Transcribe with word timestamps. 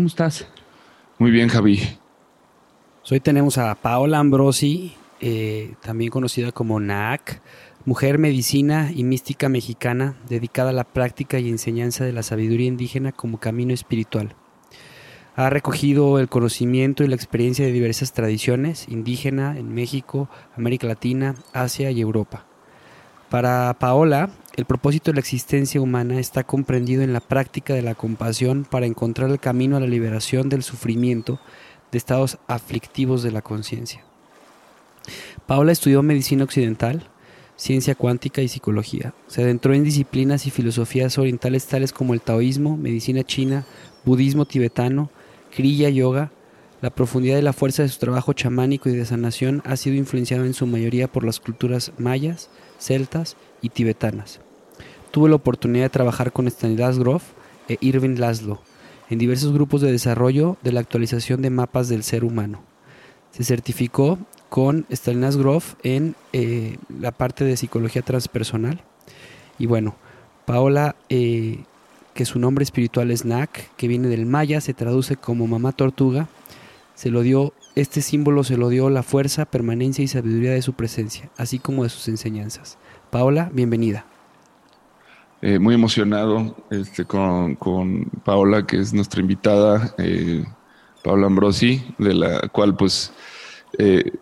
¿Cómo 0.00 0.08
estás? 0.08 0.46
Muy 1.18 1.30
bien, 1.30 1.50
Javi. 1.50 1.78
Hoy 3.10 3.20
tenemos 3.20 3.58
a 3.58 3.74
Paola 3.74 4.18
Ambrosi, 4.18 4.94
eh, 5.20 5.74
también 5.82 6.10
conocida 6.10 6.52
como 6.52 6.80
NAAC, 6.80 7.42
mujer 7.84 8.16
medicina 8.16 8.90
y 8.94 9.04
mística 9.04 9.50
mexicana 9.50 10.16
dedicada 10.26 10.70
a 10.70 10.72
la 10.72 10.84
práctica 10.84 11.38
y 11.38 11.50
enseñanza 11.50 12.06
de 12.06 12.14
la 12.14 12.22
sabiduría 12.22 12.66
indígena 12.66 13.12
como 13.12 13.40
camino 13.40 13.74
espiritual. 13.74 14.36
Ha 15.36 15.50
recogido 15.50 16.18
el 16.18 16.30
conocimiento 16.30 17.04
y 17.04 17.08
la 17.08 17.16
experiencia 17.16 17.66
de 17.66 17.72
diversas 17.72 18.14
tradiciones 18.14 18.88
indígena 18.88 19.58
en 19.58 19.74
México, 19.74 20.30
América 20.56 20.86
Latina, 20.86 21.34
Asia 21.52 21.90
y 21.90 22.00
Europa. 22.00 22.46
Para 23.28 23.76
Paola, 23.78 24.30
el 24.56 24.64
propósito 24.64 25.10
de 25.10 25.14
la 25.14 25.20
existencia 25.20 25.80
humana 25.80 26.18
está 26.18 26.44
comprendido 26.44 27.02
en 27.02 27.12
la 27.12 27.20
práctica 27.20 27.74
de 27.74 27.82
la 27.82 27.94
compasión 27.94 28.66
para 28.68 28.86
encontrar 28.86 29.30
el 29.30 29.38
camino 29.38 29.76
a 29.76 29.80
la 29.80 29.86
liberación 29.86 30.48
del 30.48 30.62
sufrimiento 30.62 31.40
de 31.92 31.98
estados 31.98 32.38
aflictivos 32.46 33.22
de 33.22 33.32
la 33.32 33.42
conciencia. 33.42 34.04
Paola 35.46 35.72
estudió 35.72 36.02
medicina 36.02 36.44
occidental, 36.44 37.08
ciencia 37.56 37.94
cuántica 37.94 38.42
y 38.42 38.48
psicología. 38.48 39.14
Se 39.26 39.42
adentró 39.42 39.74
en 39.74 39.84
disciplinas 39.84 40.46
y 40.46 40.50
filosofías 40.50 41.18
orientales 41.18 41.66
tales 41.66 41.92
como 41.92 42.14
el 42.14 42.20
taoísmo, 42.20 42.76
medicina 42.76 43.22
china, 43.22 43.66
budismo 44.04 44.46
tibetano, 44.46 45.10
kriya 45.54 45.90
yoga. 45.90 46.32
La 46.80 46.88
profundidad 46.90 47.38
y 47.38 47.42
la 47.42 47.52
fuerza 47.52 47.82
de 47.82 47.90
su 47.90 47.98
trabajo 47.98 48.32
chamánico 48.32 48.88
y 48.88 48.96
de 48.96 49.04
sanación 49.04 49.62
ha 49.66 49.76
sido 49.76 49.96
influenciada 49.96 50.46
en 50.46 50.54
su 50.54 50.66
mayoría 50.66 51.12
por 51.12 51.24
las 51.24 51.38
culturas 51.38 51.92
mayas, 51.98 52.48
celtas 52.78 53.36
y 53.60 53.68
tibetanas. 53.68 54.40
Tuvo 55.10 55.28
la 55.28 55.34
oportunidad 55.34 55.84
de 55.84 55.90
trabajar 55.90 56.32
con 56.32 56.50
Stanislas 56.50 56.98
Grof 56.98 57.24
e 57.68 57.76
Irving 57.80 58.16
Laszlo 58.18 58.62
en 59.10 59.18
diversos 59.18 59.52
grupos 59.52 59.82
de 59.82 59.92
desarrollo 59.92 60.56
de 60.62 60.72
la 60.72 60.80
actualización 60.80 61.42
de 61.42 61.50
mapas 61.50 61.88
del 61.88 62.02
ser 62.02 62.24
humano. 62.24 62.62
Se 63.32 63.44
certificó 63.44 64.18
con 64.48 64.86
Stanislas 64.90 65.36
Grof 65.36 65.74
en 65.82 66.14
eh, 66.32 66.78
la 66.98 67.10
parte 67.10 67.44
de 67.44 67.56
psicología 67.56 68.02
transpersonal. 68.02 68.80
Y 69.58 69.66
bueno, 69.66 69.96
Paola, 70.46 70.96
eh, 71.10 71.64
que 72.14 72.24
su 72.24 72.38
nombre 72.38 72.62
espiritual 72.62 73.10
es 73.10 73.24
Nak, 73.24 73.76
que 73.76 73.88
viene 73.88 74.08
del 74.08 74.26
maya, 74.26 74.60
se 74.60 74.74
traduce 74.74 75.16
como 75.16 75.46
mamá 75.46 75.72
tortuga, 75.72 76.28
se 77.00 77.08
lo 77.08 77.22
dio, 77.22 77.54
este 77.76 78.02
símbolo 78.02 78.44
se 78.44 78.58
lo 78.58 78.68
dio 78.68 78.90
la 78.90 79.02
fuerza, 79.02 79.46
permanencia 79.46 80.04
y 80.04 80.06
sabiduría 80.06 80.50
de 80.50 80.60
su 80.60 80.74
presencia, 80.74 81.30
así 81.38 81.58
como 81.58 81.82
de 81.82 81.88
sus 81.88 82.08
enseñanzas. 82.08 82.76
Paola, 83.08 83.50
bienvenida. 83.54 84.04
Eh, 85.40 85.58
muy 85.58 85.74
emocionado 85.74 86.54
este, 86.68 87.06
con, 87.06 87.54
con 87.54 88.04
Paola, 88.22 88.66
que 88.66 88.78
es 88.78 88.92
nuestra 88.92 89.22
invitada, 89.22 89.94
eh, 89.96 90.44
Paola 91.02 91.28
Ambrosi, 91.28 91.82
de 91.96 92.12
la 92.12 92.48
cual 92.48 92.76
pues 92.76 93.10
eh, 93.78 94.12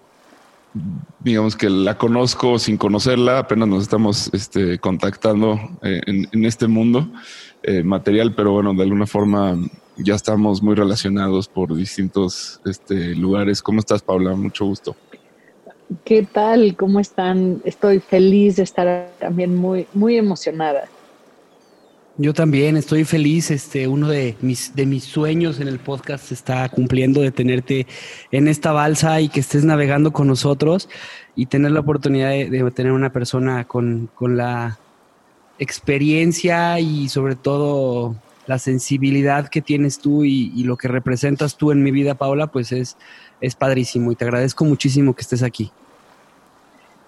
digamos 1.19 1.57
que 1.57 1.69
la 1.69 1.99
conozco 1.99 2.61
sin 2.61 2.77
conocerla, 2.77 3.41
apenas 3.41 3.67
nos 3.67 3.83
estamos 3.83 4.31
este, 4.33 4.79
contactando 4.79 5.59
eh, 5.83 6.01
en, 6.07 6.29
en, 6.31 6.45
este 6.45 6.69
mundo 6.69 7.09
eh, 7.65 7.83
material, 7.83 8.37
pero 8.37 8.53
bueno, 8.53 8.73
de 8.73 8.85
alguna 8.85 9.09
forma 9.09 9.59
ya 9.99 10.15
estamos 10.15 10.63
muy 10.63 10.75
relacionados 10.75 11.49
por 11.49 11.75
distintos 11.75 12.61
este, 12.65 13.15
lugares. 13.15 13.63
¿Cómo 13.63 13.81
estás, 13.81 14.03
Paula? 14.03 14.35
Mucho 14.35 14.65
gusto. 14.65 14.97
¿Qué 16.05 16.23
tal? 16.23 16.77
¿Cómo 16.77 17.01
están? 17.01 17.61
Estoy 17.65 17.99
feliz 18.01 18.57
de 18.57 18.63
estar 18.63 19.11
también 19.19 19.57
muy, 19.57 19.87
muy 19.95 20.17
emocionada. 20.17 20.85
Yo 22.17 22.35
también 22.35 22.77
estoy 22.77 23.05
feliz. 23.05 23.51
Este, 23.51 23.89
uno 23.89 24.09
de 24.09 24.37
mis, 24.41 24.75
de 24.75 24.87
mis 24.87 25.05
sueños 25.05 25.61
en 25.61 25.69
el 25.69 25.79
podcast 25.79 26.27
se 26.27 26.35
está 26.35 26.69
cumpliendo 26.69 27.21
de 27.21 27.31
tenerte 27.31 27.87
en 28.31 28.49
esta 28.49 28.73
balsa 28.73 29.21
y 29.21 29.29
que 29.29 29.41
estés 29.41 29.65
navegando 29.65 30.13
con 30.13 30.27
nosotros 30.27 30.89
y 31.35 31.47
tener 31.47 31.73
la 31.73 31.81
oportunidad 31.81 32.31
de, 32.31 32.51
de 32.51 32.71
tener 32.71 32.93
una 32.93 33.13
persona 33.13 33.67
con, 33.67 34.11
con 34.15 34.37
la 34.37 34.79
experiencia 35.59 36.79
y 36.81 37.09
sobre 37.09 37.35
todo 37.35 38.17
la 38.49 38.59
sensibilidad 38.59 39.49
que 39.49 39.61
tienes 39.61 39.99
tú 39.99 40.25
y, 40.25 40.51
y, 40.57 40.65
lo 40.65 40.77
que 40.77 40.89
representas 40.89 41.57
tú 41.57 41.71
en 41.71 41.83
mi 41.83 41.91
vida, 41.91 42.15
Paula, 42.15 42.47
pues 42.47 42.73
es, 42.73 42.97
es 43.43 43.55
padrísimo 43.55 44.11
y 44.11 44.17
te 44.17 44.25
agradezco 44.25 44.65
muchísimo 44.65 45.15
que 45.15 45.21
estés 45.21 45.43
aquí. 45.43 45.71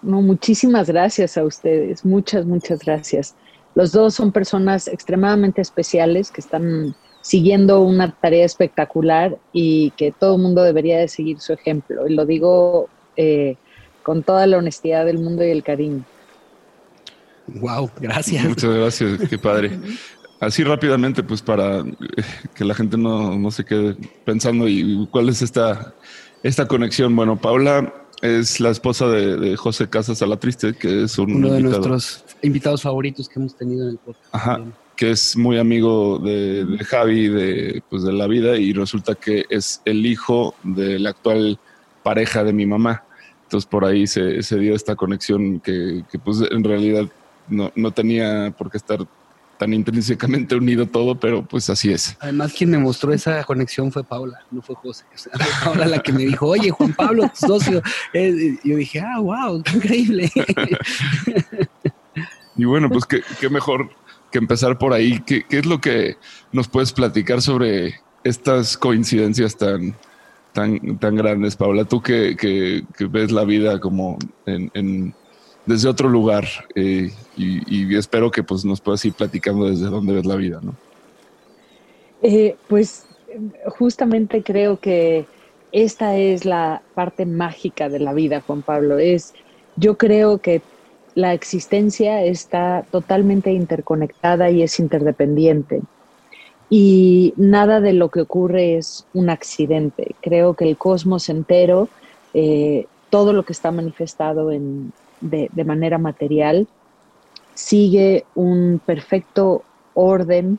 No, 0.02 0.20
muchísimas 0.20 0.86
gracias 0.88 1.38
a 1.38 1.44
ustedes, 1.44 2.04
muchas, 2.04 2.44
muchas 2.44 2.80
gracias. 2.80 3.34
Los 3.74 3.92
dos 3.92 4.14
son 4.14 4.32
personas 4.32 4.86
extremadamente 4.86 5.62
especiales 5.62 6.30
que 6.30 6.42
están 6.42 6.94
siguiendo 7.22 7.80
una 7.80 8.10
tarea 8.10 8.44
espectacular 8.44 9.38
y 9.52 9.92
que 9.92 10.12
todo 10.12 10.36
el 10.36 10.42
mundo 10.42 10.62
debería 10.62 10.98
de 10.98 11.08
seguir 11.08 11.40
su 11.40 11.54
ejemplo. 11.54 12.06
Y 12.06 12.14
lo 12.14 12.26
digo 12.26 12.88
eh, 13.16 13.56
con 14.02 14.22
toda 14.22 14.46
la 14.46 14.58
honestidad 14.58 15.06
del 15.06 15.18
mundo 15.18 15.42
y 15.42 15.50
el 15.50 15.62
cariño. 15.62 16.04
Wow, 17.46 17.90
gracias. 17.98 18.44
Muchas 18.44 18.74
gracias, 18.74 19.28
qué 19.28 19.38
padre. 19.38 19.78
Así 20.40 20.64
rápidamente, 20.64 21.22
pues 21.22 21.42
para 21.42 21.84
que 22.54 22.64
la 22.64 22.74
gente 22.74 22.96
no, 22.96 23.36
no 23.38 23.50
se 23.50 23.64
quede 23.64 23.94
pensando 24.24 24.66
y 24.66 25.06
cuál 25.10 25.28
es 25.28 25.42
esta, 25.42 25.94
esta 26.42 26.66
conexión. 26.66 27.14
Bueno, 27.14 27.36
Paula 27.36 27.94
es 28.22 28.58
la 28.58 28.70
esposa 28.70 29.06
de, 29.08 29.36
de 29.36 29.56
José 29.56 29.88
Casas 29.88 30.22
Alatriste, 30.22 30.74
que 30.74 31.04
es 31.04 31.18
un 31.18 31.34
uno 31.34 31.52
de 31.52 31.60
invitado. 31.60 31.88
nuestros 31.88 32.24
invitados 32.42 32.82
favoritos 32.82 33.28
que 33.28 33.38
hemos 33.38 33.54
tenido 33.54 33.84
en 33.84 33.90
el 33.90 33.98
podcast. 33.98 34.34
Ajá, 34.34 34.60
que 34.96 35.10
es 35.12 35.34
muy 35.34 35.58
amigo 35.58 36.18
de, 36.18 36.66
de 36.66 36.84
Javi, 36.84 37.28
de, 37.28 37.82
pues, 37.88 38.02
de 38.02 38.12
la 38.12 38.26
vida, 38.26 38.56
y 38.58 38.74
resulta 38.74 39.14
que 39.14 39.44
es 39.48 39.80
el 39.86 40.04
hijo 40.04 40.54
de 40.62 40.98
la 40.98 41.10
actual 41.10 41.58
pareja 42.02 42.44
de 42.44 42.52
mi 42.52 42.66
mamá. 42.66 43.04
Entonces 43.44 43.66
por 43.66 43.84
ahí 43.84 44.06
se, 44.06 44.42
se 44.42 44.58
dio 44.58 44.74
esta 44.74 44.96
conexión 44.96 45.60
que, 45.60 46.04
que, 46.10 46.18
pues 46.18 46.42
en 46.50 46.62
realidad 46.62 47.06
no, 47.48 47.72
no 47.74 47.90
tenía 47.92 48.54
por 48.56 48.70
qué 48.70 48.76
estar 48.76 49.06
tan 49.60 49.74
intrínsecamente 49.74 50.54
unido 50.54 50.86
todo, 50.86 51.20
pero 51.20 51.44
pues 51.44 51.68
así 51.68 51.92
es. 51.92 52.16
Además, 52.20 52.54
quien 52.54 52.70
me 52.70 52.78
mostró 52.78 53.12
esa 53.12 53.44
conexión 53.44 53.92
fue 53.92 54.02
Paula, 54.02 54.38
no 54.50 54.62
fue 54.62 54.74
José. 54.74 55.04
O 55.14 55.18
sea, 55.18 55.32
fue 55.34 55.66
Paula 55.66 55.86
la 55.86 55.98
que 55.98 56.14
me 56.14 56.24
dijo, 56.24 56.46
oye, 56.46 56.70
Juan 56.70 56.94
Pablo, 56.94 57.30
tu 57.38 57.46
socio. 57.46 57.82
Eh, 58.14 58.56
yo 58.64 58.76
dije, 58.78 59.00
ah, 59.00 59.20
wow, 59.20 59.62
qué 59.62 59.76
increíble. 59.76 60.32
Y 62.56 62.64
bueno, 62.66 62.90
pues 62.90 63.06
qué, 63.06 63.22
qué 63.40 63.48
mejor 63.48 63.88
que 64.30 64.36
empezar 64.36 64.76
por 64.76 64.92
ahí. 64.92 65.22
¿Qué, 65.24 65.44
¿Qué, 65.48 65.60
es 65.60 65.66
lo 65.66 65.80
que 65.80 66.16
nos 66.52 66.68
puedes 66.68 66.92
platicar 66.92 67.40
sobre 67.40 68.00
estas 68.22 68.76
coincidencias 68.76 69.56
tan, 69.56 69.96
tan, 70.52 70.98
tan 70.98 71.16
grandes, 71.16 71.56
Paula? 71.56 71.86
Tú 71.86 72.02
que, 72.02 72.36
que, 72.36 72.84
que 72.98 73.06
ves 73.06 73.30
la 73.30 73.44
vida 73.44 73.80
como 73.80 74.18
en, 74.44 74.70
en 74.74 75.14
desde 75.70 75.88
otro 75.88 76.08
lugar 76.08 76.46
eh, 76.74 77.12
y, 77.36 77.96
espero 77.96 78.30
que 78.30 78.42
pues 78.42 78.64
nos 78.64 78.80
puedas 78.80 79.04
ir 79.04 79.12
platicando 79.12 79.70
desde 79.70 79.86
dónde 79.86 80.14
ves 80.14 80.26
la 80.26 80.34
vida, 80.34 80.60
¿no? 80.62 80.74
Eh, 82.22 82.56
pues 82.68 83.06
justamente 83.78 84.42
creo 84.42 84.78
que 84.78 85.26
esta 85.72 86.16
es 86.16 86.44
la 86.44 86.82
parte 86.94 87.24
mágica 87.24 87.88
de 87.88 88.00
la 88.00 88.12
vida, 88.12 88.42
Juan 88.44 88.62
Pablo. 88.62 88.98
Es, 88.98 89.32
yo 89.76 89.96
creo 89.96 90.38
que 90.38 90.60
la 91.14 91.32
existencia 91.32 92.24
está 92.24 92.84
totalmente 92.90 93.52
interconectada 93.52 94.50
y 94.50 94.62
es 94.62 94.80
interdependiente. 94.80 95.82
Y 96.68 97.32
nada 97.36 97.80
de 97.80 97.92
lo 97.92 98.10
que 98.10 98.22
ocurre 98.22 98.76
es 98.76 99.06
un 99.14 99.30
accidente. 99.30 100.14
Creo 100.20 100.54
que 100.54 100.68
el 100.68 100.76
cosmos 100.76 101.28
entero, 101.28 101.88
eh, 102.34 102.86
todo 103.08 103.32
lo 103.32 103.44
que 103.44 103.52
está 103.52 103.70
manifestado 103.70 104.50
en, 104.50 104.92
de, 105.20 105.50
de 105.52 105.64
manera 105.64 105.98
material, 105.98 106.66
sigue 107.54 108.24
un 108.34 108.80
perfecto 108.84 109.62
orden, 109.94 110.58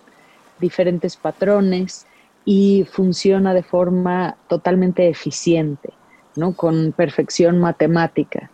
diferentes 0.60 1.16
patrones 1.16 2.06
y 2.46 2.86
funciona 2.90 3.54
de 3.54 3.64
forma 3.64 4.36
totalmente 4.48 5.08
eficiente, 5.10 5.90
¿no? 6.36 6.54
con 6.54 6.92
perfección 6.92 7.60
matemática. 7.60 8.50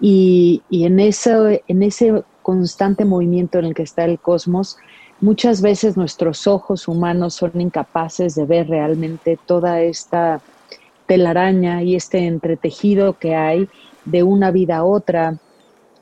Y, 0.00 0.62
y 0.68 0.84
en, 0.84 1.00
eso, 1.00 1.48
en 1.48 1.82
ese 1.82 2.22
constante 2.42 3.04
movimiento 3.04 3.58
en 3.58 3.66
el 3.66 3.74
que 3.74 3.82
está 3.82 4.04
el 4.04 4.18
cosmos, 4.18 4.76
muchas 5.20 5.62
veces 5.62 5.96
nuestros 5.96 6.46
ojos 6.46 6.88
humanos 6.88 7.34
son 7.34 7.58
incapaces 7.60 8.34
de 8.34 8.44
ver 8.44 8.68
realmente 8.68 9.38
toda 9.46 9.80
esta 9.80 10.40
telaraña 11.06 11.82
y 11.82 11.94
este 11.94 12.26
entretejido 12.26 13.14
que 13.14 13.34
hay 13.34 13.68
de 14.04 14.22
una 14.22 14.50
vida 14.50 14.78
a 14.78 14.84
otra, 14.84 15.38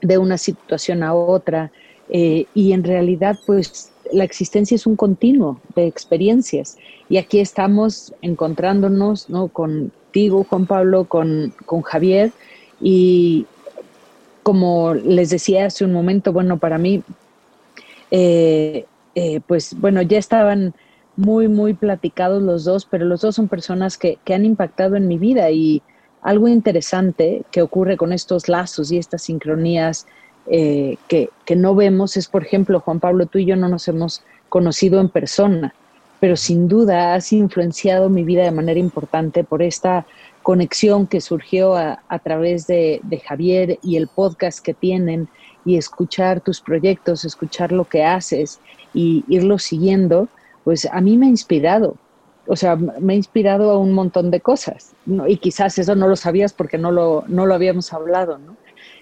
de 0.04 0.18
una 0.18 0.38
situación 0.38 1.02
a 1.02 1.14
otra, 1.14 1.72
eh, 2.10 2.46
y 2.54 2.72
en 2.72 2.84
realidad 2.84 3.38
pues 3.46 3.90
la 4.12 4.24
existencia 4.24 4.74
es 4.74 4.86
un 4.86 4.96
continuo 4.96 5.58
de 5.74 5.86
experiencias 5.86 6.76
y 7.08 7.16
aquí 7.16 7.40
estamos 7.40 8.12
encontrándonos 8.20 9.30
¿no? 9.30 9.48
contigo, 9.48 10.44
Juan 10.48 10.66
Pablo, 10.66 11.04
con, 11.04 11.54
con 11.64 11.80
Javier 11.80 12.30
y 12.80 13.46
como 14.42 14.92
les 14.92 15.30
decía 15.30 15.64
hace 15.64 15.86
un 15.86 15.92
momento, 15.92 16.32
bueno, 16.34 16.58
para 16.58 16.76
mí, 16.76 17.02
eh, 18.10 18.84
eh, 19.14 19.40
pues 19.46 19.74
bueno, 19.80 20.02
ya 20.02 20.18
estaban 20.18 20.74
muy, 21.16 21.48
muy 21.48 21.72
platicados 21.72 22.42
los 22.42 22.64
dos, 22.64 22.84
pero 22.84 23.06
los 23.06 23.22
dos 23.22 23.36
son 23.36 23.48
personas 23.48 23.96
que, 23.96 24.18
que 24.24 24.34
han 24.34 24.44
impactado 24.44 24.96
en 24.96 25.08
mi 25.08 25.16
vida 25.16 25.50
y 25.50 25.82
algo 26.24 26.48
interesante 26.48 27.42
que 27.52 27.62
ocurre 27.62 27.96
con 27.96 28.12
estos 28.12 28.48
lazos 28.48 28.90
y 28.90 28.98
estas 28.98 29.22
sincronías 29.22 30.06
eh, 30.46 30.96
que, 31.06 31.30
que, 31.44 31.54
no 31.54 31.74
vemos 31.74 32.16
es, 32.16 32.28
por 32.28 32.42
ejemplo, 32.42 32.80
Juan 32.80 32.98
Pablo, 32.98 33.26
tú 33.26 33.38
y 33.38 33.44
yo 33.44 33.56
no 33.56 33.68
nos 33.68 33.86
hemos 33.88 34.22
conocido 34.48 35.00
en 35.00 35.10
persona, 35.10 35.74
pero 36.20 36.36
sin 36.36 36.66
duda 36.66 37.14
has 37.14 37.32
influenciado 37.32 38.08
mi 38.08 38.24
vida 38.24 38.42
de 38.42 38.50
manera 38.50 38.80
importante 38.80 39.44
por 39.44 39.62
esta 39.62 40.06
conexión 40.42 41.06
que 41.06 41.20
surgió 41.20 41.76
a, 41.76 42.18
través 42.22 42.66
de, 42.66 43.00
de, 43.02 43.18
Javier 43.20 43.78
y 43.82 43.96
el 43.96 44.08
podcast 44.08 44.60
que 44.60 44.74
tienen 44.74 45.28
y 45.64 45.76
escuchar 45.76 46.40
tus 46.40 46.60
proyectos, 46.60 47.24
escuchar 47.24 47.72
lo 47.72 47.84
que 47.84 48.04
haces 48.04 48.60
y 48.92 49.24
irlo 49.28 49.58
siguiendo, 49.58 50.28
pues 50.64 50.86
a 50.90 51.00
mí 51.00 51.18
me 51.18 51.26
ha 51.26 51.30
inspirado. 51.30 51.96
O 52.46 52.56
sea, 52.56 52.76
me 52.76 53.14
ha 53.14 53.16
inspirado 53.16 53.70
a 53.70 53.78
un 53.78 53.92
montón 53.92 54.30
de 54.30 54.40
cosas. 54.40 54.92
Y 55.26 55.38
quizás 55.38 55.78
eso 55.78 55.94
no 55.94 56.08
lo 56.08 56.16
sabías 56.16 56.52
porque 56.52 56.78
no 56.78 56.90
lo, 56.90 57.24
no 57.26 57.46
lo 57.46 57.54
habíamos 57.54 57.92
hablado. 57.92 58.38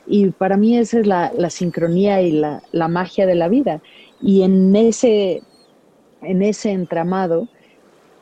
Y 0.07 0.31
para 0.31 0.57
mí 0.57 0.77
esa 0.79 1.01
es 1.01 1.07
la, 1.07 1.33
la 1.37 1.51
sincronía 1.51 2.23
y 2.23 2.33
la, 2.33 2.63
la, 2.73 2.89
magia 2.89 3.27
de 3.27 3.35
la 3.35 3.49
vida. 3.49 3.81
Y 4.21 4.43
en 4.43 4.75
ese, 4.77 5.43
en 6.23 6.43
ese 6.43 6.71
entramado, 6.71 7.49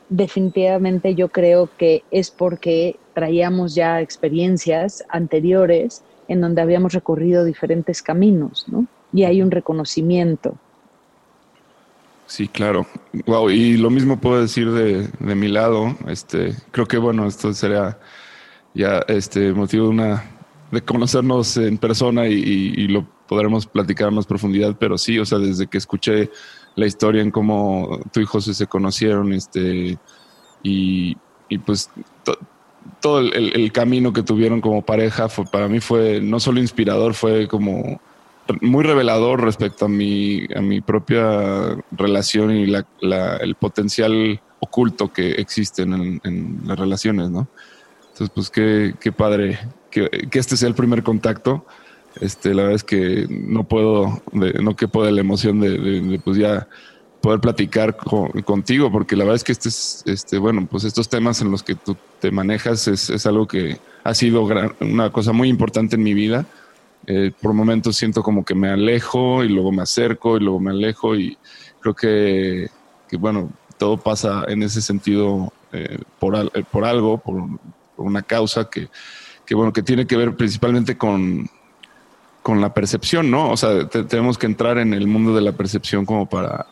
definitivamente 0.08 1.14
yo 1.14 1.28
creo 1.28 1.68
que 1.78 2.02
es 2.10 2.30
porque 2.30 2.96
traíamos 3.14 3.74
ya 3.74 4.00
experiencias 4.00 5.04
anteriores 5.08 6.02
en 6.28 6.40
donde 6.40 6.62
habíamos 6.62 6.92
recorrido 6.92 7.44
diferentes 7.44 8.02
caminos, 8.02 8.66
¿no? 8.68 8.86
Y 9.12 9.24
hay 9.24 9.42
un 9.42 9.50
reconocimiento. 9.50 10.56
Sí, 12.30 12.46
claro. 12.46 12.86
Wow, 13.26 13.50
y 13.50 13.76
lo 13.76 13.90
mismo 13.90 14.20
puedo 14.20 14.40
decir 14.40 14.70
de, 14.70 15.08
de 15.18 15.34
mi 15.34 15.48
lado. 15.48 15.96
Este, 16.06 16.54
creo 16.70 16.86
que 16.86 16.96
bueno, 16.96 17.26
esto 17.26 17.52
sería 17.52 17.98
ya 18.72 19.00
este 19.08 19.52
motivo 19.52 19.86
de 19.86 19.90
una 19.90 20.24
de 20.70 20.80
conocernos 20.80 21.56
en 21.56 21.76
persona 21.76 22.28
y, 22.28 22.86
lo 22.86 23.04
podremos 23.26 23.66
platicar 23.66 24.12
más 24.12 24.26
profundidad, 24.26 24.76
pero 24.78 24.96
sí, 24.96 25.18
o 25.18 25.26
sea, 25.26 25.38
desde 25.38 25.66
que 25.66 25.78
escuché 25.78 26.30
la 26.76 26.86
historia 26.86 27.20
en 27.20 27.32
cómo 27.32 27.98
tú 28.12 28.20
y 28.20 28.26
José 28.26 28.54
se 28.54 28.68
conocieron, 28.68 29.32
este, 29.32 29.98
y, 30.62 31.16
y 31.48 31.58
pues 31.58 31.90
to, 32.22 32.38
todo 33.00 33.18
el, 33.18 33.56
el, 33.56 33.72
camino 33.72 34.12
que 34.12 34.22
tuvieron 34.22 34.60
como 34.60 34.82
pareja 34.82 35.28
fue, 35.28 35.46
para 35.46 35.66
mí 35.66 35.80
fue 35.80 36.20
no 36.20 36.38
solo 36.38 36.60
inspirador, 36.60 37.14
fue 37.14 37.48
como 37.48 38.00
muy 38.60 38.84
revelador 38.84 39.42
respecto 39.42 39.84
a 39.84 39.88
mi, 39.88 40.46
a 40.54 40.60
mi 40.60 40.80
propia 40.80 41.76
relación 41.92 42.50
y 42.50 42.66
la, 42.66 42.86
la, 43.00 43.36
el 43.36 43.54
potencial 43.54 44.40
oculto 44.60 45.12
que 45.12 45.32
existe 45.32 45.82
en, 45.82 46.20
en, 46.24 46.60
las 46.64 46.78
relaciones, 46.78 47.30
¿no? 47.30 47.48
Entonces, 48.00 48.30
pues 48.34 48.50
qué, 48.50 48.94
qué 49.00 49.12
padre 49.12 49.58
que, 49.90 50.08
que, 50.30 50.38
este 50.38 50.56
sea 50.56 50.68
el 50.68 50.74
primer 50.74 51.02
contacto. 51.02 51.64
Este, 52.20 52.54
la 52.54 52.62
verdad 52.62 52.76
es 52.76 52.84
que 52.84 53.26
no 53.30 53.64
puedo, 53.64 54.22
de, 54.32 54.54
no 54.54 54.76
quepo 54.76 55.04
de 55.04 55.12
la 55.12 55.20
emoción 55.20 55.60
de, 55.60 55.78
de, 55.78 56.00
de 56.00 56.18
pues 56.18 56.36
ya 56.36 56.68
poder 57.20 57.40
platicar 57.40 57.96
con, 57.96 58.30
contigo, 58.42 58.90
porque 58.90 59.16
la 59.16 59.24
verdad 59.24 59.36
es 59.36 59.44
que 59.44 59.52
este 59.52 59.68
es, 59.68 60.02
este, 60.06 60.38
bueno, 60.38 60.66
pues 60.70 60.84
estos 60.84 61.08
temas 61.08 61.40
en 61.40 61.50
los 61.50 61.62
que 61.62 61.74
tú 61.74 61.96
te 62.18 62.30
manejas 62.30 62.88
es, 62.88 63.10
es 63.10 63.26
algo 63.26 63.46
que 63.46 63.78
ha 64.04 64.14
sido 64.14 64.46
gran, 64.46 64.74
una 64.80 65.10
cosa 65.12 65.32
muy 65.32 65.48
importante 65.48 65.96
en 65.96 66.02
mi 66.02 66.14
vida. 66.14 66.46
Eh, 67.12 67.32
por 67.42 67.52
momentos 67.52 67.96
siento 67.96 68.22
como 68.22 68.44
que 68.44 68.54
me 68.54 68.68
alejo 68.68 69.42
y 69.42 69.48
luego 69.48 69.72
me 69.72 69.82
acerco 69.82 70.36
y 70.36 70.40
luego 70.40 70.60
me 70.60 70.70
alejo 70.70 71.16
y 71.16 71.36
creo 71.80 71.92
que, 71.92 72.68
que 73.08 73.16
bueno, 73.16 73.50
todo 73.78 73.96
pasa 73.96 74.44
en 74.46 74.62
ese 74.62 74.80
sentido 74.80 75.52
eh, 75.72 75.98
por, 76.20 76.36
al, 76.36 76.52
eh, 76.54 76.62
por 76.70 76.84
algo, 76.84 77.18
por, 77.18 77.48
una 77.96 78.22
causa 78.22 78.70
que, 78.70 78.88
que 79.44 79.56
bueno, 79.56 79.72
que 79.72 79.82
tiene 79.82 80.06
que 80.06 80.16
ver 80.16 80.36
principalmente 80.36 80.96
con, 80.96 81.50
con 82.42 82.60
la 82.60 82.72
percepción, 82.72 83.28
¿no? 83.28 83.50
O 83.50 83.56
sea, 83.56 83.88
te, 83.88 84.04
tenemos 84.04 84.38
que 84.38 84.46
entrar 84.46 84.78
en 84.78 84.94
el 84.94 85.08
mundo 85.08 85.34
de 85.34 85.40
la 85.40 85.50
percepción 85.50 86.06
como 86.06 86.28
para 86.28 86.66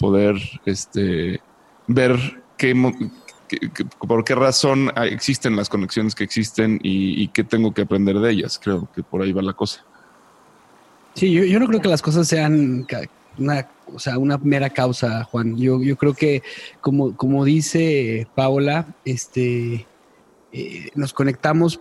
poder 0.00 0.34
este, 0.66 1.40
ver 1.86 2.42
qué, 2.56 2.74
por 4.06 4.24
qué 4.24 4.34
razón 4.34 4.90
existen 4.96 5.56
las 5.56 5.68
conexiones 5.68 6.14
que 6.14 6.24
existen 6.24 6.80
y, 6.82 7.22
y, 7.22 7.28
qué 7.28 7.44
tengo 7.44 7.72
que 7.72 7.82
aprender 7.82 8.18
de 8.18 8.30
ellas. 8.30 8.60
Creo 8.62 8.88
que 8.94 9.02
por 9.02 9.22
ahí 9.22 9.32
va 9.32 9.42
la 9.42 9.52
cosa. 9.52 9.84
Sí, 11.14 11.32
yo, 11.32 11.60
no 11.60 11.66
creo 11.66 11.80
que 11.80 11.88
las 11.88 12.02
cosas 12.02 12.26
sean 12.26 12.86
una, 13.38 13.68
o 13.86 13.98
sea, 13.98 14.18
una 14.18 14.38
mera 14.38 14.70
causa, 14.70 15.24
Juan. 15.24 15.56
Yo, 15.56 15.80
yo 15.82 15.96
creo 15.96 16.14
que, 16.14 16.42
como, 16.80 17.16
como 17.16 17.44
dice 17.44 18.26
Paola, 18.34 18.86
este, 19.04 19.86
eh, 20.52 20.88
nos 20.94 21.12
conectamos 21.12 21.80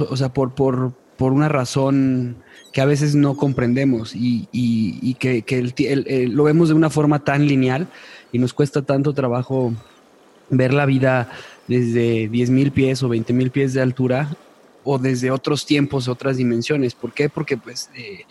o 0.00 0.16
sea, 0.16 0.32
por, 0.32 0.54
por, 0.54 0.92
por 1.16 1.32
una 1.32 1.48
razón 1.48 2.36
que 2.72 2.80
a 2.80 2.86
veces 2.86 3.14
no 3.14 3.36
comprendemos 3.36 4.14
y, 4.14 4.48
y, 4.52 5.14
que, 5.14 5.42
que 5.42 6.28
lo 6.28 6.44
vemos 6.44 6.68
de 6.68 6.74
una 6.74 6.88
forma 6.88 7.22
tan 7.22 7.46
lineal 7.46 7.88
y 8.32 8.38
nos 8.38 8.54
cuesta 8.54 8.82
tanto 8.82 9.12
trabajo 9.12 9.74
ver 10.50 10.74
la 10.74 10.86
vida 10.86 11.30
desde 11.68 12.28
10 12.28 12.50
mil 12.50 12.72
pies 12.72 13.02
o 13.02 13.08
20 13.08 13.32
mil 13.32 13.50
pies 13.50 13.72
de 13.74 13.82
altura 13.82 14.28
o 14.84 14.98
desde 14.98 15.30
otros 15.30 15.66
tiempos, 15.66 16.08
otras 16.08 16.36
dimensiones. 16.36 16.94
¿Por 16.94 17.12
qué? 17.12 17.28
Porque 17.28 17.56
pues, 17.56 17.90
eh, 17.94 18.24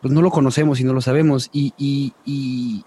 pues 0.00 0.12
no 0.12 0.22
lo 0.22 0.30
conocemos 0.30 0.80
y 0.80 0.84
no 0.84 0.92
lo 0.92 1.00
sabemos. 1.00 1.50
Y, 1.52 1.74
y, 1.76 2.14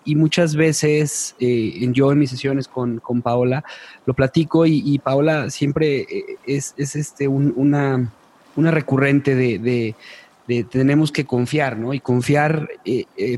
y, 0.04 0.16
muchas 0.16 0.56
veces 0.56 1.36
eh, 1.40 1.88
yo 1.92 2.12
en 2.12 2.20
mis 2.20 2.32
sesiones 2.32 2.68
con, 2.68 3.00
con 3.00 3.22
Paola 3.22 3.64
lo 4.06 4.14
platico 4.14 4.66
y, 4.66 5.00
Paola 5.00 5.50
siempre 5.50 6.02
eh, 6.02 6.26
es, 6.46 6.74
es 6.78 6.96
este 6.96 7.28
un, 7.28 7.54
una, 7.56 8.12
una 8.56 8.72
recurrente 8.72 9.36
de, 9.36 9.60
de, 9.60 10.64
tenemos 10.66 11.12
que 11.12 11.26
confiar, 11.26 11.78
¿no? 11.78 11.94
Y 11.94 12.02
confiar, 12.02 12.68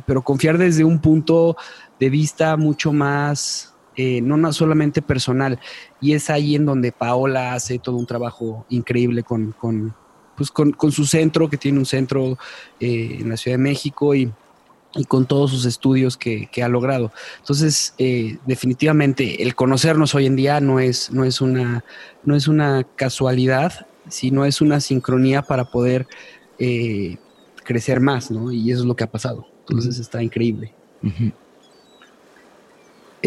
pero 0.08 0.24
confiar 0.24 0.58
desde 0.58 0.84
un 0.84 1.00
punto 1.00 1.56
de 2.00 2.10
vista 2.10 2.58
mucho 2.58 2.92
más, 2.92 3.75
eh, 3.98 4.22
no 4.22 4.52
solamente 4.52 5.02
personal. 5.02 5.60
Y 6.02 6.14
es 6.14 6.30
ahí 6.30 6.56
en 6.56 6.66
donde 6.66 6.92
Paola 6.92 7.54
hace 7.54 7.80
todo 7.80 7.96
un 7.96 8.06
trabajo 8.06 8.66
increíble 8.70 9.24
con, 9.24 9.52
con, 9.54 9.96
pues 10.36 10.52
con, 10.52 10.72
con 10.72 10.92
su 10.92 11.06
centro, 11.06 11.50
que 11.50 11.58
tiene 11.58 11.80
un 11.80 11.86
centro 11.86 12.38
eh, 12.80 13.18
en 13.22 13.30
la 13.30 13.38
Ciudad 13.38 13.58
de 13.58 13.64
México 13.64 14.14
y, 14.14 14.32
y 14.96 15.06
con 15.06 15.26
todos 15.26 15.52
sus 15.52 15.66
estudios 15.66 16.18
que, 16.18 16.48
que 16.52 16.64
ha 16.64 16.68
logrado. 16.68 17.12
Entonces, 17.40 17.94
eh, 17.98 18.38
definitivamente, 18.46 19.42
el 19.44 19.56
conocernos 19.56 20.14
hoy 20.16 20.26
en 20.26 20.36
día 20.36 20.60
no 20.60 20.80
es, 20.80 21.12
no 21.12 21.24
es, 21.24 21.42
una, 21.42 21.84
no 22.24 22.36
es 22.36 22.48
una 22.48 22.86
casualidad, 22.96 23.88
sino 24.10 24.46
es 24.46 24.62
una 24.62 24.80
sincronía 24.80 25.42
para 25.42 25.66
poder 25.66 26.08
crecer 27.66 28.00
más, 28.00 28.32
¿no? 28.32 28.52
Y 28.52 28.72
eso 28.72 28.82
es 28.82 28.86
lo 28.86 28.96
que 28.96 29.04
ha 29.04 29.12
pasado. 29.12 29.48
Entonces, 29.68 30.00
está 30.00 30.22
increíble. 30.24 30.74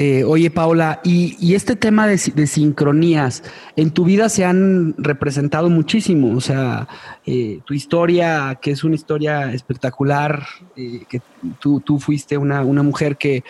Eh, 0.00 0.22
oye, 0.22 0.48
Paula, 0.48 1.00
y, 1.02 1.56
este 1.56 1.74
tema 1.74 2.06
de, 2.06 2.18
sincronías, 2.18 3.42
en 3.74 3.90
tu 3.90 4.04
vida 4.04 4.28
se 4.28 4.44
han 4.44 4.94
representado 4.96 5.70
muchísimo. 5.70 6.36
O 6.36 6.40
sea, 6.40 6.86
eh, 7.26 7.58
tu 7.64 7.74
historia, 7.74 8.60
que 8.62 8.70
es 8.70 8.84
una 8.84 8.94
historia 8.94 9.52
espectacular, 9.52 10.46
eh, 10.76 11.00
que 11.08 11.20
tú, 11.58 11.98
fuiste 11.98 12.38
una, 12.38 12.62
mujer 12.62 13.16
que, 13.16 13.42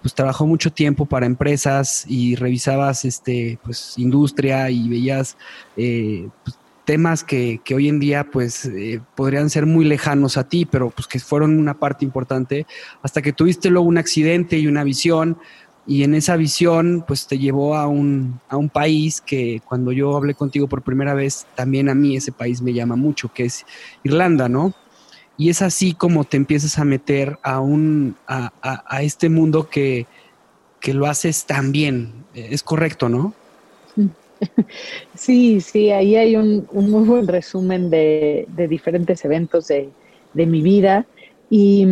pues 0.00 0.14
trabajó 0.14 0.46
mucho 0.46 0.72
tiempo 0.72 1.04
para 1.04 1.26
empresas 1.26 2.06
y 2.08 2.34
revisabas 2.36 3.04
este 3.04 3.58
pues 3.62 3.98
industria 3.98 4.70
y 4.70 4.88
veías 4.88 5.36
pues, 5.74 6.58
temas 6.88 7.22
que, 7.22 7.60
hoy 7.74 7.86
en 7.86 8.00
día 8.00 8.24
pues 8.24 8.70
podrían 9.14 9.50
ser 9.50 9.66
muy 9.66 9.84
lejanos 9.84 10.38
a 10.38 10.48
ti, 10.48 10.64
pero 10.64 10.88
pues 10.88 11.06
que 11.06 11.18
fueron 11.20 11.58
una 11.58 11.74
parte 11.74 12.02
importante 12.02 12.66
hasta 13.02 13.20
que 13.20 13.34
tuviste 13.34 13.68
luego 13.68 13.86
un 13.86 13.98
accidente 13.98 14.56
y 14.56 14.66
una 14.66 14.84
visión 14.84 15.36
y 15.86 16.02
en 16.02 16.14
esa 16.14 16.36
visión 16.36 17.04
pues 17.06 17.26
te 17.26 17.38
llevó 17.38 17.76
a 17.76 17.86
un, 17.88 18.40
a 18.48 18.56
un 18.56 18.70
país 18.70 19.20
que 19.20 19.60
cuando 19.68 19.92
yo 19.92 20.16
hablé 20.16 20.32
contigo 20.32 20.66
por 20.66 20.80
primera 20.80 21.12
vez, 21.12 21.46
también 21.54 21.90
a 21.90 21.94
mí 21.94 22.16
ese 22.16 22.32
país 22.32 22.62
me 22.62 22.72
llama 22.72 22.96
mucho, 22.96 23.30
que 23.34 23.44
es 23.44 23.66
Irlanda, 24.02 24.48
¿no? 24.48 24.72
Y 25.36 25.50
es 25.50 25.60
así 25.60 25.92
como 25.92 26.24
te 26.24 26.38
empiezas 26.38 26.78
a 26.78 26.86
meter 26.86 27.38
a, 27.42 27.60
un, 27.60 28.16
a, 28.26 28.50
a, 28.62 29.02
este 29.02 29.28
mundo 29.28 29.68
que, 29.68 30.06
que 30.80 30.94
lo 30.94 31.06
haces 31.06 31.44
tan 31.44 31.70
bien. 31.70 32.24
Es 32.32 32.62
correcto, 32.62 33.10
¿no? 33.10 33.34
Sí, 35.14 35.60
sí, 35.60 35.90
ahí 35.90 36.16
hay 36.16 36.36
un, 36.36 36.66
muy 36.72 37.04
buen 37.04 37.26
resumen 37.26 37.90
de, 37.90 38.46
diferentes 38.68 39.24
eventos 39.24 39.68
de, 39.68 39.90
mi 40.34 40.62
vida. 40.62 41.06
Y 41.50 41.86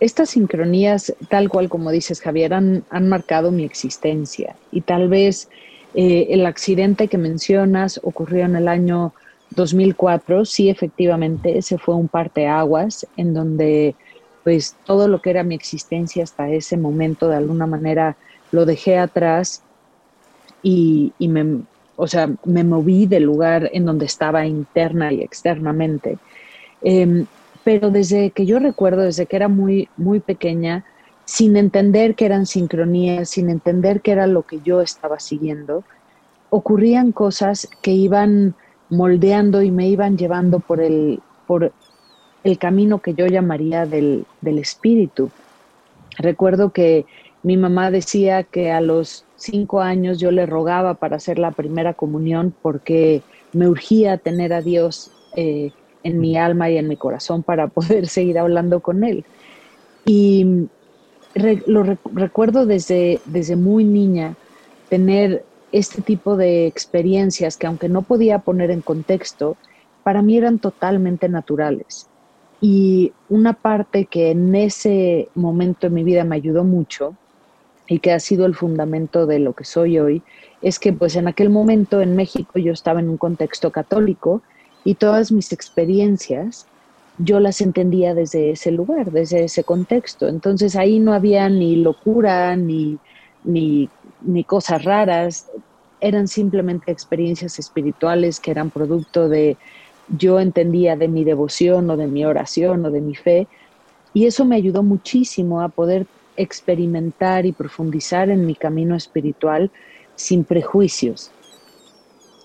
estas 0.00 0.30
sincronías, 0.30 1.14
tal 1.28 1.48
cual 1.48 1.68
como 1.68 1.90
dices, 1.90 2.20
Javier, 2.20 2.54
han, 2.54 2.84
marcado 3.08 3.50
mi 3.50 3.64
existencia. 3.64 4.56
Y 4.72 4.82
tal 4.82 5.08
vez 5.08 5.48
eh, 5.94 6.28
el 6.30 6.46
accidente 6.46 7.08
que 7.08 7.18
mencionas 7.18 8.00
ocurrió 8.02 8.44
en 8.44 8.56
el 8.56 8.68
año 8.68 9.12
2004. 9.50 10.44
Sí, 10.44 10.70
efectivamente, 10.70 11.58
ese 11.58 11.78
fue 11.78 11.94
un 11.94 12.08
parteaguas 12.08 13.06
en 13.16 13.34
donde 13.34 13.94
pues 14.42 14.76
todo 14.84 15.08
lo 15.08 15.22
que 15.22 15.30
era 15.30 15.42
mi 15.42 15.54
existencia 15.54 16.22
hasta 16.22 16.50
ese 16.50 16.76
momento 16.76 17.28
de 17.28 17.36
alguna 17.36 17.66
manera 17.66 18.18
lo 18.52 18.66
dejé 18.66 18.98
atrás 18.98 19.62
y 20.62 21.14
me, 21.18 21.64
o 21.96 22.06
sea, 22.06 22.30
me 22.44 22.64
moví 22.64 23.06
del 23.06 23.24
lugar 23.24 23.70
en 23.72 23.84
donde 23.84 24.06
estaba 24.06 24.46
interna 24.46 25.12
y 25.12 25.22
externamente. 25.22 26.18
Em, 26.82 27.26
pero 27.62 27.90
desde 27.90 28.30
que 28.30 28.46
yo 28.46 28.58
recuerdo, 28.58 29.02
desde 29.02 29.26
que 29.26 29.36
era 29.36 29.48
muy, 29.48 29.88
muy 29.96 30.20
pequeña, 30.20 30.84
sin 31.24 31.56
entender 31.56 32.14
que 32.14 32.26
eran 32.26 32.46
sincronías, 32.46 33.30
sin 33.30 33.48
entender 33.48 34.00
que 34.02 34.12
era 34.12 34.26
lo 34.26 34.42
que 34.42 34.60
yo 34.62 34.80
estaba 34.80 35.18
siguiendo, 35.20 35.84
ocurrían 36.50 37.12
cosas 37.12 37.68
que 37.80 37.92
iban 37.92 38.54
moldeando 38.90 39.62
y 39.62 39.70
me 39.70 39.88
iban 39.88 40.18
llevando 40.18 40.60
por 40.60 40.80
el, 40.80 41.20
por 41.46 41.72
el 42.44 42.58
camino 42.58 43.00
que 43.00 43.14
yo 43.14 43.26
llamaría 43.26 43.86
del, 43.86 44.26
del 44.42 44.58
espíritu. 44.58 45.30
Recuerdo 46.18 46.70
que 46.70 47.06
mi 47.42 47.56
mamá 47.56 47.90
decía 47.90 48.42
que 48.42 48.70
a 48.70 48.80
los 48.80 49.23
cinco 49.36 49.80
años 49.80 50.18
yo 50.18 50.30
le 50.30 50.46
rogaba 50.46 50.94
para 50.94 51.16
hacer 51.16 51.38
la 51.38 51.50
primera 51.50 51.94
comunión 51.94 52.54
porque 52.62 53.22
me 53.52 53.68
urgía 53.68 54.18
tener 54.18 54.52
a 54.52 54.62
Dios 54.62 55.10
eh, 55.36 55.72
en 56.02 56.20
mi 56.20 56.36
alma 56.36 56.70
y 56.70 56.76
en 56.76 56.88
mi 56.88 56.96
corazón 56.96 57.42
para 57.42 57.68
poder 57.68 58.06
seguir 58.08 58.38
hablando 58.38 58.80
con 58.80 59.04
Él. 59.04 59.24
Y 60.04 60.68
lo 61.66 61.82
recuerdo 62.12 62.66
desde, 62.66 63.20
desde 63.24 63.56
muy 63.56 63.84
niña, 63.84 64.36
tener 64.88 65.44
este 65.72 66.02
tipo 66.02 66.36
de 66.36 66.66
experiencias 66.66 67.56
que 67.56 67.66
aunque 67.66 67.88
no 67.88 68.02
podía 68.02 68.38
poner 68.40 68.70
en 68.70 68.80
contexto, 68.80 69.56
para 70.04 70.22
mí 70.22 70.36
eran 70.36 70.58
totalmente 70.58 71.28
naturales. 71.28 72.06
Y 72.60 73.12
una 73.28 73.54
parte 73.54 74.04
que 74.06 74.30
en 74.30 74.54
ese 74.54 75.28
momento 75.34 75.88
en 75.88 75.94
mi 75.94 76.04
vida 76.04 76.22
me 76.24 76.36
ayudó 76.36 76.62
mucho 76.62 77.16
y 77.86 77.98
que 77.98 78.12
ha 78.12 78.20
sido 78.20 78.46
el 78.46 78.54
fundamento 78.54 79.26
de 79.26 79.38
lo 79.38 79.52
que 79.52 79.64
soy 79.64 79.98
hoy, 79.98 80.22
es 80.62 80.78
que 80.78 80.92
pues 80.92 81.16
en 81.16 81.28
aquel 81.28 81.50
momento 81.50 82.00
en 82.00 82.16
México 82.16 82.58
yo 82.58 82.72
estaba 82.72 83.00
en 83.00 83.08
un 83.08 83.18
contexto 83.18 83.70
católico 83.70 84.42
y 84.84 84.94
todas 84.94 85.32
mis 85.32 85.52
experiencias 85.52 86.66
yo 87.18 87.38
las 87.38 87.60
entendía 87.60 88.14
desde 88.14 88.50
ese 88.50 88.72
lugar, 88.72 89.12
desde 89.12 89.44
ese 89.44 89.62
contexto. 89.62 90.28
Entonces 90.28 90.74
ahí 90.74 90.98
no 90.98 91.12
había 91.12 91.48
ni 91.48 91.76
locura, 91.76 92.56
ni, 92.56 92.98
ni, 93.44 93.88
ni 94.22 94.44
cosas 94.44 94.84
raras, 94.84 95.46
eran 96.00 96.28
simplemente 96.28 96.90
experiencias 96.90 97.58
espirituales 97.58 98.40
que 98.40 98.50
eran 98.50 98.70
producto 98.70 99.28
de, 99.28 99.56
yo 100.18 100.40
entendía 100.40 100.96
de 100.96 101.08
mi 101.08 101.24
devoción 101.24 101.88
o 101.88 101.96
de 101.96 102.06
mi 102.06 102.24
oración 102.24 102.84
o 102.84 102.90
de 102.90 103.00
mi 103.00 103.14
fe, 103.14 103.46
y 104.12 104.26
eso 104.26 104.44
me 104.44 104.56
ayudó 104.56 104.82
muchísimo 104.82 105.62
a 105.62 105.68
poder 105.68 106.06
experimentar 106.36 107.46
y 107.46 107.52
profundizar 107.52 108.30
en 108.30 108.46
mi 108.46 108.54
camino 108.54 108.96
espiritual 108.96 109.70
sin 110.14 110.44
prejuicios. 110.44 111.30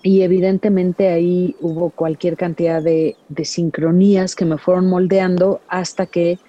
Y 0.02 0.22
evidentemente 0.22 1.10
ahí 1.10 1.56
hubo 1.60 1.90
cualquier 1.90 2.38
cantidad 2.38 2.82
de, 2.82 3.18
sincronías 3.44 4.36
que 4.36 4.46
me 4.46 4.58
fueron 4.58 4.88
moldeando 4.88 5.60
hasta 5.68 6.06
que, 6.06 6.40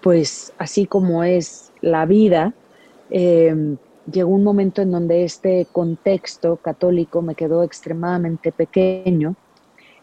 pues 0.00 0.52
así 0.58 0.86
como 0.86 1.24
es 1.24 1.72
la 1.80 2.06
vida, 2.06 2.54
em, 3.10 3.76
llegó 4.10 4.30
un 4.30 4.44
momento 4.44 4.82
en 4.82 4.92
donde 4.92 5.24
este 5.24 5.66
contexto 5.72 6.56
católico 6.56 7.22
me 7.22 7.34
quedó 7.34 7.64
extremadamente 7.64 8.52
pequeño 8.52 9.34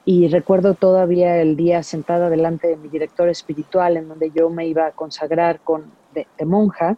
y 0.05 0.27
recuerdo 0.27 0.73
todavía 0.73 1.41
el 1.41 1.55
día 1.55 1.83
sentada 1.83 2.29
delante 2.29 2.67
de 2.67 2.77
mi 2.77 2.89
director 2.89 3.29
espiritual 3.29 3.97
en 3.97 4.09
donde 4.09 4.31
yo 4.31 4.49
me 4.49 4.67
iba 4.67 4.87
a 4.87 4.91
consagrar 4.91 5.59
con, 5.61 5.91
de, 6.13 6.45
monja, 6.45 6.97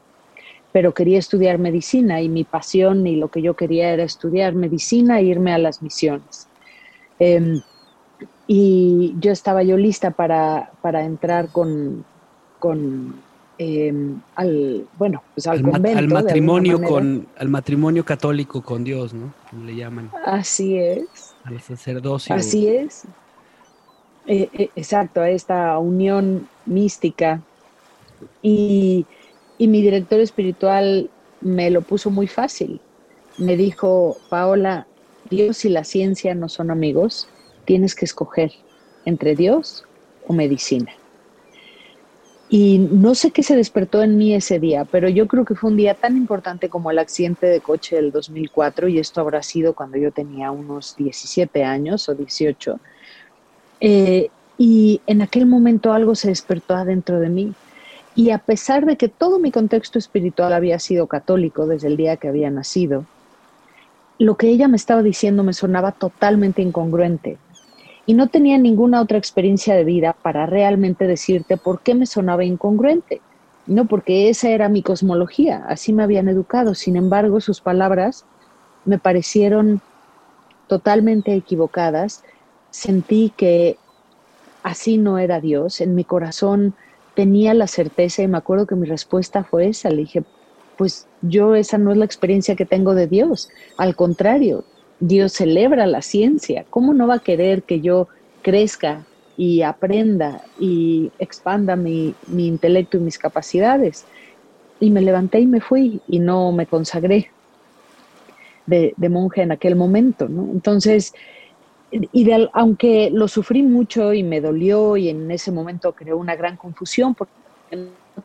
pero 0.72 0.94
quería 0.94 1.20
estudiar 1.20 1.58
medicina 1.58 2.22
y 2.22 2.30
mi 2.30 2.44
pasión 2.44 3.06
y 3.06 3.16
lo 3.16 3.30
que 3.30 3.42
yo 3.42 3.56
quería 3.56 3.92
era 3.92 4.04
estudiar 4.04 4.54
medicina 4.54 5.20
e 5.20 5.24
irme 5.24 5.54
a 5.54 5.58
las 5.58 5.82
misiones. 5.82 6.48
Em, 7.20 7.62
y 8.48 9.16
yo 9.20 9.32
estaba 9.32 9.64
yo 9.64 9.78
lista 9.78 10.12
para, 10.12 10.72
para 10.82 11.04
entrar 11.04 11.50
con, 11.50 12.06
con 12.60 13.16
em, 13.58 14.22
al, 14.36 14.88
bueno, 14.98 15.24
pues 15.34 15.48
al, 15.48 15.62
convento. 15.62 16.00
Al 16.00 16.08
matrimonio, 16.08 16.82
con, 16.82 17.28
al 17.38 17.50
matrimonio 17.50 18.06
católico 18.06 18.62
con 18.62 18.84
Dios, 18.84 19.14
¿no? 19.14 19.34
Como 19.50 19.66
le 19.66 19.76
llaman. 19.76 20.10
Así 20.26 20.78
es 20.78 21.32
al 21.44 21.62
sacerdocio. 21.62 22.36
Así 22.36 22.68
es. 22.68 23.04
Eh, 24.28 24.50
eh, 24.54 24.70
exacto, 24.76 25.22
a 25.22 25.30
esta 25.30 25.78
unión 25.80 26.48
mística. 26.66 27.42
Y, 28.42 29.06
y 29.58 29.68
mi 29.68 29.82
director 29.82 30.20
espiritual 30.20 31.10
me 31.42 31.70
lo 31.70 31.82
puso 31.82 32.10
muy 32.10 32.28
fácil. 32.28 32.80
Me 33.38 33.58
dijo, 33.58 34.18
Paola, 34.30 34.88
Dios 35.30 35.66
y 35.66 35.70
la 35.70 35.84
ciencia 35.84 36.36
no 36.36 36.50
son 36.50 36.72
amigos, 36.72 37.28
tienes 37.66 37.96
que 37.96 38.06
escoger 38.06 38.52
entre 39.06 39.36
Dios 39.36 39.86
o 40.28 40.34
medicina. 40.34 40.92
Y 42.54 42.80
no 42.80 43.16
sé 43.16 43.32
qué 43.32 43.44
se 43.44 43.56
despertó 43.56 44.04
en 44.04 44.18
mí 44.18 44.34
ese 44.34 44.60
día, 44.60 44.84
pero 44.84 45.08
yo 45.08 45.26
creo 45.26 45.46
que 45.46 45.56
fue 45.56 45.70
un 45.70 45.78
día 45.78 45.94
tan 45.94 46.18
importante 46.18 46.68
como 46.68 46.92
el 46.92 47.00
accidente 47.00 47.48
de 47.48 47.62
coche 47.62 47.96
del 47.96 48.12
2004, 48.12 48.90
y 48.90 49.00
esto 49.00 49.22
habrá 49.22 49.42
sido 49.42 49.74
cuando 49.74 49.98
yo 49.98 50.12
tenía 50.12 50.52
unos 50.52 50.98
17 50.98 51.64
años 51.64 52.10
o 52.10 52.14
18. 52.14 52.78
Eh, 53.80 54.30
y 54.58 55.00
en 55.08 55.22
aquel 55.22 55.46
momento 55.46 55.94
algo 55.94 56.14
se 56.14 56.28
despertó 56.28 56.76
adentro 56.76 57.22
de 57.22 57.30
mí. 57.30 57.54
Y 58.16 58.32
a 58.32 58.40
pesar 58.40 58.86
de 58.86 58.98
que 58.98 59.08
todo 59.08 59.40
mi 59.40 59.52
contexto 59.52 59.98
espiritual 59.98 60.54
había 60.54 60.80
sido 60.80 61.08
católico 61.08 61.66
desde 61.66 61.88
el 61.88 61.98
día 61.98 62.18
que 62.18 62.28
había 62.28 62.50
nacido, 62.50 63.06
lo 64.20 64.36
que 64.36 64.50
ella 64.50 64.68
me 64.68 64.78
estaba 64.78 65.02
diciendo 65.02 65.44
me 65.44 65.54
sonaba 65.54 65.94
totalmente 65.94 66.62
incongruente 66.62 67.38
y 68.06 68.14
no 68.14 68.28
tenía 68.28 68.58
ninguna 68.58 69.02
otra 69.02 69.18
experiencia 69.18 69.76
de 69.76 69.84
vida 69.84 70.16
para 70.22 70.46
realmente 70.46 71.08
decirte 71.08 71.58
por 71.58 71.82
qué 71.82 71.96
me 71.96 72.06
sonaba 72.06 72.44
incongruente. 72.44 73.22
no 73.68 73.86
porque 73.86 74.28
esa 74.30 74.50
era 74.50 74.70
mi 74.70 74.82
cosmología, 74.82 75.64
así 75.68 75.94
me 75.94 76.04
habían 76.04 76.28
educado. 76.28 76.74
Sin 76.74 76.98
embargo, 76.98 77.40
sus 77.40 77.62
palabras 77.62 78.26
me 78.86 78.98
parecieron 78.98 79.82
totalmente 80.68 81.36
equivocadas. 81.36 82.24
Sentí 82.72 83.32
que 83.38 83.78
así 84.64 84.98
no 84.98 85.20
era 85.20 85.40
Dios. 85.40 85.80
En 85.80 85.96
mi 85.96 86.04
corazón 86.04 86.74
tenía 87.22 87.54
la 87.54 87.68
certeza 87.68 88.24
y 88.24 88.28
me 88.28 88.40
acuerdo 88.40 88.66
que 88.66 88.74
mi 88.74 88.88
respuesta 88.88 89.44
fue 89.44 89.68
esa. 89.68 89.92
Le 89.92 89.98
dije, 89.98 90.24
pues 90.76 91.08
yo 91.22 91.54
esa 91.54 91.78
no 91.78 91.92
es 91.92 91.98
la 91.98 92.06
experiencia 92.06 92.56
que 92.56 92.66
tengo 92.66 92.96
de 92.96 93.06
Dios. 93.06 93.48
Al 93.78 93.96
contrario, 93.96 94.64
Dios 95.00 95.34
celebra 95.34 95.86
la 95.86 96.02
ciencia. 96.02 96.66
¿Cómo 96.72 96.96
no 96.96 97.06
va 97.06 97.18
a 97.18 97.20
querer 97.20 97.62
que 97.62 97.80
yo 97.80 98.08
crezca 98.42 99.06
y 99.38 99.62
aprenda 99.62 100.42
y 100.60 101.12
expanda 101.20 101.76
mi, 101.76 102.16
intelecto 102.28 102.98
y 102.98 103.02
mis 103.02 103.20
capacidades. 103.20 104.06
Y 104.80 104.90
me 104.90 105.02
levanté 105.02 105.42
y 105.42 105.46
me 105.46 105.62
fui 105.62 106.02
y 106.08 106.18
no 106.18 106.52
me 106.52 106.66
consagré 106.66 107.30
de, 108.66 108.96
monje 109.10 109.44
en 109.44 109.52
aquel 109.52 109.76
momento, 109.76 110.26
Entonces, 110.26 111.14
y 111.92 112.32
aunque 112.54 113.10
lo 113.12 113.28
sufrí 113.28 113.64
mucho 113.64 114.14
y 114.14 114.24
me 114.24 114.40
dolió 114.40 114.96
y 114.96 115.10
en 115.10 115.30
ese 115.30 115.52
momento 115.52 115.92
creó 115.92 116.18
una 116.18 116.36
gran 116.36 116.56
confusión 116.56 117.14
porque 117.16 117.34
no 117.72 118.24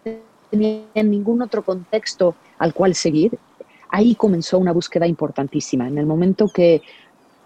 tenía 0.50 0.85
ningún 0.94 1.42
otro 1.42 1.62
contexto 1.62 2.35
al 2.58 2.73
cual 2.73 2.94
seguir, 2.94 3.38
ahí 3.90 4.14
comenzó 4.14 4.58
una 4.58 4.73
búsqueda 4.73 5.06
importantísima. 5.06 5.88
En 5.88 5.99
el 5.99 6.06
momento 6.06 6.49
que 6.49 6.82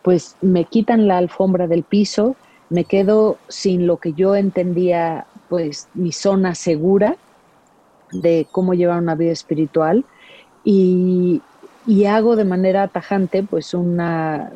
pues 0.03 0.37
me 0.41 0.65
quitan 0.65 1.07
la 1.09 1.19
alfombra 1.19 1.67
del 1.67 1.83
piso, 1.83 2.37
me 2.71 2.85
quedo 2.85 3.37
sin 3.49 3.87
lo 3.87 3.97
que 3.99 4.13
yo 4.13 4.37
entendía, 4.37 5.27
pues 5.49 5.89
mi 5.95 6.13
zona 6.13 6.55
segura 6.55 7.17
de 8.13 8.47
cómo 8.51 8.75
llevar 8.75 8.99
una 8.99 9.15
vida 9.15 9.33
espiritual 9.33 10.05
y, 10.65 11.43
hago 12.09 12.37
de 12.37 12.45
manera 12.45 12.87
tajante, 12.89 13.43
pues 13.43 13.75
una, 13.75 14.53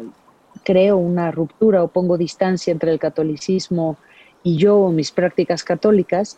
creo 0.64 0.97
una 0.97 1.30
ruptura 1.30 1.83
o 1.83 1.88
pongo 1.88 2.18
distancia 2.18 2.73
entre 2.73 2.90
el 2.90 2.99
catolicismo 2.99 3.97
y 4.42 4.56
yo, 4.56 4.88
mis 4.88 5.11
prácticas 5.11 5.62
católicas, 5.62 6.37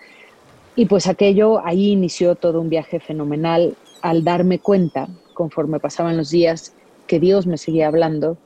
y 0.76 0.87
pues 0.87 1.06
aquello, 1.06 1.64
ahí 1.64 1.92
inició 1.92 2.35
todo 2.35 2.61
un 2.61 2.68
viaje 2.68 3.00
fenomenal 3.00 3.76
al 4.02 4.25
darme 4.25 4.59
cuenta, 4.59 5.09
conforme 5.33 5.80
pasaban 5.80 6.16
los 6.16 6.30
días, 6.30 6.75
que 7.06 7.18
Dios 7.18 7.47
me 7.47 7.56
seguía 7.56 7.88
hablando, 7.88 8.37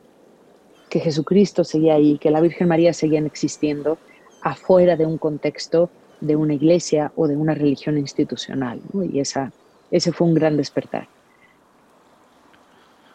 que 0.89 1.01
Jesucristo 1.01 1.65
seguía 1.65 1.95
ahí, 1.95 2.19
que 2.19 2.31
la 2.31 2.41
Virgen 2.41 2.69
María 2.69 2.93
seguían 2.93 3.27
existiendo 3.27 3.99
afuera 4.43 4.97
de 4.97 5.07
un 5.07 5.19
contexto 5.19 5.91
de 6.21 6.37
una 6.37 6.55
iglesia 6.55 7.13
o 7.17 7.27
de 7.27 7.37
una 7.37 7.55
religión 7.55 7.99
institucional. 7.99 8.81
Y 9.13 9.21
esa, 9.21 9.53
ese 9.91 10.13
fue 10.13 10.27
un 10.27 10.35
gran 10.35 10.57
despertar. 10.57 11.09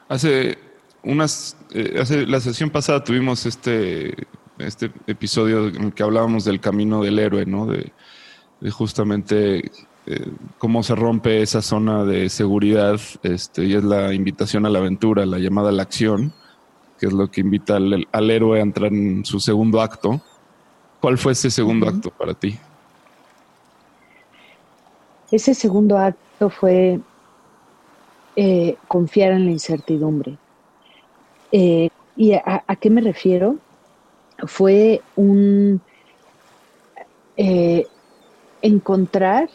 Hace 0.07 0.57
unas, 1.03 1.57
eh, 1.75 1.99
hace 1.99 2.25
la 2.25 2.39
sesión 2.39 2.69
pasada 2.69 3.03
tuvimos 3.03 3.45
este, 3.45 4.27
este 4.57 4.91
episodio 5.07 5.67
en 5.67 5.85
el 5.85 5.93
que 5.93 6.03
hablábamos 6.03 6.45
del 6.45 6.59
camino 6.59 7.03
del 7.03 7.19
héroe, 7.19 7.45
¿no? 7.45 7.65
De, 7.65 7.91
justamente 8.71 9.71
eh, 10.07 10.27
cómo 10.57 10.81
se 10.81 10.95
rompe 10.95 11.41
esa 11.41 11.61
zona 11.61 12.03
de 12.03 12.29
seguridad, 12.29 12.99
este, 13.21 13.65
y 13.65 13.75
es 13.75 13.83
la 13.83 14.13
invitación 14.13 14.65
a 14.65 14.69
la 14.69 14.79
aventura, 14.79 15.25
la 15.25 15.37
llamada 15.37 15.69
a 15.69 15.73
la 15.73 15.83
acción 15.83 16.33
que 16.99 17.07
es 17.07 17.13
lo 17.13 17.29
que 17.29 17.41
invita 17.41 17.75
al, 17.75 18.31
héroe 18.31 18.59
a 18.59 18.63
entrar 18.63 18.93
en 18.93 19.25
su 19.25 19.39
segundo 19.39 19.81
acto. 19.81 20.21
¿Cuál 21.01 21.17
fue 21.17 21.33
ese 21.33 21.51
segundo 21.51 21.87
acto 21.87 22.09
para 22.09 22.33
ti? 22.33 22.57
Ese 25.31 25.53
segundo 25.53 25.97
acto 25.97 26.49
fue 26.49 26.99
eh, 28.35 28.77
confiar 28.87 29.33
en 29.33 29.45
la 29.45 29.51
incertidumbre. 29.51 30.37
Eh, 31.57 31.89
¿Y 32.17 32.33
a, 32.33 32.63
qué 32.81 32.89
me 32.89 32.99
refiero? 32.99 33.55
Fue 34.45 34.99
un 35.15 35.79
eh, 37.37 37.87
encontrar 38.61 39.47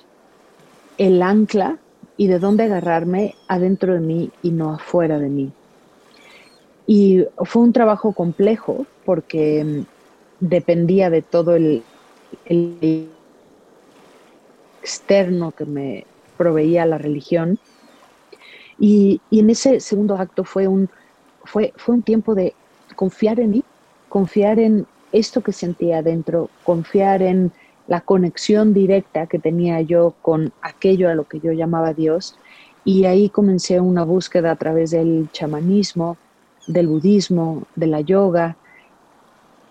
el 0.96 1.20
ancla 1.20 1.76
y 2.16 2.26
de 2.28 2.38
dónde 2.38 2.64
agarrarme 2.64 3.34
adentro 3.48 3.92
de 3.92 4.00
mí 4.00 4.30
y 4.42 4.50
no 4.50 4.72
afuera 4.72 5.18
de 5.18 5.28
mí. 5.28 5.52
Y 6.86 7.26
fue 7.44 7.60
un 7.60 7.74
trabajo 7.74 8.12
complejo 8.12 8.86
porque 9.04 9.62
mm, 9.62 9.80
dependía 10.40 11.10
de 11.10 11.20
todo 11.20 11.54
el, 11.54 11.82
externo 14.80 15.50
que 15.50 15.66
me 15.66 16.06
proveía 16.38 16.86
la 16.86 16.96
religión. 16.96 17.58
Y, 18.78 19.20
en 19.30 19.50
ese 19.50 19.80
segundo 19.80 20.16
acto 20.16 20.44
fue 20.44 20.66
un, 20.66 20.88
fue, 21.44 21.72
fue 21.76 21.96
un 21.96 22.02
tiempo 22.02 22.34
de 22.34 22.54
confiar 22.96 23.40
en 23.40 23.50
mí, 23.50 23.64
confiar 24.08 24.58
en 24.58 24.86
esto 25.12 25.40
que 25.40 25.52
sentía 25.52 25.98
adentro, 25.98 26.50
confiar 26.64 27.22
en 27.22 27.52
la 27.86 28.00
conexión 28.00 28.72
directa 28.72 29.26
que 29.26 29.38
tenía 29.38 29.80
yo 29.80 30.14
con 30.22 30.52
aquello 30.62 31.08
a 31.08 31.14
lo 31.14 31.24
que 31.24 31.40
yo 31.40 31.52
llamaba 31.52 31.92
Dios. 31.92 32.36
Y 32.84 33.04
ahí 33.04 33.28
comencé 33.28 33.80
una 33.80 34.04
búsqueda 34.04 34.52
a 34.52 34.56
través 34.56 34.92
del 34.92 35.28
chamanismo, 35.32 36.16
del 36.66 36.86
budismo, 36.86 37.64
de 37.74 37.86
la 37.88 38.00
yoga, 38.00 38.56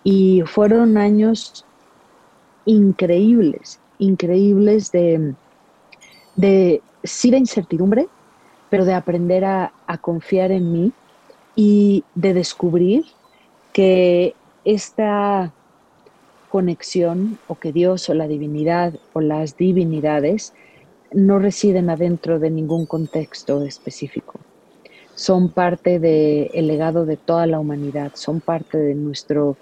y 0.04 0.44
fueron 0.46 0.98
años 0.98 1.66
increíbles, 2.66 3.80
increíbles 4.00 4.92
de, 4.92 5.34
de 6.36 6.82
sí 7.04 7.32
de 7.32 7.38
incertidumbre, 7.38 8.08
pero 8.70 8.86
de 8.86 8.94
aprender 8.94 9.46
a, 9.46 9.72
a 9.88 9.98
confiar 9.98 10.52
en 10.52 10.72
mí 10.72 10.94
y 11.62 12.06
de 12.15 12.34
descubrir 12.34 13.04
que 13.74 14.34
esta 14.63 15.52
conexión 16.50 17.38
o 17.50 17.56
que 17.56 17.74
Dios 17.74 18.08
o 18.08 18.13
la 18.13 18.30
divinidad 18.30 18.93
o 19.12 19.19
las 19.19 19.58
divinidades 19.58 20.54
no 21.12 21.38
residen 21.38 21.89
adentro 21.89 22.39
de 22.39 22.50
ningún 22.50 22.86
contexto 22.86 23.62
específico 23.63 24.39
son 25.15 25.50
parte 25.50 26.00
del 26.00 26.67
legado 26.67 27.06
de 27.06 27.17
toda 27.17 27.45
la 27.45 27.60
humanidad, 27.60 28.13
son 28.15 28.39
parte 28.39 28.78
de 28.78 28.95
nuestro, 28.95 29.58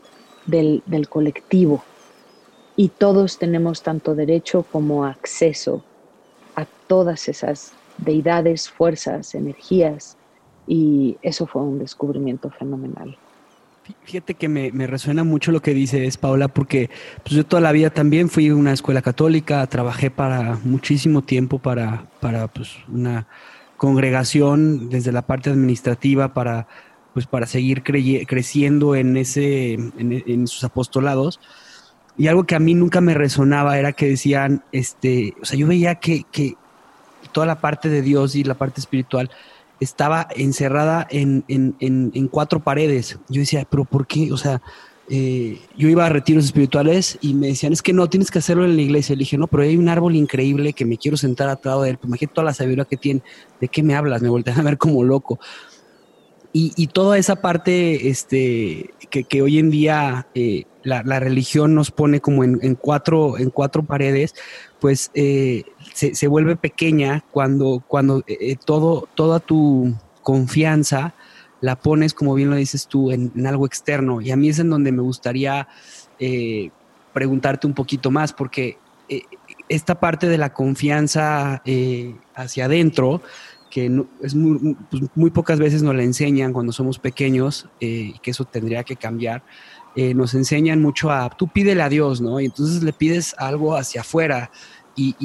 del, 0.46 0.84
del 0.86 1.10
colectivo. 1.10 1.84
Y 2.76 2.90
todos 2.90 3.40
tenemos 3.40 3.82
tanto 3.82 4.14
derecho 4.14 4.64
como 4.72 5.04
acceso 5.04 5.84
a 6.56 6.68
todas 6.86 7.28
esas 7.28 7.72
deidades, 7.98 8.70
fuerzas, 8.70 9.34
energías. 9.34 10.17
Y 10.68 11.18
eso 11.22 11.48
fue 11.48 11.62
un 11.62 11.80
descubrimiento 11.80 12.50
fenomenal. 12.50 13.18
Fíjate 14.04 14.34
que 14.34 14.50
me, 14.50 14.72
me, 14.72 14.86
resuena 14.86 15.24
mucho 15.24 15.52
lo 15.52 15.62
que 15.62 15.74
dices, 15.74 16.18
Paola, 16.18 16.50
porque 16.50 16.90
pues, 17.24 17.36
yo 17.36 17.46
toda 17.46 17.62
la 17.62 17.72
vida 17.72 17.90
también 17.90 18.30
fui 18.30 18.50
a 18.50 18.56
una 18.56 18.74
escuela 18.74 19.02
católica, 19.02 19.66
trabajé 19.68 20.12
para 20.12 20.60
muchísimo 20.64 21.22
tiempo 21.22 21.60
para, 21.60 22.06
para 22.20 22.48
pues, 22.50 22.76
una 22.90 23.28
congregación 23.78 24.90
desde 24.90 25.12
la 25.12 25.22
parte 25.22 25.50
administrativa 25.50 26.34
para, 26.34 26.68
pues, 27.14 27.28
para 27.28 27.46
seguir 27.46 27.84
creciendo 27.84 28.96
en, 28.96 29.16
ese, 29.16 29.74
en, 29.74 30.48
sus 30.48 30.64
apostolados. 30.64 31.40
Y 32.18 32.28
algo 32.28 32.44
que 32.44 32.56
a 32.56 32.60
mí 32.60 32.74
nunca 32.74 33.00
me 33.00 33.14
resonaba 33.14 33.78
era 33.78 33.94
que 33.94 34.08
decían, 34.08 34.64
este, 34.72 35.36
o 35.42 35.46
sea, 35.46 35.58
yo 35.58 35.68
veía 35.68 35.96
que, 35.96 36.26
que 36.32 36.56
toda 37.32 37.46
la 37.46 37.62
parte 37.62 37.90
de 37.90 38.02
Dios 38.02 38.36
y 38.36 38.44
la 38.44 38.56
parte 38.56 38.82
espiritual 38.82 39.30
estaba 39.80 40.28
encerrada 40.36 41.08
en, 41.10 41.44
en, 41.48 41.76
en, 41.80 42.28
cuatro 42.28 42.60
paredes. 42.60 43.20
Yo 43.30 43.42
decía, 43.42 43.66
pero 43.70 43.86
¿por 43.86 44.08
qué? 44.08 44.32
O 44.32 44.38
sea, 44.38 44.62
eh, 45.10 45.60
yo 45.78 45.88
iba 45.88 46.06
a 46.06 46.10
retiros 46.10 46.46
espirituales 46.46 47.18
y 47.22 47.34
me 47.34 47.48
decían, 47.48 47.72
es 47.72 47.82
que 47.82 47.94
no, 47.94 48.10
tienes 48.10 48.32
que 48.32 48.40
hacerlo 48.40 48.66
en 48.66 48.76
la 48.76 48.82
iglesia. 48.82 49.16
Le 49.16 49.20
dije, 49.20 49.38
no, 49.38 49.48
pero 49.48 49.64
hay 49.64 49.78
un 49.78 49.90
árbol 49.90 50.16
increíble 50.16 50.74
que 50.74 50.86
me 50.86 50.98
quiero 50.98 51.18
sentar 51.18 51.50
atrás 51.50 51.82
de 51.82 51.92
él. 51.92 51.98
Pues 51.98 52.08
imagínate 52.08 52.34
toda 52.36 52.46
la 52.46 52.54
sabiduría 52.54 52.86
que 52.86 52.98
tiene. 52.98 53.22
¿De 53.62 53.68
qué 53.68 53.84
me 53.84 53.96
hablas? 53.96 54.22
Me 54.22 54.30
voltean 54.30 54.60
a 54.60 54.64
ver 54.64 54.78
como 54.78 55.04
loco. 55.04 55.40
Y, 56.60 56.88
toda 56.88 57.20
esa 57.20 57.36
parte 57.36 58.10
este, 58.10 58.90
que, 59.12 59.42
hoy 59.44 59.60
en 59.60 59.70
día 59.70 60.28
eh, 60.34 60.64
la, 60.82 61.20
religión 61.20 61.76
nos 61.76 61.92
pone 61.92 62.20
como 62.20 62.44
en, 62.44 62.76
cuatro, 62.76 63.38
en 63.38 63.52
cuatro 63.52 63.84
paredes, 63.84 64.34
pues 64.80 65.12
eh, 65.14 65.64
se, 65.94 66.28
vuelve 66.28 66.56
pequeña 66.56 67.24
cuando, 67.32 67.84
cuando 67.88 68.24
todo, 68.66 69.08
toda 69.16 69.40
tu 69.40 69.96
confianza 70.22 71.16
la 71.62 71.76
pones, 71.76 72.14
como 72.14 72.36
bien 72.36 72.50
lo 72.50 72.56
dices 72.56 72.88
tú, 72.88 73.12
en, 73.12 73.46
algo 73.46 73.66
externo. 73.66 74.22
Y 74.22 74.32
a 74.32 74.36
mí 74.36 74.50
es 74.50 74.60
en 74.60 74.70
donde 74.70 74.92
me 74.92 75.02
gustaría 75.02 75.68
eh, 76.20 76.70
preguntarte 77.14 77.68
un 77.68 77.74
poquito 77.74 78.12
más, 78.12 78.34
porque 78.34 78.78
eh, 79.10 79.24
esta 79.70 80.00
parte 80.00 80.28
de 80.28 80.38
la 80.38 80.54
confianza 80.54 81.62
eh, 81.66 82.16
hacia 82.36 82.66
adentro, 82.66 83.22
que 83.70 83.88
es 84.22 84.36
pues, 84.90 85.04
muy, 85.16 85.30
pocas 85.32 85.60
veces 85.60 85.84
nos 85.84 85.96
la 85.96 86.04
enseñan 86.04 86.54
cuando 86.54 86.72
somos 86.72 87.00
pequeños, 87.00 87.68
y 87.80 88.18
que 88.20 88.32
eso 88.32 88.46
tendría 88.46 88.84
que 88.84 88.96
cambiar, 88.96 89.44
nos 90.16 90.36
enseñan 90.36 90.82
mucho 90.82 91.10
a, 91.12 91.30
tú 91.30 91.48
pídele 91.48 91.82
a 91.82 91.90
Dios, 91.90 92.22
¿no? 92.22 92.40
Y 92.40 92.46
entonces 92.46 92.84
le 92.84 92.94
pides 92.94 93.34
algo 93.38 93.76
hacia 93.76 94.02
afuera 94.02 94.52
y, 94.96 95.16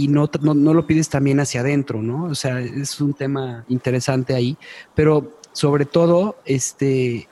y 0.00 0.08
no, 0.08 0.30
no, 0.40 0.54
no, 0.54 0.74
lo 0.74 0.86
pides 0.86 1.08
también 1.08 1.40
hacia 1.40 1.60
adentro, 1.60 2.02
¿no? 2.02 2.24
O 2.24 2.34
sea, 2.34 2.60
es 2.60 3.00
un 3.00 3.12
tema 3.12 3.64
interesante 3.68 4.34
ahí, 4.34 4.56
pero 4.94 5.38
sobre 5.52 5.84
todo, 5.84 6.36
este, 6.44 7.28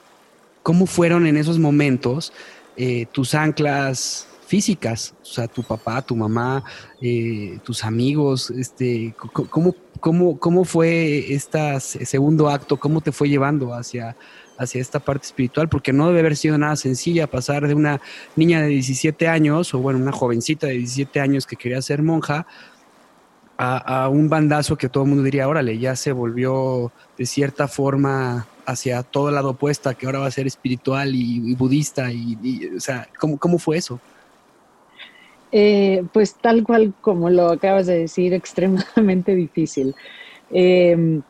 ¿cómo 0.61 0.85
fueron 0.85 1.25
en 1.25 1.37
esos 1.37 1.57
momentos 1.57 2.31
eh, 2.77 3.07
tus 3.11 3.33
anclas 3.33 4.27
físicas? 4.45 5.15
O 5.21 5.25
sea, 5.25 5.47
tu 5.47 5.63
papá, 5.63 6.01
tu 6.01 6.15
mamá, 6.15 6.63
eh, 7.01 7.59
tus 7.63 7.83
amigos, 7.83 8.51
este, 8.51 9.15
¿cómo, 9.49 9.75
cómo, 9.99 10.37
cómo 10.39 10.63
fue 10.63 11.33
este 11.33 11.79
segundo 11.79 12.49
acto? 12.49 12.77
¿Cómo 12.77 13.01
te 13.01 13.11
fue 13.11 13.29
llevando 13.29 13.73
hacia, 13.73 14.15
hacia 14.59 14.81
esta 14.81 14.99
parte 14.99 15.25
espiritual? 15.25 15.69
Porque 15.69 15.93
no 15.93 16.07
debe 16.07 16.19
haber 16.19 16.35
sido 16.35 16.57
nada 16.57 16.75
sencilla 16.75 17.27
pasar 17.27 17.67
de 17.67 17.73
una 17.73 18.01
niña 18.35 18.61
de 18.61 18.67
17 18.67 19.27
años, 19.27 19.73
o 19.73 19.79
bueno, 19.79 19.99
una 19.99 20.11
jovencita 20.11 20.67
de 20.67 20.73
17 20.73 21.19
años 21.19 21.47
que 21.47 21.55
quería 21.55 21.81
ser 21.81 22.03
monja, 22.03 22.45
a, 23.61 24.07
un 24.07 24.29
bandazo 24.29 24.77
que 24.77 24.87
todo 24.87 25.03
el 25.03 25.09
mundo 25.09 25.23
diría, 25.23 25.47
órale, 25.47 25.77
ya 25.77 25.95
se 25.97 26.13
volvió 26.13 26.93
de 27.17 27.25
cierta 27.25 27.67
forma 27.67 28.47
hacia 28.65 29.03
todo 29.03 29.31
lado 29.31 29.49
opuesta, 29.49 29.95
que 29.95 30.05
ahora 30.05 30.19
va 30.19 30.27
a 30.27 30.31
ser 30.31 30.47
espiritual 30.47 31.13
y, 31.13 31.53
budista, 31.55 32.09
y, 32.11 32.71
o 32.77 32.79
sea, 32.79 33.09
¿cómo, 33.19 33.37
¿cómo 33.37 33.59
fue 33.59 33.77
eso? 33.77 33.99
Eh, 35.51 36.03
pues 36.13 36.35
tal 36.35 36.63
cual 36.63 36.93
como 37.01 37.29
lo 37.29 37.49
acabas 37.49 37.87
de 37.87 37.99
decir, 37.99 38.33
extremadamente 38.35 39.35
difícil. 39.35 39.95
Em, 40.51 41.21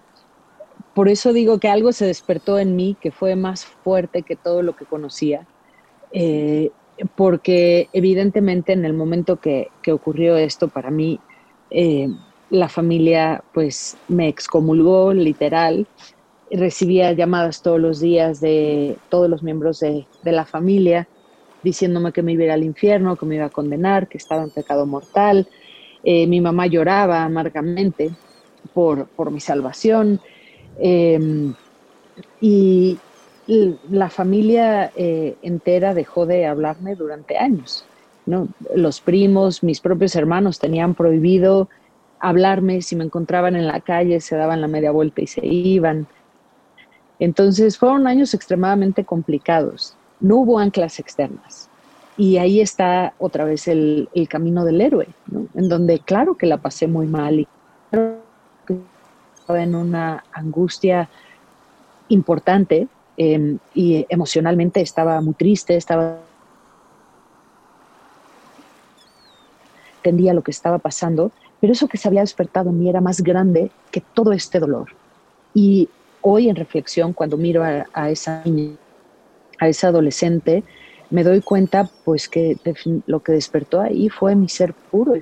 por 0.99 1.07
eso 1.07 1.31
digo 1.31 1.59
que 1.59 1.69
algo 1.69 1.93
se 1.93 2.07
despertó 2.07 2.59
en 2.59 2.75
mí 2.75 2.97
que 2.99 3.09
fue 3.09 3.37
más 3.37 3.63
fuerte 3.63 4.21
que 4.21 4.35
todo 4.35 4.61
lo 4.61 4.75
que 4.75 4.83
conocía, 4.83 5.47
eh, 6.11 6.71
porque 7.15 7.87
evidentemente 7.93 8.73
en 8.73 8.83
el 8.83 8.91
momento 8.91 9.37
que, 9.37 9.69
ocurrió 9.89 10.35
esto 10.35 10.67
para 10.67 10.91
mí, 10.91 11.17
eh, 11.69 12.09
la 12.49 12.67
familia 12.67 13.41
pues 13.53 13.95
me 14.09 14.27
excomulgó 14.27 15.13
literal, 15.13 15.87
recibía 16.51 17.13
llamadas 17.13 17.61
todos 17.61 17.79
los 17.79 18.01
días 18.01 18.41
de 18.41 18.97
todos 19.07 19.29
los 19.29 19.41
miembros 19.41 19.79
de, 19.79 20.05
la 20.25 20.45
familia 20.45 21.07
diciéndome 21.63 22.11
que 22.11 22.23
me 22.23 22.33
iba 22.33 22.53
al 22.53 22.65
infierno, 22.65 23.15
que 23.15 23.25
me 23.25 23.35
iba 23.35 23.45
a 23.45 23.49
condenar, 23.49 24.09
que 24.09 24.17
estaba 24.17 24.43
en 24.43 24.49
pecado 24.49 24.85
mortal. 24.85 25.47
Eh, 26.03 26.27
mi 26.27 26.41
mamá 26.41 26.67
lloraba 26.67 27.23
amargamente 27.23 28.11
por 28.73 29.31
mi 29.31 29.39
salvación. 29.39 30.19
Em, 30.79 31.53
y 32.41 32.97
la 33.89 34.09
familia 34.09 34.91
eh, 34.95 35.35
entera 35.41 35.93
dejó 35.93 36.25
de 36.25 36.45
hablarme 36.45 36.95
durante 36.95 37.37
años. 37.37 37.85
Los 38.75 39.01
primos, 39.01 39.63
mis 39.63 39.81
propios 39.81 40.15
hermanos 40.15 40.59
tenían 40.59 40.93
prohibido 40.93 41.67
hablarme, 42.19 42.81
si 42.81 42.95
me 42.95 43.05
encontraban 43.05 43.55
en 43.55 43.65
la 43.65 43.79
calle 43.79 44.19
se 44.19 44.35
daban 44.35 44.61
la 44.61 44.67
media 44.67 44.91
vuelta 44.91 45.21
y 45.21 45.27
se 45.27 45.45
iban. 45.45 46.05
Entonces 47.17 47.77
fueron 47.77 48.07
años 48.07 48.33
extremadamente 48.33 49.03
complicados, 49.03 49.95
no 50.19 50.37
hubo 50.37 50.59
anclas 50.59 50.99
externas. 50.99 51.69
Y 52.17 52.37
ahí 52.37 52.59
está 52.59 53.13
otra 53.17 53.45
vez 53.45 53.67
el, 53.67 54.09
camino 54.29 54.65
del 54.65 54.81
héroe, 54.81 55.07
en 55.55 55.69
donde 55.69 55.99
claro 55.99 56.35
que 56.35 56.45
la 56.45 56.57
pasé 56.57 56.87
muy 56.87 57.07
mal 57.07 57.39
y 57.39 57.47
estaba 57.85 58.17
en 59.55 59.75
una 59.75 60.23
angustia 60.31 61.09
importante 62.09 62.87
em, 63.17 63.59
y 63.73 64.05
emocionalmente 64.09 64.81
estaba 64.81 65.21
muy 65.21 65.33
triste, 65.33 65.75
estaba 65.75 66.19
entendía 69.99 70.33
lo 70.33 70.41
que 70.41 70.51
estaba 70.51 70.79
pasando, 70.79 71.31
pero 71.59 71.73
eso 71.73 71.87
que 71.87 71.97
se 71.97 72.07
había 72.07 72.21
despertado 72.21 72.69
en 72.69 72.79
mí 72.79 72.89
era 72.89 73.01
más 73.01 73.21
grande 73.21 73.69
que 73.91 74.01
todo 74.01 74.31
este 74.31 74.59
dolor. 74.59 74.87
Y 75.53 75.89
hoy 76.21 76.49
en 76.49 76.55
reflexión, 76.55 77.13
cuando 77.13 77.37
miro 77.37 77.63
a, 77.63 78.09
esa 78.09 78.41
niña, 78.45 78.77
a 79.59 79.67
esa 79.67 79.89
adolescente, 79.89 80.63
me 81.09 81.23
doy 81.23 81.41
cuenta 81.41 81.89
pues 82.05 82.29
que 82.29 82.57
lo 83.07 83.21
que 83.21 83.33
despertó 83.33 83.81
ahí 83.81 84.09
fue 84.09 84.35
mi 84.35 84.47
ser 84.47 84.73
puro 84.73 85.15
y 85.15 85.21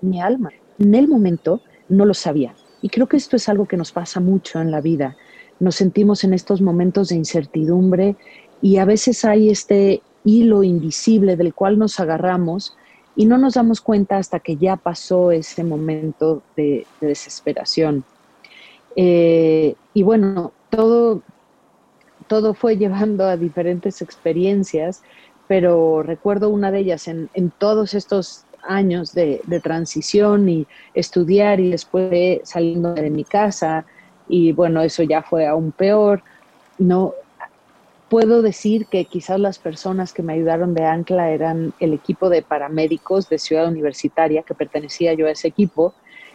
mi 0.00 0.20
alma. 0.20 0.50
En 0.78 0.94
el 0.94 1.06
momento 1.06 1.60
no 1.88 2.04
lo 2.04 2.14
sabía. 2.14 2.54
Y 2.82 2.88
creo 2.88 3.08
que 3.08 3.16
esto 3.16 3.36
es 3.36 3.48
algo 3.48 3.66
que 3.66 3.76
nos 3.76 3.92
pasa 3.92 4.20
mucho 4.20 4.60
en 4.60 4.70
la 4.70 4.80
vida. 4.80 5.16
Nos 5.60 5.76
sentimos 5.76 6.24
en 6.24 6.34
estos 6.34 6.60
momentos 6.60 7.08
de 7.08 7.16
incertidumbre 7.16 8.16
y 8.62 8.76
a 8.76 8.84
veces 8.84 9.24
hay 9.24 9.50
este 9.50 10.02
hilo 10.24 10.62
invisible 10.62 11.36
del 11.36 11.54
cual 11.54 11.78
nos 11.78 11.98
agarramos 12.00 12.76
y 13.16 13.26
no 13.26 13.36
nos 13.36 13.54
damos 13.54 13.80
cuenta 13.80 14.16
hasta 14.16 14.38
que 14.38 14.56
ya 14.56 14.76
pasó 14.76 15.32
ese 15.32 15.64
momento 15.64 16.42
de, 16.56 16.86
desesperación. 17.00 18.04
Eh, 18.94 19.74
y 19.92 20.02
bueno, 20.04 20.52
todo, 20.70 21.22
todo 22.28 22.54
fue 22.54 22.76
llevando 22.76 23.24
a 23.24 23.36
diferentes 23.36 24.02
experiencias, 24.02 25.02
pero 25.48 26.02
recuerdo 26.04 26.48
una 26.50 26.70
de 26.70 26.78
ellas 26.80 27.08
en, 27.08 27.28
todos 27.58 27.94
estos 27.94 28.44
años 28.62 29.12
de, 29.12 29.40
de, 29.46 29.60
transición 29.60 30.48
y 30.48 30.66
estudiar 30.94 31.60
y 31.60 31.70
después 31.70 32.10
de 32.10 32.40
saliendo 32.44 32.94
de 32.94 33.10
mi 33.10 33.24
casa 33.24 33.84
y 34.28 34.52
bueno, 34.52 34.82
eso 34.82 35.02
ya 35.02 35.22
fue 35.22 35.46
aún 35.46 35.72
peor, 35.72 36.22
no 36.78 37.14
Puedo 38.08 38.40
decir 38.40 38.86
que 38.86 39.04
quizás 39.04 39.38
las 39.38 39.58
personas 39.58 40.14
que 40.14 40.22
me 40.22 40.32
ayudaron 40.32 40.72
de 40.72 40.84
Ancla 40.84 41.30
eran 41.30 41.74
el 41.78 41.92
equipo 41.92 42.30
de 42.30 42.40
paramédicos 42.40 43.28
de 43.28 43.38
Ciudad 43.38 43.68
Universitaria, 43.68 44.42
que 44.42 44.54
pertenecía 44.54 45.12
yo 45.12 45.26
a 45.26 45.30
ese 45.30 45.48
equipo, 45.48 45.92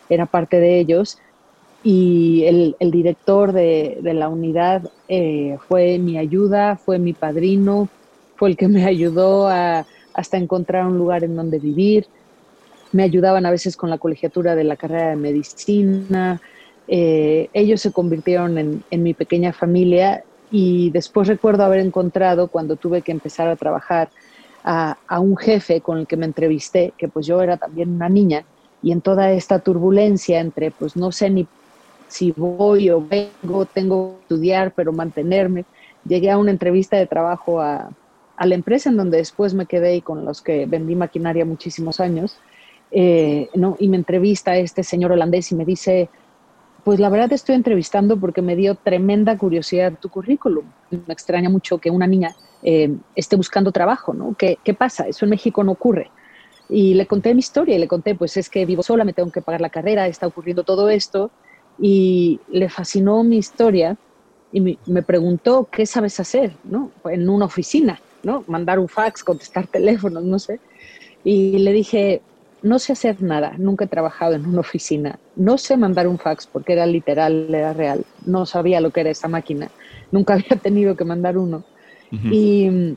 era 0.08 0.28
parte 0.28 0.60
de 0.60 0.80
ellos, 0.80 1.18
y 1.84 2.44
el, 2.46 2.92
director 2.92 3.54
de, 3.54 4.00
la 4.04 4.30
unidad 4.30 4.92
eh, 5.08 5.58
fue 5.68 5.98
mi 5.98 6.20
ayuda, 6.20 6.78
fue 6.78 7.00
mi 7.00 7.14
padrino, 7.14 7.90
fue 8.36 8.50
el 8.50 8.58
que 8.58 8.68
me 8.68 8.86
ayudó 8.86 9.48
a, 9.48 9.88
hasta 10.14 10.38
encontrar 10.38 10.86
un 10.86 10.98
lugar 10.98 11.24
en 11.24 11.36
donde 11.36 11.60
vivir. 11.60 12.08
Me 12.92 13.04
ayudaban 13.04 13.46
a 13.46 13.52
veces 13.52 13.76
con 13.76 13.90
la 13.90 13.98
colegiatura 13.98 14.56
de 14.56 14.64
la 14.64 14.76
carrera 14.76 15.10
de 15.10 15.16
medicina. 15.16 16.42
Eh, 16.88 17.50
ellos 17.54 17.82
se 17.82 17.92
convirtieron 17.92 18.58
en, 18.58 18.84
en 18.92 19.04
mi 19.04 19.14
pequeña 19.14 19.54
familia 19.54 20.24
y 20.52 20.92
después 20.92 21.28
recuerdo 21.28 21.64
haber 21.64 21.80
encontrado 21.80 22.48
cuando 22.48 22.76
tuve 22.76 23.02
que 23.02 23.12
empezar 23.12 23.48
a 23.48 23.56
trabajar 23.56 24.10
a, 24.64 25.20
un 25.20 25.36
jefe 25.36 25.82
con 25.82 25.98
el 25.98 26.08
que 26.08 26.18
me 26.18 26.26
entrevisté, 26.26 26.94
que 26.98 27.08
pues 27.08 27.26
yo 27.26 27.42
era 27.42 27.58
también 27.58 27.90
una 27.90 28.10
niña, 28.10 28.46
y 28.82 28.92
en 28.92 29.02
toda 29.02 29.32
esta 29.32 29.60
turbulencia 29.60 30.40
entre 30.40 30.72
pues 30.72 30.96
no 30.96 31.12
sé 31.12 31.30
ni 31.30 31.48
si 32.08 32.32
voy 32.32 32.90
o 32.90 33.02
vengo, 33.02 33.66
tengo 33.66 34.16
que 34.16 34.22
estudiar, 34.22 34.74
pero 34.76 34.94
mantenerme, 34.94 35.66
llegué 36.06 36.30
a 36.30 36.38
una 36.38 36.52
entrevista 36.52 36.98
de 36.98 37.08
trabajo 37.08 37.62
a, 37.62 37.90
la 38.40 38.56
empresa 38.56 38.90
en 38.90 38.98
donde 38.98 39.18
después 39.18 39.54
me 39.54 39.66
quedé 39.66 39.96
y 39.96 40.02
con 40.02 40.26
los 40.26 40.42
que 40.42 40.66
vendí 40.66 40.96
maquinaria 40.96 41.46
muchísimos 41.46 42.00
años, 42.00 42.38
eh, 42.92 43.50
¿no? 43.56 43.76
y 43.80 43.88
me 43.88 43.98
entrevista 43.98 44.56
este 44.56 44.84
señor 44.84 45.12
holandés 45.12 45.52
y 45.52 45.56
me 45.56 45.66
dice, 45.66 46.10
pues 46.84 47.00
la 47.00 47.10
verdad 47.10 47.32
estoy 47.34 47.56
entrevistando 47.56 48.18
porque 48.18 48.42
me 48.42 48.56
dio 48.56 48.76
tremenda 48.76 49.38
curiosidad 49.38 49.94
tu 50.00 50.10
currículum. 50.10 50.66
Me 50.92 51.14
extraña 51.14 51.50
mucho 51.50 51.78
que 51.78 51.90
una 51.90 52.08
niña 52.08 52.36
eh, 52.62 52.96
esté 53.16 53.36
buscando 53.36 53.72
trabajo, 53.72 54.14
¿no? 54.14 54.36
¿Qué, 54.38 54.58
¿Qué, 54.64 54.74
pasa? 54.74 55.08
Eso 55.08 55.26
en 55.26 55.32
México 55.32 55.64
no 55.64 55.72
ocurre. 55.72 56.12
Y 56.70 56.94
le 56.94 57.08
conté 57.08 57.34
mi 57.34 57.40
historia 57.40 57.76
y 57.76 57.80
le 57.80 57.88
conté, 57.88 58.16
pues 58.16 58.36
es 58.38 58.50
que 58.50 58.66
vivo 58.66 58.84
sola, 58.84 59.06
me 59.06 59.14
tengo 59.14 59.32
que 59.32 59.42
pagar 59.42 59.62
la 59.62 59.70
carrera, 59.70 60.08
está 60.08 60.28
ocurriendo 60.28 60.64
todo 60.64 60.90
esto. 60.90 61.32
Y 61.80 62.42
le 62.52 62.70
fascinó 62.70 63.24
mi 63.24 63.38
historia 63.38 63.98
y 64.52 64.78
me 64.86 65.02
preguntó, 65.02 65.68
¿qué 65.72 65.86
sabes 65.86 66.20
hacer, 66.20 66.54
¿no? 66.64 66.92
En 67.06 67.28
una 67.28 67.46
oficina, 67.46 68.00
¿no? 68.24 68.44
Mandar 68.48 68.80
un 68.80 68.88
fax, 68.88 69.24
contestar 69.24 69.68
teléfonos, 69.68 70.24
no 70.24 70.40
sé. 70.40 70.60
Y 71.24 71.60
le 71.60 71.72
dije, 71.72 72.22
no 72.64 72.80
sé 72.80 72.94
hacer 72.94 73.22
nada, 73.22 73.56
nunca 73.58 73.86
he 73.86 73.88
trabajado 73.90 74.34
en 74.34 74.46
una 74.46 74.62
oficina, 74.62 75.20
no 75.36 75.58
sé 75.58 75.76
mandar 75.76 76.08
un 76.08 76.18
fax 76.18 76.48
porque 76.48 76.74
era 76.74 76.86
literal, 76.86 77.54
era 77.54 77.74
real, 77.74 78.06
no 78.26 78.46
sabía 78.46 78.80
lo 78.80 78.92
que 78.92 79.02
era 79.02 79.10
esa 79.10 79.28
máquina, 79.28 79.70
nunca 80.12 80.34
había 80.36 80.58
tenido 80.62 80.96
que 80.96 81.06
mandar 81.06 81.38
uno. 81.38 81.64
Y 82.32 82.96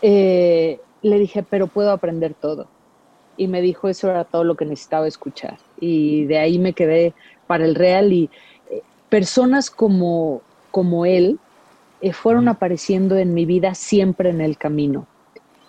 eh, 0.00 0.80
le 1.02 1.18
dije, 1.18 1.42
pero 1.42 1.66
puedo 1.66 1.90
aprender 1.90 2.34
todo. 2.34 2.66
Y 3.36 3.46
me 3.46 3.60
dijo, 3.60 3.88
eso 3.90 4.08
era 4.08 4.24
todo 4.24 4.42
lo 4.42 4.56
que 4.56 4.64
necesitaba 4.64 5.06
escuchar. 5.06 5.58
Y 5.78 6.24
de 6.24 6.38
ahí 6.38 6.58
me 6.58 6.72
quedé 6.72 7.14
para 7.46 7.66
el 7.66 7.74
real 7.74 8.10
y 8.10 8.30
eh, 8.70 8.82
personas 9.10 9.70
como, 9.70 10.40
como 10.70 11.04
él 11.04 11.38
eh, 12.02 12.12
fueron 12.12 12.48
apareciendo 12.48 13.16
en 13.16 13.32
mi 13.32 13.46
vida 13.46 13.74
siempre 13.74 14.30
en 14.30 14.40
el 14.40 14.58
camino 14.58 15.06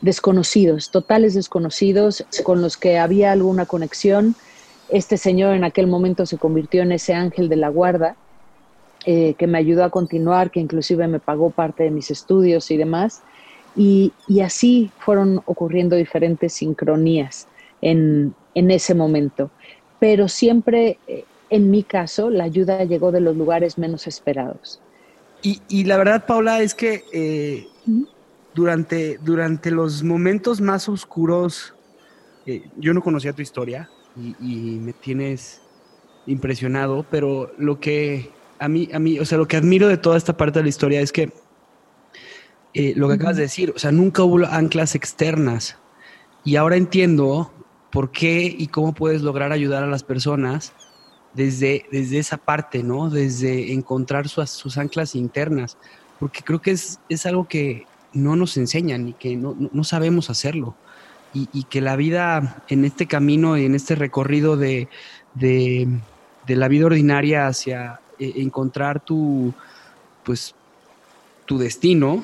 desconocidos, 0.04 0.92
totales 0.92 1.34
desconocidos, 1.34 2.26
con 2.44 2.62
los 2.62 2.76
que 2.76 2.98
había 2.98 3.32
alguna 3.32 3.66
conexión. 3.66 4.36
Este 4.90 5.16
señor 5.18 5.56
en 5.56 5.64
aquel 5.64 5.88
momento 5.88 6.26
se 6.26 6.38
convirtió 6.38 6.82
en 6.82 6.92
ese 6.92 7.14
ángel 7.14 7.48
de 7.48 7.56
la 7.56 7.70
guarda 7.70 8.18
eh, 9.06 9.34
que 9.38 9.48
me 9.48 9.58
ayudó 9.58 9.86
a 9.86 9.90
continuar, 9.90 10.52
que 10.52 10.60
inclusive 10.60 11.08
me 11.08 11.20
pagó 11.20 11.52
parte 11.52 11.84
de 11.84 11.90
mis 11.90 12.12
estudios 12.12 12.70
y 12.70 12.76
demás. 12.76 13.22
Y, 13.78 14.12
así 14.44 14.92
fueron 15.00 15.42
ocurriendo 15.46 15.96
diferentes 15.96 16.52
sincronías 16.52 17.48
en, 17.82 18.36
en 18.56 18.72
ese 18.72 18.94
momento. 18.94 19.52
Pero 20.00 20.28
siempre, 20.28 20.98
eh, 21.08 21.24
en 21.50 21.72
mi 21.72 21.84
caso, 21.84 22.30
la 22.30 22.44
ayuda 22.44 22.84
llegó 22.84 23.14
de 23.14 23.22
los 23.22 23.38
lugares 23.38 23.78
menos 23.78 24.06
esperados. 24.06 24.82
Y, 25.46 25.84
la 25.84 25.98
verdad, 25.98 26.26
Paula, 26.26 26.62
es 26.62 26.74
que 26.74 27.04
eh, 27.12 27.68
durante, 28.54 29.18
durante 29.18 29.72
los 29.72 30.02
momentos 30.02 30.62
más 30.62 30.88
oscuros, 30.88 31.76
eh, 32.46 32.64
yo 32.78 32.94
no 32.94 33.02
conocía 33.02 33.34
tu 33.34 33.42
historia 33.42 33.90
y, 34.16 34.80
me 34.80 34.94
tienes 34.94 35.62
impresionado, 36.28 37.06
pero 37.12 37.52
lo 37.58 37.82
que 37.82 38.32
a 38.58 38.70
mí, 38.70 38.88
a 38.94 39.00
mí, 39.00 39.20
o 39.20 39.26
sea, 39.26 39.38
lo 39.38 39.48
que 39.48 39.58
admiro 39.58 39.90
de 39.90 39.98
toda 39.98 40.16
esta 40.16 40.38
parte 40.38 40.60
de 40.60 40.64
la 40.64 40.70
historia 40.70 41.02
es 41.02 41.12
que 41.12 41.34
lo 42.96 43.10
que 43.10 43.16
acabas 43.16 43.36
de 43.36 43.44
decir, 43.44 43.74
o 43.76 43.80
sea, 43.80 43.92
nunca 43.92 44.24
hubo 44.24 44.46
anclas 44.46 44.96
externas. 44.96 45.78
Y 46.46 46.56
ahora 46.56 46.78
entiendo 46.78 47.52
por 47.92 48.12
qué 48.12 48.56
y 48.58 48.68
cómo 48.68 48.94
puedes 48.94 49.22
lograr 49.22 49.52
ayudar 49.52 49.84
a 49.84 49.88
las 49.88 50.04
personas 50.04 50.74
desde, 51.34 51.86
desde 51.92 52.20
esa 52.20 52.38
parte, 52.38 52.84
¿no? 52.84 53.10
Desde 53.10 53.74
encontrar 53.74 54.28
sus, 54.30 54.50
sus 54.50 54.78
anclas 54.78 55.16
internas, 55.16 55.78
porque 56.20 56.42
creo 56.42 56.62
que 56.62 56.72
es, 56.72 57.00
es, 57.10 57.26
algo 57.26 57.48
que 57.48 57.86
no 58.14 58.36
nos 58.36 58.58
enseñan 58.58 59.10
y 59.10 59.14
que 59.14 59.36
no, 59.36 59.56
no 59.72 59.84
sabemos 59.84 60.30
hacerlo. 60.30 60.76
Y, 61.34 61.50
y, 61.52 61.64
que 61.64 61.82
la 61.82 61.96
vida 61.96 62.64
en 62.70 62.86
este 62.86 63.08
camino 63.08 63.58
y 63.58 63.66
en 63.66 63.74
este 63.74 63.96
recorrido 63.96 64.56
de, 64.56 64.88
de, 65.34 65.88
de 66.46 66.56
la 66.56 66.68
vida 66.68 66.86
ordinaria 66.86 67.48
hacia 67.48 68.02
eh, 68.20 68.34
encontrar 68.36 69.04
tu, 69.04 69.52
pues, 70.24 70.54
tu 71.46 71.58
destino, 71.58 72.24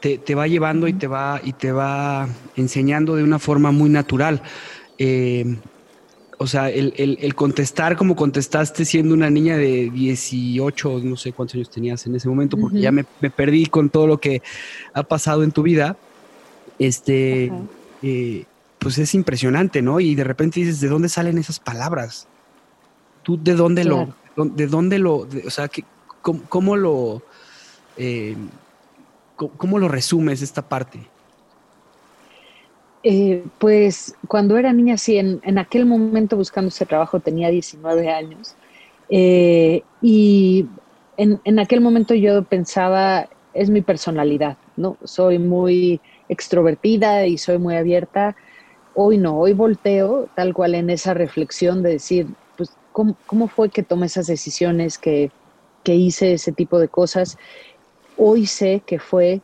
te, 0.00 0.18
te, 0.18 0.34
va 0.34 0.46
llevando 0.46 0.88
y 0.88 0.92
te 0.92 1.06
va, 1.06 1.40
y 1.42 1.54
te 1.54 1.72
va 1.72 2.28
enseñando 2.56 3.16
de 3.16 3.24
una 3.24 3.38
forma 3.38 3.70
muy 3.70 3.88
natural. 3.88 4.42
Eh, 4.98 5.56
o 6.38 6.46
sea, 6.46 6.68
el, 6.68 7.34
contestar 7.34 7.96
como 7.96 8.16
contestaste 8.16 8.84
siendo 8.84 9.14
una 9.14 9.30
niña 9.30 9.56
de 9.56 9.90
18, 9.90 11.00
no 11.02 11.16
sé 11.16 11.32
cuántos 11.32 11.54
años 11.56 11.70
tenías 11.70 12.06
en 12.06 12.16
ese 12.16 12.28
momento, 12.28 12.56
porque 12.56 12.80
ya 12.80 12.92
me, 12.92 13.04
perdí 13.04 13.66
con 13.66 13.90
todo 13.90 14.06
lo 14.06 14.18
que 14.18 14.42
ha 14.92 15.02
pasado 15.02 15.42
en 15.42 15.52
tu 15.52 15.62
vida, 15.62 15.96
este, 16.78 17.52
eh, 18.02 18.44
pues 18.78 18.98
es 18.98 19.14
impresionante, 19.14 19.80
¿no? 19.82 20.00
Y 20.00 20.14
de 20.14 20.24
repente 20.24 20.60
dices, 20.60 20.80
¿de 20.80 20.88
dónde 20.88 21.08
salen 21.08 21.38
esas 21.38 21.60
palabras? 21.60 22.26
¿Tú 23.22 23.40
de 23.42 23.54
dónde 23.54 23.84
lo, 23.84 24.14
de 24.36 24.66
dónde 24.66 24.98
lo, 24.98 25.28
o 25.46 25.50
sea, 25.50 25.70
cómo, 26.20 26.76
lo, 26.76 27.22
eh, 27.96 28.36
cómo 29.36 29.78
lo 29.78 29.88
resumes 29.88 30.42
esta 30.42 30.68
parte? 30.68 31.13
Eh, 33.06 33.44
pues 33.58 34.16
cuando 34.28 34.56
era 34.56 34.72
niña, 34.72 34.96
sí, 34.96 35.18
en, 35.18 35.58
aquel 35.58 35.84
momento 35.84 36.38
buscando 36.38 36.68
ese 36.68 36.86
trabajo 36.86 37.20
tenía 37.20 37.50
19 37.50 38.10
años. 38.10 38.56
Eh, 39.10 39.82
y 40.00 40.66
en, 41.18 41.58
aquel 41.58 41.82
momento 41.82 42.14
yo 42.14 42.42
pensaba, 42.44 43.28
es 43.52 43.68
mi 43.68 43.82
personalidad, 43.82 44.56
¿no? 44.78 44.96
Soy 45.04 45.38
muy 45.38 46.00
extrovertida 46.30 47.26
y 47.26 47.36
soy 47.36 47.58
muy 47.58 47.76
abierta. 47.76 48.36
Hoy 48.94 49.18
no, 49.18 49.38
hoy 49.38 49.52
volteo 49.52 50.30
tal 50.34 50.54
cual 50.54 50.74
en 50.74 50.88
esa 50.88 51.12
reflexión 51.12 51.82
de 51.82 51.90
decir, 51.90 52.26
pues, 52.56 52.72
¿cómo, 52.92 53.48
fue 53.48 53.68
que 53.68 53.82
tomé 53.82 54.06
esas 54.06 54.28
decisiones, 54.28 54.96
que, 54.96 55.30
que 55.82 55.94
hice 55.94 56.32
ese 56.32 56.52
tipo 56.52 56.78
de 56.78 56.88
cosas? 56.88 57.36
Hoy 58.16 58.46
sé 58.46 58.82
que 58.86 58.98
fue 58.98 59.42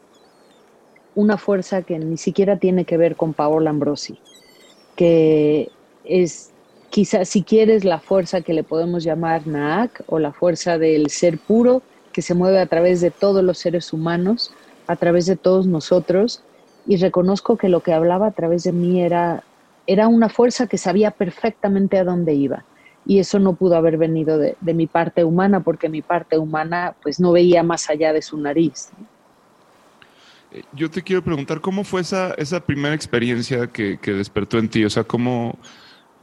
una 1.20 1.36
fuerza 1.36 1.82
que 1.82 1.98
ni 1.98 2.16
siquiera 2.16 2.58
tiene 2.58 2.84
que 2.84 2.96
ver 2.96 3.16
con 3.16 3.34
Paola 3.34 3.70
Ambrosi, 3.70 4.18
que 4.96 5.68
es 6.04 6.50
quizás 6.90 7.28
si 7.28 7.42
quieres 7.42 7.84
la 7.84 8.00
fuerza 8.00 8.40
que 8.40 8.52
le 8.52 8.64
podemos 8.64 9.04
llamar 9.04 9.46
Naak 9.46 10.02
o 10.06 10.18
la 10.18 10.32
fuerza 10.32 10.78
del 10.78 11.10
ser 11.10 11.38
puro 11.38 11.82
que 12.12 12.22
se 12.22 12.34
mueve 12.34 12.58
a 12.58 12.66
través 12.66 13.00
de 13.00 13.10
todos 13.10 13.44
los 13.44 13.58
seres 13.58 13.92
humanos, 13.92 14.52
a 14.86 14.96
través 14.96 15.26
de 15.26 15.36
todos 15.36 15.66
nosotros, 15.66 16.42
y 16.86 16.96
reconozco 16.96 17.56
que 17.56 17.68
lo 17.68 17.80
que 17.80 17.92
hablaba 17.92 18.26
a 18.26 18.32
través 18.32 18.64
de 18.64 18.72
mí 18.72 19.00
era, 19.00 19.44
era 19.86 20.08
una 20.08 20.28
fuerza 20.28 20.66
que 20.66 20.78
sabía 20.78 21.12
perfectamente 21.12 21.98
a 21.98 22.04
dónde 22.04 22.34
iba. 22.34 22.64
Y 23.06 23.18
eso 23.18 23.38
no 23.38 23.54
pudo 23.54 23.76
haber 23.76 23.96
venido 23.96 24.38
de, 24.38 24.56
mi 24.74 24.86
parte 24.86 25.24
humana, 25.24 25.60
porque 25.60 25.88
mi 25.88 26.02
parte 26.02 26.38
humana 26.38 26.94
pues 27.02 27.20
no 27.20 27.32
veía 27.32 27.62
más 27.62 27.88
allá 27.88 28.12
de 28.12 28.22
su 28.22 28.36
nariz. 28.38 28.90
Yo 30.72 30.90
te 30.90 31.02
quiero 31.02 31.22
preguntar, 31.22 31.60
¿cómo 31.60 31.84
fue 31.84 32.00
esa, 32.00 32.34
esa 32.34 32.60
primera 32.60 32.94
experiencia 32.94 33.68
que, 33.68 33.98
despertó 34.04 34.58
en 34.58 34.68
ti? 34.68 34.84
O 34.84 34.90
sea, 34.90 35.04
¿cómo 35.04 35.56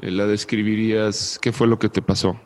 eh, 0.02 0.12
la 0.12 0.26
describirías? 0.26 1.40
¿Qué 1.42 1.52
fue 1.52 1.68
lo 1.68 1.80
que 1.80 1.90
te 1.90 2.02
pasó? 2.02 2.38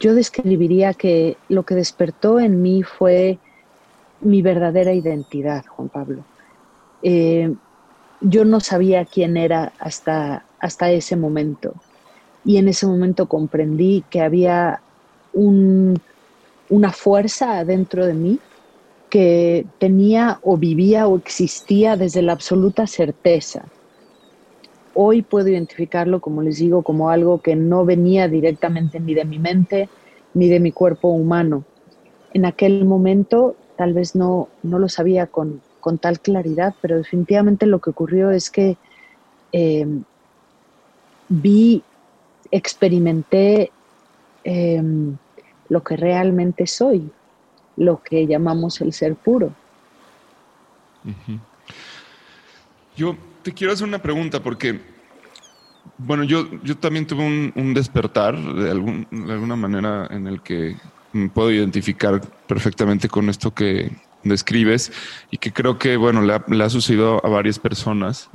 Yo 0.00 0.14
describiría 0.14 0.94
que 0.94 1.36
lo 1.48 1.64
que 1.64 1.74
despertó 1.74 2.40
en 2.40 2.62
mí 2.62 2.82
fue 2.82 3.38
mi 4.20 4.42
verdadera 4.42 4.92
identidad, 4.92 5.64
Juan 5.66 5.88
Pablo. 5.88 6.24
Eh, 7.02 7.54
yo 8.20 8.44
no 8.44 8.60
sabía 8.60 9.04
quién 9.04 9.36
era 9.36 9.72
hasta, 9.78 10.44
hasta 10.58 10.90
ese 10.90 11.16
momento. 11.16 11.74
Y 12.44 12.56
en 12.56 12.68
ese 12.68 12.86
momento 12.86 13.26
comprendí 13.26 14.04
que 14.10 14.20
había 14.20 14.80
un, 15.32 16.00
una 16.68 16.92
fuerza 16.92 17.58
adentro 17.58 18.06
de 18.06 18.14
mí 18.14 18.40
que 19.08 19.66
tenía 19.78 20.38
o 20.42 20.56
vivía 20.56 21.06
o 21.08 21.16
existía 21.16 21.96
desde 21.96 22.22
la 22.22 22.32
absoluta 22.32 22.86
certeza. 22.86 23.64
Hoy 24.94 25.22
puedo 25.22 25.48
identificarlo, 25.48 26.20
como 26.20 26.42
les 26.42 26.58
digo, 26.58 26.82
como 26.82 27.10
algo 27.10 27.40
que 27.40 27.56
no 27.56 27.84
venía 27.84 28.28
directamente 28.28 29.00
ni 29.00 29.14
de 29.14 29.24
mi 29.24 29.38
mente 29.38 29.88
ni 30.34 30.48
de 30.48 30.60
mi 30.60 30.72
cuerpo 30.72 31.08
humano. 31.08 31.64
En 32.34 32.44
aquel 32.44 32.84
momento 32.84 33.56
tal 33.76 33.94
vez 33.94 34.14
no, 34.14 34.48
no 34.62 34.78
lo 34.78 34.88
sabía 34.88 35.26
con, 35.26 35.62
tal 36.00 36.20
claridad, 36.20 36.74
pero 36.82 36.98
definitivamente 36.98 37.64
lo 37.64 37.78
que 37.78 37.90
ocurrió 37.90 38.30
es 38.30 38.50
que 38.50 38.76
em, 39.52 40.02
vi, 41.28 41.82
experimenté 42.50 43.70
em, 44.44 45.16
lo 45.68 45.82
que 45.82 45.96
realmente 45.96 46.66
soy, 46.66 47.10
lo 47.78 48.02
que 48.02 48.26
llamamos 48.26 48.80
el 48.80 48.92
ser 48.92 49.14
puro. 49.14 49.52
Yo 52.96 53.16
te 53.42 53.52
quiero 53.52 53.72
hacer 53.72 53.86
una 53.86 54.02
pregunta 54.02 54.42
porque, 54.42 54.80
bueno, 55.96 56.24
yo, 56.24 56.48
yo 56.62 56.76
también 56.76 57.06
tuve 57.06 57.24
un, 57.54 57.74
despertar 57.74 58.36
de, 58.36 58.70
algún, 58.70 59.06
de 59.10 59.32
alguna 59.32 59.56
manera 59.56 60.06
en 60.10 60.26
el 60.26 60.42
que 60.42 60.76
me 61.12 61.28
puedo 61.28 61.50
identificar 61.50 62.20
perfectamente 62.46 63.08
con 63.08 63.28
esto 63.30 63.54
que 63.54 63.90
describes 64.24 64.92
y 65.30 65.38
que 65.38 65.52
creo 65.52 65.78
que, 65.78 65.96
bueno, 65.96 66.22
le 66.22 66.34
ha, 66.34 66.44
le 66.48 66.64
ha 66.64 66.68
sucedido 66.68 67.24
a 67.24 67.28
varias 67.28 67.58
personas. 67.58 68.28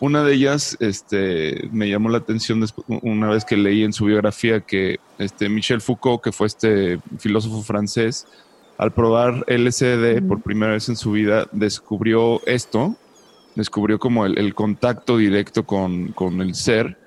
Una 0.00 0.24
de 0.24 0.34
ellas 0.34 0.76
este, 0.80 1.68
me 1.72 1.88
llamó 1.88 2.08
la 2.08 2.18
atención 2.18 2.64
una 2.86 3.28
vez 3.28 3.44
que 3.44 3.56
leí 3.56 3.84
en 3.84 3.92
su 3.92 4.04
biografía 4.04 4.60
que 4.60 4.98
este, 5.18 5.48
Michel 5.48 5.80
Foucault, 5.80 6.22
que 6.22 6.32
fue 6.32 6.46
este 6.46 6.98
filósofo 7.18 7.62
francés, 7.62 8.26
al 8.78 8.92
probar 8.92 9.44
LSD 9.48 10.26
por 10.26 10.42
primera 10.42 10.72
vez 10.72 10.88
en 10.88 10.96
su 10.96 11.12
vida, 11.12 11.46
descubrió 11.52 12.40
esto, 12.46 12.96
descubrió 13.54 13.98
como 13.98 14.26
el, 14.26 14.54
contacto 14.54 15.16
directo 15.16 15.64
con, 15.64 16.14
el 16.40 16.54
ser 16.54 16.98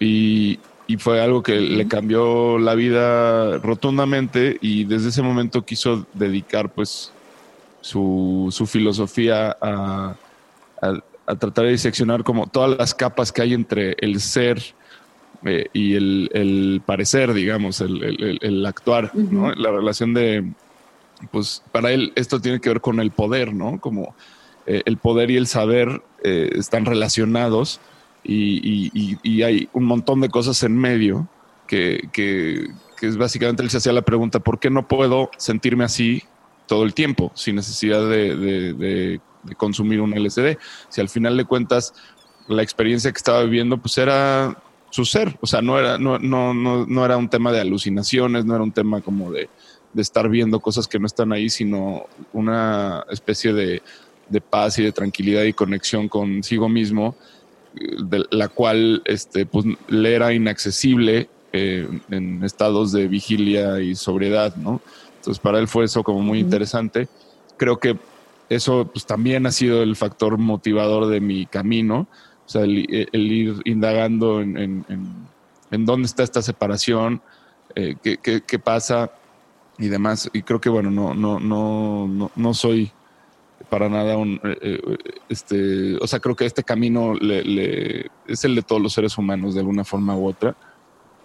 y, 0.00 0.58
fue 0.98 1.20
algo 1.20 1.42
que 1.42 1.60
le 1.60 1.86
cambió 1.86 2.58
la 2.58 2.74
vida 2.74 3.58
rotundamente 3.58 4.56
y 4.62 4.84
desde 4.84 5.10
ese 5.10 5.20
momento 5.20 5.62
quiso 5.62 6.06
dedicar 6.14 6.70
pues 6.70 7.12
su, 7.82 8.66
filosofía 8.66 9.56
a, 9.60 10.16
tratar 11.38 11.66
de 11.66 11.72
diseccionar 11.72 12.24
como 12.24 12.46
todas 12.46 12.76
las 12.78 12.94
capas 12.94 13.32
que 13.32 13.42
hay 13.42 13.52
entre 13.52 13.94
el 13.98 14.18
ser 14.18 14.62
eh, 15.44 15.66
y 15.74 15.94
el, 15.94 16.82
parecer, 16.86 17.34
digamos, 17.34 17.82
el, 17.82 18.64
actuar, 18.66 19.12
la 19.14 19.70
relación 19.70 20.14
de 20.14 20.52
pues 21.30 21.62
para 21.72 21.92
él 21.92 22.12
esto 22.14 22.40
tiene 22.40 22.60
que 22.60 22.68
ver 22.68 22.80
con 22.80 23.00
el 23.00 23.10
poder, 23.10 23.54
¿no? 23.54 23.80
Como 23.80 24.14
eh, 24.66 24.82
el 24.84 24.98
poder 24.98 25.30
y 25.30 25.36
el 25.36 25.46
saber 25.46 26.02
eh, 26.22 26.50
están 26.54 26.84
relacionados 26.84 27.80
y, 28.22 29.42
hay 29.42 29.68
un 29.72 29.84
montón 29.84 30.20
de 30.20 30.28
cosas 30.28 30.62
en 30.62 30.76
medio 30.76 31.28
que, 31.66 32.08
que, 32.12 32.68
es 33.00 33.16
básicamente 33.16 33.62
él 33.62 33.70
se 33.70 33.78
hacía 33.78 33.92
la 33.92 34.02
pregunta, 34.02 34.40
¿por 34.40 34.58
qué 34.58 34.68
no 34.68 34.86
puedo 34.86 35.30
sentirme 35.38 35.84
así 35.84 36.24
todo 36.66 36.82
el 36.84 36.92
tiempo 36.92 37.32
sin 37.34 37.56
necesidad 37.56 38.06
de, 38.08 39.20
consumir 39.56 40.00
un 40.00 40.10
LSD? 40.10 40.58
Si 40.88 41.00
al 41.00 41.08
final 41.08 41.36
de 41.36 41.44
cuentas 41.44 41.94
la 42.48 42.62
experiencia 42.62 43.10
que 43.12 43.18
estaba 43.18 43.42
viviendo 43.44 43.78
pues 43.78 43.96
era 43.96 44.58
su 44.90 45.04
ser, 45.04 45.38
o 45.40 45.46
sea, 45.46 45.62
no 45.62 45.78
era, 45.78 45.96
no, 45.96 46.18
no, 46.18 46.52
no, 46.52 46.86
no 46.86 47.04
era 47.04 47.16
un 47.16 47.28
tema 47.30 47.52
de 47.52 47.60
alucinaciones, 47.60 48.44
no 48.44 48.54
era 48.54 48.64
un 48.64 48.72
tema 48.72 49.00
como 49.00 49.30
de 49.30 49.48
de 49.98 50.02
estar 50.02 50.28
viendo 50.28 50.60
cosas 50.60 50.86
que 50.86 51.00
no 51.00 51.06
están 51.06 51.32
ahí, 51.32 51.50
sino 51.50 52.06
una 52.32 53.04
especie 53.10 53.52
de, 53.52 53.82
paz 54.48 54.78
y 54.78 54.84
de 54.84 54.92
tranquilidad 54.92 55.42
y 55.42 55.52
conexión 55.52 56.08
consigo 56.08 56.68
mismo 56.68 57.16
de 57.74 58.24
la 58.30 58.46
cual 58.46 59.02
este, 59.06 59.44
pues, 59.44 59.66
le 59.88 60.14
era 60.14 60.32
inaccesible 60.32 61.28
eh, 61.52 61.88
en 62.12 62.44
estados 62.44 62.92
de 62.92 63.08
vigilia 63.08 63.80
y 63.80 63.96
sobriedad, 63.96 64.54
¿no? 64.54 64.80
Entonces 65.16 65.40
para 65.40 65.58
él 65.58 65.66
fue 65.66 65.86
eso 65.86 66.04
como 66.04 66.20
muy 66.20 66.38
interesante. 66.38 67.08
Creo 67.56 67.80
que 67.80 67.96
eso 68.48 68.88
pues, 68.92 69.04
también 69.04 69.46
ha 69.46 69.50
sido 69.50 69.82
el 69.82 69.96
factor 69.96 70.38
motivador 70.38 71.08
de 71.08 71.18
mi 71.18 71.46
camino, 71.46 72.06
o 72.46 72.48
sea, 72.48 72.62
el, 72.62 72.78
ir 73.12 73.56
indagando 73.64 74.42
en, 74.42 74.84
dónde 75.70 76.06
está 76.06 76.22
esta 76.22 76.40
separación, 76.40 77.20
eh, 77.74 77.96
qué, 78.00 78.58
pasa 78.58 79.10
y 79.78 79.88
demás. 79.88 80.28
Y 80.32 80.42
creo 80.42 80.60
que, 80.60 80.68
bueno, 80.68 80.90
no, 80.90 81.14
no, 81.14 81.38
no, 81.38 82.30
no, 82.34 82.54
soy 82.54 82.90
para 83.70 83.88
nada 83.88 84.16
un, 84.16 84.40
eh, 84.44 84.98
este, 85.28 85.96
o 85.96 86.06
sea, 86.06 86.20
creo 86.20 86.34
que 86.34 86.46
este 86.46 86.64
camino 86.64 87.14
le, 87.14 88.10
es 88.26 88.44
el 88.44 88.54
de 88.54 88.62
todos 88.62 88.80
los 88.80 88.92
seres 88.92 89.16
humanos 89.18 89.54
de 89.54 89.60
alguna 89.60 89.84
forma 89.84 90.16
u 90.16 90.26
otra. 90.26 90.56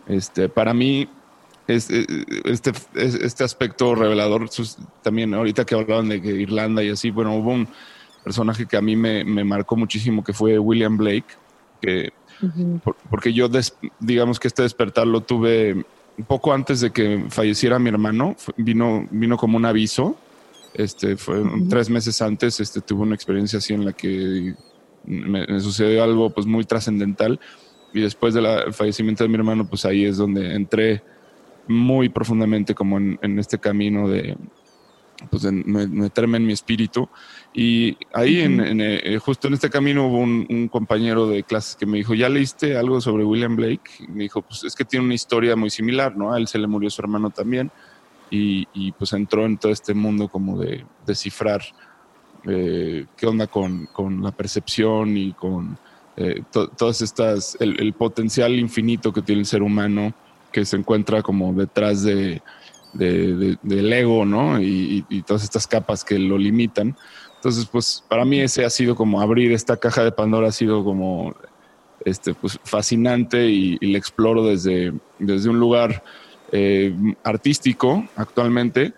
Este, 0.07 0.49
para 0.49 0.73
mí, 0.73 1.07
este, 1.67 2.05
este, 2.45 2.71
este 2.93 3.43
aspecto 3.43 3.95
revelador, 3.95 4.49
también 5.01 5.33
ahorita 5.33 5.65
que 5.65 5.75
hablaban 5.75 6.09
de 6.09 6.21
que 6.21 6.29
Irlanda 6.29 6.83
y 6.83 6.89
así, 6.89 7.11
bueno, 7.11 7.35
hubo 7.35 7.51
un 7.51 7.67
personaje 8.23 8.65
que 8.65 8.77
a 8.77 8.81
mí 8.81 8.95
me, 8.95 9.23
marcó 9.43 9.75
muchísimo, 9.75 10.23
que 10.23 10.33
fue 10.33 10.59
William 10.59 10.97
Blake, 10.97 11.27
que, 11.81 12.11
porque 13.09 13.33
yo, 13.33 13.49
digamos 13.99 14.39
que 14.39 14.47
este 14.47 14.63
despertar 14.63 15.07
lo 15.07 15.21
tuve 15.21 15.85
un 16.17 16.25
poco 16.25 16.53
antes 16.53 16.81
de 16.81 16.91
que 16.91 17.25
falleciera 17.29 17.79
mi 17.79 17.89
hermano, 17.89 18.35
vino, 18.57 19.07
vino 19.11 19.37
como 19.37 19.57
un 19.57 19.65
aviso, 19.65 20.15
este, 20.73 21.17
fue 21.17 21.43
tres 21.69 21.89
meses 21.89 22.21
antes, 22.21 22.59
este, 22.59 22.81
tuve 22.81 23.01
una 23.01 23.15
experiencia 23.15 23.59
así 23.59 23.73
en 23.73 23.85
la 23.85 23.93
que 23.93 24.55
me, 25.05 25.45
me 25.45 25.59
sucedió 25.59 26.03
algo 26.03 26.29
pues 26.29 26.45
muy 26.45 26.65
trascendental 26.65 27.39
y 27.93 28.01
después 28.01 28.33
del 28.33 28.73
fallecimiento 28.73 29.23
de 29.23 29.29
mi 29.29 29.35
hermano, 29.35 29.67
pues 29.67 29.85
ahí 29.85 30.05
es 30.05 30.17
donde 30.17 30.55
entré 30.55 31.03
muy 31.67 32.09
profundamente 32.09 32.73
como 32.73 32.97
en, 32.97 33.39
este 33.39 33.59
camino 33.59 34.09
de, 34.09 34.35
pues, 35.29 35.43
meterme 35.43 36.37
en 36.37 36.45
mi 36.45 36.53
espíritu. 36.53 37.07
Y 37.53 37.97
ahí, 38.13 38.41
en, 38.41 38.81
eh, 38.81 39.19
justo 39.19 39.47
en 39.47 39.53
este 39.53 39.69
camino, 39.69 40.07
hubo 40.07 40.17
un, 40.17 40.67
compañero 40.69 41.27
de 41.27 41.43
clases 41.43 41.75
que 41.75 41.85
me 41.85 41.97
dijo, 41.97 42.15
¿ya 42.15 42.27
leíste 42.27 42.77
algo 42.77 42.99
sobre 42.99 43.23
William 43.23 43.55
Blake? 43.55 43.91
Y 43.99 44.07
me 44.07 44.23
dijo, 44.23 44.41
pues 44.41 44.63
es 44.63 44.75
que 44.75 44.85
tiene 44.85 45.05
una 45.05 45.13
historia 45.13 45.55
muy 45.55 45.69
similar, 45.69 46.17
¿no? 46.17 46.33
A 46.33 46.37
él 46.37 46.47
se 46.47 46.57
le 46.57 46.65
murió 46.65 46.89
su 46.89 47.01
hermano 47.01 47.29
también. 47.29 47.71
Y, 48.35 48.91
pues 48.93 49.13
entró 49.13 49.45
en 49.45 49.57
todo 49.57 49.71
este 49.71 49.93
mundo 49.93 50.27
como 50.27 50.57
de 50.57 50.83
descifrar 51.05 51.61
eh, 52.45 53.05
qué 53.15 53.27
onda 53.27 53.45
con, 53.45 53.85
con 53.85 54.23
la 54.23 54.31
percepción 54.31 55.15
y 55.15 55.33
con 55.33 55.77
eh, 56.15 56.43
todas 56.51 57.01
estas, 57.01 57.57
el, 57.59 57.93
potencial 57.93 58.53
infinito 58.53 59.11
que 59.11 59.23
tiene 59.23 59.41
el 59.41 59.47
ser 59.47 59.63
humano 59.63 60.13
que 60.51 60.63
se 60.63 60.77
encuentra 60.77 61.23
como 61.23 61.53
detrás 61.53 62.03
de, 62.03 62.43
del 62.93 63.93
ego, 63.93 64.23
¿no? 64.23 64.61
Y, 64.61 65.23
todas 65.25 65.43
estas 65.43 65.65
capas 65.65 66.03
que 66.03 66.19
lo 66.19 66.37
limitan. 66.37 66.95
Entonces, 67.43 67.65
pues 67.65 68.03
para 68.07 68.23
mí 68.23 68.39
ese 68.39 68.63
ha 68.63 68.69
sido 68.69 68.95
como 68.95 69.19
abrir 69.19 69.51
esta 69.51 69.75
caja 69.77 70.03
de 70.03 70.11
Pandora, 70.11 70.47
ha 70.47 70.51
sido 70.51 70.83
como 70.83 71.35
este, 72.05 72.33
pues, 72.33 72.57
fascinante 72.63 73.49
y, 73.49 73.77
y 73.81 73.87
le 73.87 73.97
exploro 73.97 74.45
desde, 74.45 74.93
desde 75.19 75.49
un 75.49 75.59
lugar 75.59 76.03
eh, 76.51 76.95
artístico 77.23 78.05
actualmente, 78.15 78.93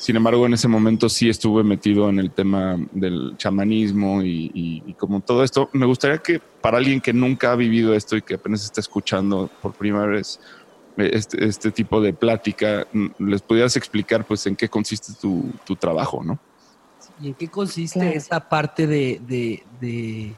sin 0.00 0.16
embargo, 0.16 0.46
en 0.46 0.54
ese 0.54 0.66
momento 0.66 1.10
sí 1.10 1.28
estuve 1.28 1.62
metido 1.62 2.08
en 2.08 2.18
el 2.18 2.30
tema 2.30 2.78
del 2.90 3.34
chamanismo 3.36 4.22
y, 4.22 4.94
como 4.96 5.20
todo 5.20 5.44
esto. 5.44 5.68
Me 5.74 5.84
gustaría 5.84 6.16
que 6.16 6.40
para 6.62 6.78
alguien 6.78 7.02
que 7.02 7.12
nunca 7.12 7.52
ha 7.52 7.54
vivido 7.54 7.94
esto 7.94 8.16
y 8.16 8.22
que 8.22 8.36
apenas 8.36 8.64
está 8.64 8.80
escuchando 8.80 9.50
por 9.60 9.74
primera 9.74 10.06
vez 10.06 10.40
eh, 10.96 11.10
este, 11.12 11.44
este 11.44 11.70
tipo 11.70 12.00
de 12.00 12.14
plática, 12.14 12.86
mm, 12.90 13.08
les 13.18 13.42
pudieras 13.42 13.76
explicar 13.76 14.24
pues 14.24 14.46
en 14.46 14.56
qué 14.56 14.70
consiste 14.70 15.12
tu, 15.20 15.76
trabajo, 15.76 16.24
¿no? 16.24 16.38
¿Y 17.20 17.28
en 17.28 17.34
qué 17.34 17.48
consiste 17.48 18.16
esa 18.16 18.48
parte 18.48 18.86
de, 18.86 19.20
de, 19.80 20.34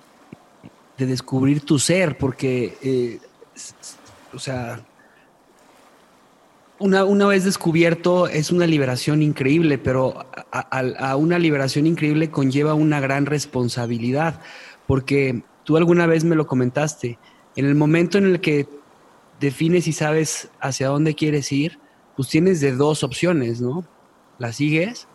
descubrir 0.98 1.64
tu 1.64 1.78
ser? 1.78 2.18
Porque, 2.18 2.76
eh, 2.82 3.20
o 4.34 4.38
sea, 4.38 4.84
una, 6.80 7.26
vez 7.26 7.44
descubierto 7.44 8.26
es 8.26 8.50
una 8.50 8.66
liberación 8.66 9.22
increíble, 9.22 9.78
pero 9.78 10.26
a, 10.50 11.16
una 11.16 11.38
liberación 11.38 11.86
increíble 11.86 12.30
conlleva 12.30 12.74
una 12.74 12.98
gran 12.98 13.26
responsabilidad, 13.26 14.40
porque 14.88 15.44
tú 15.62 15.76
alguna 15.76 16.06
vez 16.06 16.24
me 16.24 16.34
lo 16.34 16.48
comentaste, 16.48 17.18
en 17.54 17.66
el 17.66 17.76
momento 17.76 18.18
en 18.18 18.24
el 18.24 18.40
que 18.40 18.66
defines 19.38 19.86
y 19.86 19.92
sabes 19.92 20.50
hacia 20.60 20.88
dónde 20.88 21.14
quieres 21.14 21.52
ir, 21.52 21.78
pues 22.16 22.28
tienes 22.28 22.60
de 22.60 22.72
dos 22.72 23.04
opciones, 23.04 23.60
¿no? 23.60 23.84
La 24.38 24.52
sigues 24.52 25.06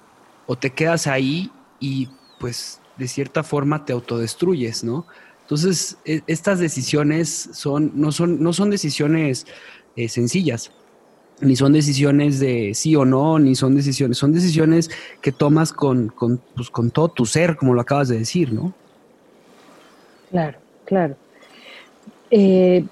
o 0.45 0.55
te 0.55 0.69
quedas 0.69 1.07
ahí 1.07 1.51
y 1.79 2.09
pues 2.39 2.81
de 2.97 3.07
cierta 3.07 3.43
forma 3.43 3.85
te 3.85 3.93
autodestruyes, 3.93 4.83
¿no? 4.83 5.05
Entonces, 5.41 5.97
e, 6.05 6.21
estas 6.27 6.59
decisiones 6.59 7.49
son, 7.53 7.91
no, 7.95 8.11
son, 8.11 8.41
no 8.41 8.53
son 8.53 8.69
decisiones 8.69 9.45
eh, 9.95 10.09
sencillas 10.09 10.71
ni 11.41 11.55
son 11.55 11.73
decisiones 11.73 12.39
de 12.39 12.73
sí 12.73 12.95
o 12.95 13.05
no, 13.05 13.37
ni 13.39 13.55
son 13.55 13.75
decisiones, 13.75 14.17
son 14.17 14.33
decisiones 14.33 14.89
que 15.21 15.31
tomas 15.31 15.71
con, 15.71 16.09
con, 16.09 16.41
pues, 16.55 16.69
con 16.69 16.89
todo 16.89 17.09
tu 17.09 17.25
ser, 17.25 17.55
como 17.55 17.73
lo 17.73 17.81
acabas 17.81 18.07
de 18.07 18.19
decir, 18.19 18.51
¿no? 18.51 18.73
Claro, 20.31 20.57
claro. 20.85 21.15
Eh, 22.31 22.83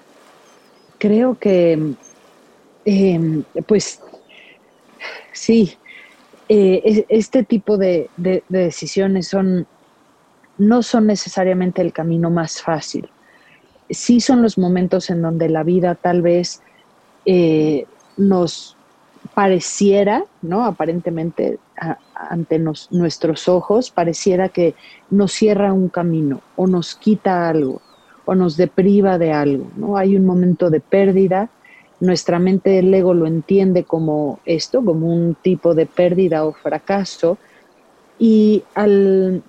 creo 0.98 1.38
que, 1.38 1.94
em, 2.84 3.42
pues, 3.66 4.00
sí, 5.32 5.76
eh, 6.48 7.06
este 7.08 7.42
tipo 7.42 7.76
de, 7.76 8.08
decisiones 8.48 9.28
son, 9.28 9.66
no 10.58 10.82
son 10.82 11.06
necesariamente 11.06 11.82
el 11.82 11.92
camino 11.92 12.30
más 12.30 12.62
fácil. 12.62 13.08
Sí 13.90 14.20
son 14.20 14.42
los 14.42 14.58
momentos 14.58 15.10
en 15.10 15.22
donde 15.22 15.48
la 15.48 15.62
vida 15.62 15.94
tal 15.94 16.22
vez 16.22 16.62
eh, 17.24 17.86
nos 18.16 18.76
pareciera, 19.34 20.24
¿no? 20.42 20.64
Aparentemente 20.64 21.58
ante 22.14 22.58
nuestros 22.58 23.48
ojos, 23.48 23.90
pareciera 23.90 24.48
que 24.48 24.74
nos 25.10 25.32
cierra 25.32 25.72
un 25.72 25.88
camino 25.88 26.40
o 26.56 26.66
nos 26.66 26.94
quita 26.94 27.48
algo 27.48 27.82
o 28.24 28.34
nos 28.34 28.56
depriva 28.56 29.18
de 29.18 29.32
algo, 29.32 29.70
¿no? 29.76 29.96
Hay 29.96 30.16
un 30.16 30.24
momento 30.24 30.70
de 30.70 30.80
pérdida, 30.80 31.50
nuestra 32.00 32.38
mente, 32.38 32.78
el 32.78 32.92
ego 32.92 33.14
lo 33.14 33.26
entiende 33.26 33.84
como 33.84 34.40
esto, 34.44 34.84
como 34.84 35.12
un 35.12 35.34
tipo 35.34 35.74
de 35.74 35.86
pérdida 35.86 36.44
o 36.44 36.52
fracaso, 36.52 37.38
y 38.18 38.64
al, 38.74 39.42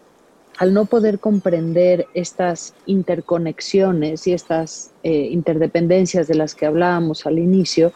no 0.70 0.86
poder 0.86 1.20
comprender 1.20 2.08
estas 2.14 2.74
interconexiones 2.86 4.28
y 4.28 4.34
estas 4.34 4.92
eh, 5.04 5.30
interdependencias 5.32 6.28
de 6.28 6.36
las 6.36 6.56
que 6.56 6.66
hablábamos 6.66 7.26
al 7.26 7.40
inicio, 7.40 7.94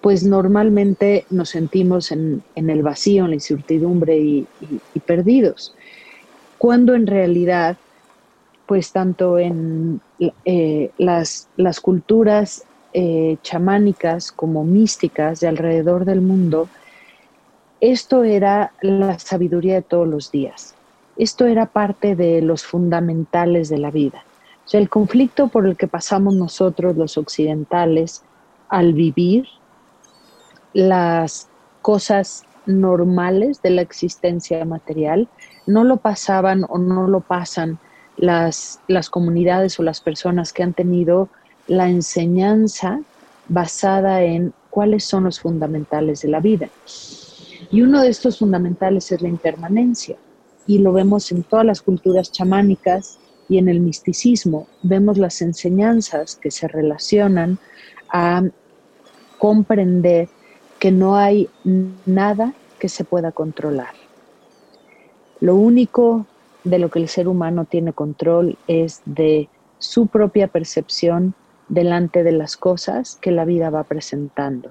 pues 0.00 0.24
normalmente 0.24 1.26
nos 1.30 1.50
sentimos 1.50 2.10
en, 2.10 2.42
el 2.54 2.82
vacío, 2.82 3.24
en 3.24 3.30
la 3.30 3.36
incertidumbre 3.36 4.18
y, 4.18 4.46
perdidos. 5.06 5.74
Cuando 6.58 6.94
en 6.94 7.06
realidad, 7.06 7.76
pues 8.66 8.92
tanto 8.92 9.38
en 9.38 10.00
eh, 10.44 10.90
las, 10.96 11.48
culturas 11.82 12.64
eh, 12.92 13.36
chamánicas 13.42 14.32
como 14.32 14.64
místicas 14.64 15.40
de 15.40 15.48
alrededor 15.48 16.04
del 16.04 16.20
mundo, 16.20 16.68
esto 17.80 18.24
era 18.24 18.72
la 18.82 19.18
sabiduría 19.18 19.76
de 19.76 19.82
todos 19.82 20.06
los 20.06 20.30
días. 20.30 20.74
Esto 21.16 21.46
era 21.46 21.66
parte 21.66 22.16
de 22.16 22.42
los 22.42 22.64
fundamentales 22.64 23.68
de 23.68 23.78
la 23.78 23.90
vida. 23.90 24.24
O 24.64 24.68
sea, 24.68 24.80
el 24.80 24.88
conflicto 24.88 25.48
por 25.48 25.66
el 25.66 25.76
que 25.76 25.88
pasamos 25.88 26.34
nosotros 26.34 26.96
los 26.96 27.16
occidentales 27.16 28.22
al 28.68 28.92
vivir 28.92 29.46
las 30.72 31.48
cosas 31.82 32.44
normales 32.66 33.62
de 33.62 33.70
la 33.70 33.82
existencia 33.82 34.64
material, 34.64 35.28
no 35.66 35.84
lo 35.84 35.96
pasaban 35.96 36.64
o 36.68 36.78
no 36.78 37.08
lo 37.08 37.20
pasan 37.20 37.78
las, 38.16 38.80
las 38.86 39.10
comunidades 39.10 39.80
o 39.80 39.82
las 39.82 40.00
personas 40.00 40.52
que 40.52 40.62
han 40.62 40.74
tenido 40.74 41.28
la 41.70 41.88
enseñanza 41.88 43.00
basada 43.48 44.24
en 44.24 44.52
cuáles 44.70 45.04
son 45.04 45.22
los 45.22 45.38
fundamentales 45.38 46.20
de 46.22 46.28
la 46.28 46.40
vida. 46.40 46.68
Y 47.70 47.82
uno 47.82 48.02
de 48.02 48.08
estos 48.08 48.40
fundamentales 48.40 49.12
es 49.12 49.22
la 49.22 49.28
impermanencia. 49.28 50.16
Y 50.66 50.78
lo 50.78 50.92
vemos 50.92 51.30
en 51.30 51.44
todas 51.44 51.64
las 51.64 51.80
culturas 51.80 52.32
chamánicas 52.32 53.18
y 53.48 53.58
en 53.58 53.68
el 53.68 53.78
misticismo. 53.78 54.66
Vemos 54.82 55.16
las 55.16 55.42
enseñanzas 55.42 56.34
que 56.34 56.50
se 56.50 56.66
relacionan 56.66 57.60
a 58.12 58.42
comprender 59.38 60.28
que 60.80 60.90
no 60.90 61.14
hay 61.14 61.48
nada 62.04 62.52
que 62.80 62.88
se 62.88 63.04
pueda 63.04 63.30
controlar. 63.30 63.94
Lo 65.38 65.54
único 65.54 66.26
de 66.64 66.80
lo 66.80 66.90
que 66.90 66.98
el 66.98 67.08
ser 67.08 67.28
humano 67.28 67.64
tiene 67.64 67.92
control 67.92 68.58
es 68.66 69.02
de 69.04 69.48
su 69.78 70.08
propia 70.08 70.48
percepción 70.48 71.36
delante 71.70 72.22
de 72.22 72.32
las 72.32 72.56
cosas 72.56 73.16
que 73.22 73.30
la 73.30 73.46
vida 73.46 73.70
va 73.70 73.84
presentando. 73.84 74.70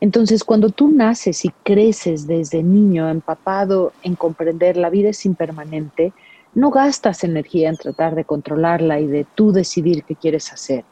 Entonces, 0.00 0.44
cuando 0.44 0.68
tú 0.68 0.88
naces 0.88 1.44
y 1.44 1.50
creces 1.64 2.26
desde 2.26 2.62
niño 2.62 3.08
empapado 3.08 3.92
en 4.02 4.14
comprender 4.14 4.76
la 4.76 4.90
vida 4.90 5.08
es 5.08 5.24
impermanente, 5.24 6.12
no 6.54 6.70
gastas 6.70 7.24
energía 7.24 7.70
en 7.70 7.76
tratar 7.76 8.14
de 8.14 8.24
controlarla 8.24 9.00
y 9.00 9.06
de 9.06 9.26
tú 9.34 9.52
decidir 9.52 10.04
qué 10.04 10.14
quieres 10.14 10.52
hacer. 10.52 10.84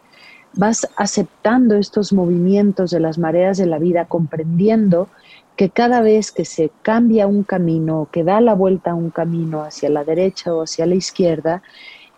Vas 0.55 0.89
aceptando 0.97 1.77
estos 1.77 2.13
movimientos 2.13 2.91
de 2.91 3.01
las 3.01 3.19
mareas 3.19 3.59
de 3.59 3.67
la 3.67 3.79
vida, 3.79 4.07
comprendiendo 4.07 5.09
que 5.57 5.69
cada 5.69 6.01
vez 6.01 6.33
que 6.33 6.45
se 6.45 6.71
cambia 6.83 7.27
un 7.27 7.45
camino, 7.45 8.09
que 8.11 8.25
da 8.25 8.41
la 8.41 8.55
vuelta 8.55 8.93
a 8.93 8.95
un 8.95 9.11
camino 9.11 9.63
hacia 9.63 9.89
la 9.91 10.05
derecha 10.05 10.55
o 10.55 10.63
hacia 10.63 10.87
la 10.87 10.95
izquierda, 10.95 11.63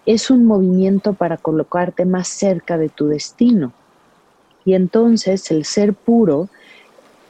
es 0.07 0.31
un 0.31 0.45
movimiento 0.45 1.13
para 1.13 1.37
colocarte 1.37 2.05
más 2.05 2.29
cerca 2.29 2.79
de 2.79 2.89
tu 2.89 3.09
destino. 3.09 3.73
Y 4.65 4.75
entonces 4.75 5.51
el 5.51 5.65
ser 5.65 5.95
puro 5.95 6.49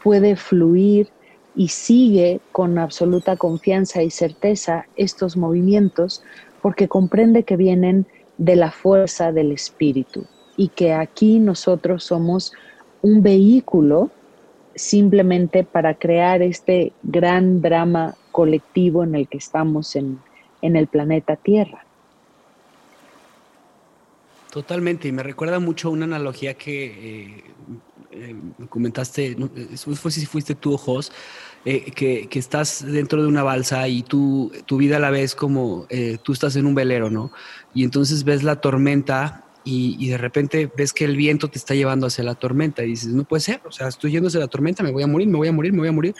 puede 0.03 0.37
fluir 0.37 1.09
y 1.55 1.69
sigue 1.69 2.41
con 2.53 2.79
absoluta 2.79 3.37
confianza 3.37 4.03
y 4.03 4.11
certeza 4.11 4.87
estos 4.95 5.37
movimientos 5.37 6.23
porque 6.61 6.87
comprende 6.87 7.45
que 7.45 7.57
vienen 7.57 8.07
de 8.39 8.57
la 8.57 8.71
fuerza 8.71 9.33
del 9.33 9.53
espíritu 9.53 10.27
y 10.57 10.69
que 10.69 10.93
aquí 10.93 11.39
nosotros 11.39 12.05
somos 12.05 12.53
un 13.03 13.23
vehículo 13.23 14.11
simplemente 14.75 15.65
para 15.65 15.95
crear 15.95 16.43
este 16.43 16.93
gran 17.03 17.63
drama 17.63 18.15
colectivo 18.31 19.03
en 19.05 19.15
el 19.15 19.29
que 19.29 19.39
estamos 19.39 19.97
en, 19.97 20.21
el 20.61 20.87
planeta 20.89 21.37
Tierra. 21.37 21.86
Totalmente, 24.57 25.07
y 25.07 25.13
me 25.13 25.23
recuerda 25.23 25.59
mucho 25.59 25.91
una 25.91 26.07
analogía 26.07 26.55
que 26.55 26.87
eh, 26.87 27.45
eh, 28.11 28.35
comentaste, 28.71 29.37
no, 29.37 29.51
fue 29.77 30.11
si 30.11 30.25
fuiste 30.25 30.55
tú, 30.55 30.79
Jos, 30.79 31.13
eh, 31.67 31.91
que, 31.91 32.27
que, 32.31 32.39
estás 32.39 32.83
dentro 32.83 33.21
de 33.21 33.29
una 33.29 33.43
balsa 33.43 33.87
y 33.87 34.03
tú, 34.03 34.51
tu 34.65 34.79
vida 34.79 34.99
la 34.99 35.11
ves 35.11 35.35
como 35.35 35.87
eh, 35.91 36.17
tú 36.23 36.33
estás 36.33 36.57
en 36.57 36.65
un 36.65 36.75
velero, 36.75 37.11
¿no? 37.11 37.33
Y 37.75 37.85
entonces 37.85 38.25
ves 38.25 38.45
la 38.45 38.63
tormenta 38.63 39.45
y, 39.63 39.95
y, 39.99 40.09
de 40.09 40.17
repente 40.17 40.73
ves 40.75 40.95
que 40.95 41.05
el 41.05 41.19
viento 41.19 41.49
te 41.49 41.59
está 41.59 41.75
llevando 41.75 42.07
hacia 42.07 42.25
la 42.25 42.35
tormenta 42.35 42.83
y 42.83 42.87
dices, 42.87 43.09
no 43.09 43.25
puede 43.25 43.43
ser, 43.43 43.61
o 43.67 43.71
sea, 43.71 43.89
estoy 43.89 44.13
yendo 44.13 44.29
hacia 44.29 44.41
la 44.41 44.49
tormenta, 44.49 44.83
me 44.83 44.91
voy 44.91 45.03
a 45.03 45.07
morir, 45.07 45.29
me 45.29 45.37
voy 45.37 45.49
a 45.49 45.53
morir, 45.53 45.75
me 45.75 45.81
voy 45.81 45.89
a 45.89 45.93
morir. 45.93 46.15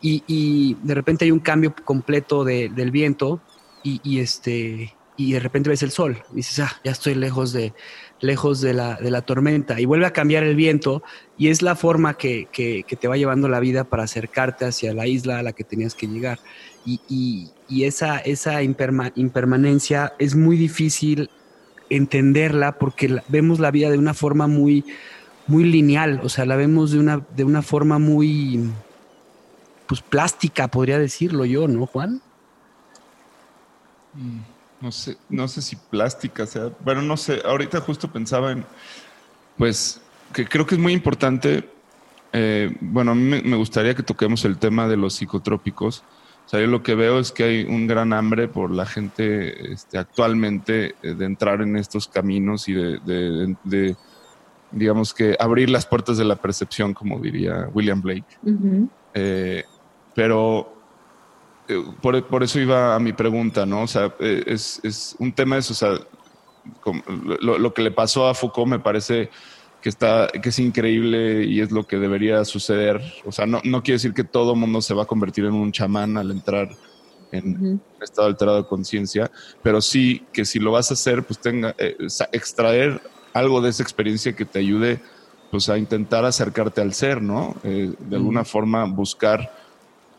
Y, 0.00 0.22
y 0.28 0.76
de 0.84 0.94
repente 0.94 1.24
hay 1.24 1.32
un 1.32 1.40
cambio 1.40 1.74
completo 1.84 2.44
de, 2.44 2.68
del 2.68 2.92
viento 2.92 3.40
y, 3.82 4.00
y, 4.04 4.20
este, 4.20 4.95
y 5.16 5.32
de 5.32 5.40
repente 5.40 5.70
ves 5.70 5.82
el 5.82 5.90
sol. 5.90 6.22
Y 6.32 6.36
dices, 6.36 6.60
ah, 6.60 6.80
ya 6.84 6.92
estoy 6.92 7.14
lejos 7.14 7.52
de, 7.52 7.72
lejos 8.20 8.60
de 8.60 8.74
la, 8.74 8.96
de 8.96 9.10
la, 9.10 9.22
tormenta 9.22 9.80
y 9.80 9.84
vuelve 9.84 10.06
a 10.06 10.12
cambiar 10.12 10.44
el 10.44 10.56
viento 10.56 11.02
y 11.36 11.48
es 11.48 11.62
la 11.62 11.76
forma 11.76 12.14
que, 12.14 12.48
que, 12.52 12.84
te 12.84 13.08
va 13.08 13.16
llevando 13.16 13.48
la 13.48 13.60
vida 13.60 13.84
para 13.84 14.04
acercarte 14.04 14.64
hacia 14.64 14.94
la 14.94 15.06
isla 15.06 15.38
a 15.38 15.42
la 15.42 15.52
que 15.52 15.64
tenías 15.64 15.94
que 15.94 16.06
llegar. 16.06 16.38
Y, 16.84 17.00
y, 17.68 17.84
esa, 17.84 18.18
esa 18.18 18.62
imperma, 18.62 19.12
impermanencia 19.16 20.12
es 20.18 20.36
muy 20.36 20.56
difícil 20.56 21.30
entenderla 21.90 22.78
porque 22.78 23.20
vemos 23.28 23.58
la 23.58 23.70
vida 23.70 23.90
de 23.90 23.98
una 23.98 24.14
forma 24.14 24.46
muy, 24.46 24.84
muy 25.46 25.64
lineal, 25.64 26.20
o 26.22 26.28
sea, 26.28 26.46
la 26.46 26.56
vemos 26.56 26.92
de 26.92 26.98
una, 26.98 27.24
de 27.36 27.44
una 27.44 27.62
forma 27.62 27.98
muy 27.98 28.70
pues 29.86 30.00
plástica, 30.00 30.68
podría 30.68 30.98
decirlo 30.98 31.44
yo, 31.44 31.68
¿no, 31.68 31.86
Juan? 31.86 32.20
Mm 34.14 34.55
no 34.80 34.92
sé, 34.92 35.16
no 35.28 35.48
sé 35.48 35.62
si 35.62 35.76
plástica 35.76 36.46
sea, 36.46 36.70
bueno, 36.84 37.02
no 37.02 37.16
sé, 37.16 37.40
ahorita 37.44 37.80
justo 37.80 38.10
pensaba 38.10 38.52
en, 38.52 38.64
pues, 39.56 40.00
que 40.32 40.46
creo 40.46 40.66
que 40.66 40.74
es 40.74 40.80
muy 40.80 40.92
importante, 40.92 41.68
eh, 42.32 42.74
bueno, 42.80 43.12
a 43.12 43.14
mí 43.14 43.42
me, 43.42 43.56
gustaría 43.56 43.94
que 43.94 44.02
toquemos 44.02 44.44
el 44.44 44.58
tema 44.58 44.88
de 44.88 44.96
los 44.96 45.14
psicotrópicos. 45.14 46.04
O 46.44 46.48
sea, 46.48 46.60
yo 46.60 46.66
lo 46.66 46.82
que 46.82 46.94
veo 46.94 47.18
es 47.18 47.32
que 47.32 47.44
hay 47.44 47.64
un 47.64 47.86
gran 47.86 48.12
hambre 48.12 48.46
por 48.46 48.70
la 48.70 48.86
gente 48.86 49.72
este, 49.72 49.98
actualmente 49.98 50.94
eh, 51.02 51.14
de 51.14 51.24
entrar 51.24 51.62
en 51.62 51.76
estos 51.76 52.06
caminos 52.06 52.68
y 52.68 52.74
de, 52.74 52.98
de, 53.00 53.56
de, 53.64 53.96
digamos 54.70 55.12
que, 55.14 55.36
abrir 55.40 55.70
las 55.70 55.86
puertas 55.86 56.18
de 56.18 56.24
la 56.24 56.36
percepción, 56.36 56.94
como 56.94 57.18
diría 57.18 57.68
William 57.72 58.00
Blake. 58.00 58.38
Uh 58.42 58.50
-huh. 58.50 58.88
eh, 59.14 59.64
pero 60.14 60.75
por, 62.00 62.24
por, 62.26 62.42
eso 62.42 62.60
iba 62.60 62.94
a 62.94 62.98
mi 62.98 63.12
pregunta, 63.12 63.66
¿no? 63.66 63.82
O 63.82 63.86
sea, 63.86 64.14
es, 64.20 64.80
es 64.82 65.16
un 65.18 65.32
tema 65.32 65.58
eso, 65.58 65.72
o 65.72 65.76
sea, 65.76 65.98
lo, 67.40 67.58
lo, 67.58 67.74
que 67.74 67.82
le 67.82 67.90
pasó 67.90 68.26
a 68.26 68.34
Foucault 68.34 68.68
me 68.68 68.78
parece 68.78 69.30
que, 69.80 69.88
está, 69.88 70.28
que 70.28 70.48
es 70.48 70.58
increíble 70.58 71.44
y 71.44 71.60
es 71.60 71.70
lo 71.70 71.86
que 71.86 71.96
debería 71.96 72.44
suceder. 72.44 73.00
O 73.24 73.32
sea, 73.32 73.46
no, 73.46 73.60
no 73.64 73.82
quiere 73.82 73.96
decir 73.96 74.14
que 74.14 74.24
todo 74.24 74.52
el 74.52 74.58
mundo 74.58 74.82
se 74.82 74.94
va 74.94 75.04
a 75.04 75.06
convertir 75.06 75.44
en 75.44 75.54
un 75.54 75.72
chamán 75.72 76.16
al 76.16 76.30
entrar 76.30 76.70
en 77.32 77.50
uh 77.50 77.74
-huh. 77.74 77.80
estado 78.02 78.28
alterado 78.28 78.62
de 78.62 78.68
conciencia, 78.68 79.30
pero 79.62 79.80
sí 79.80 80.24
que 80.32 80.44
si 80.44 80.58
lo 80.58 80.72
vas 80.72 80.90
a 80.90 80.94
hacer, 80.94 81.24
pues 81.24 81.40
tenga, 81.40 81.74
eh, 81.78 81.96
extraer 82.32 83.00
algo 83.32 83.60
de 83.60 83.70
esa 83.70 83.82
experiencia 83.82 84.34
que 84.34 84.44
te 84.44 84.58
ayude 84.58 85.00
pues 85.50 85.68
a 85.68 85.78
intentar 85.78 86.24
acercarte 86.24 86.80
al 86.80 86.92
ser, 86.92 87.22
¿no? 87.22 87.54
Eh, 87.62 87.92
de 87.98 88.16
alguna 88.16 88.40
uh 88.40 88.44
-huh. 88.44 88.48
forma 88.48 88.84
buscar 88.84 89.52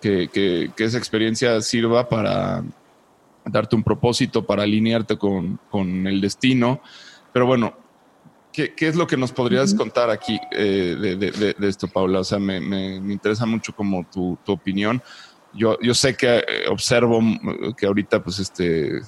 que, 0.02 0.28
que, 0.28 0.72
que, 0.76 0.84
esa 0.84 0.98
experiencia 0.98 1.62
sirva 1.62 2.08
para 2.08 2.64
darte 3.46 3.76
un 3.76 3.84
propósito, 3.84 4.46
para 4.46 4.64
alinearte 4.64 5.18
con, 5.18 5.60
con 5.70 6.08
el 6.08 6.22
destino. 6.22 6.82
Pero 7.34 7.46
bueno, 7.46 7.76
¿qué, 8.52 8.74
¿qué, 8.74 8.88
es 8.88 8.96
lo 8.96 9.08
que 9.08 9.18
nos 9.18 9.32
podrías 9.32 9.72
uh 9.72 9.76
-huh. 9.76 9.78
contar 9.78 10.10
aquí 10.10 10.40
eh, 10.52 10.96
de, 11.00 11.16
de, 11.16 11.56
de, 11.58 11.68
esto, 11.68 11.88
Paula? 11.88 12.20
O 12.20 12.24
sea, 12.24 12.40
me, 12.40 12.60
me, 12.60 13.00
me 13.00 13.14
interesa 13.14 13.46
mucho 13.46 13.74
como 13.74 14.06
tu, 14.12 14.38
tu, 14.44 14.52
opinión. 14.52 15.02
Yo, 15.54 15.78
yo 15.82 15.94
sé 15.94 16.16
que 16.16 16.38
eh, 16.38 16.44
observo 16.70 17.22
que 17.78 17.86
ahorita 17.86 18.24
pues 18.24 18.40
este 18.40 19.02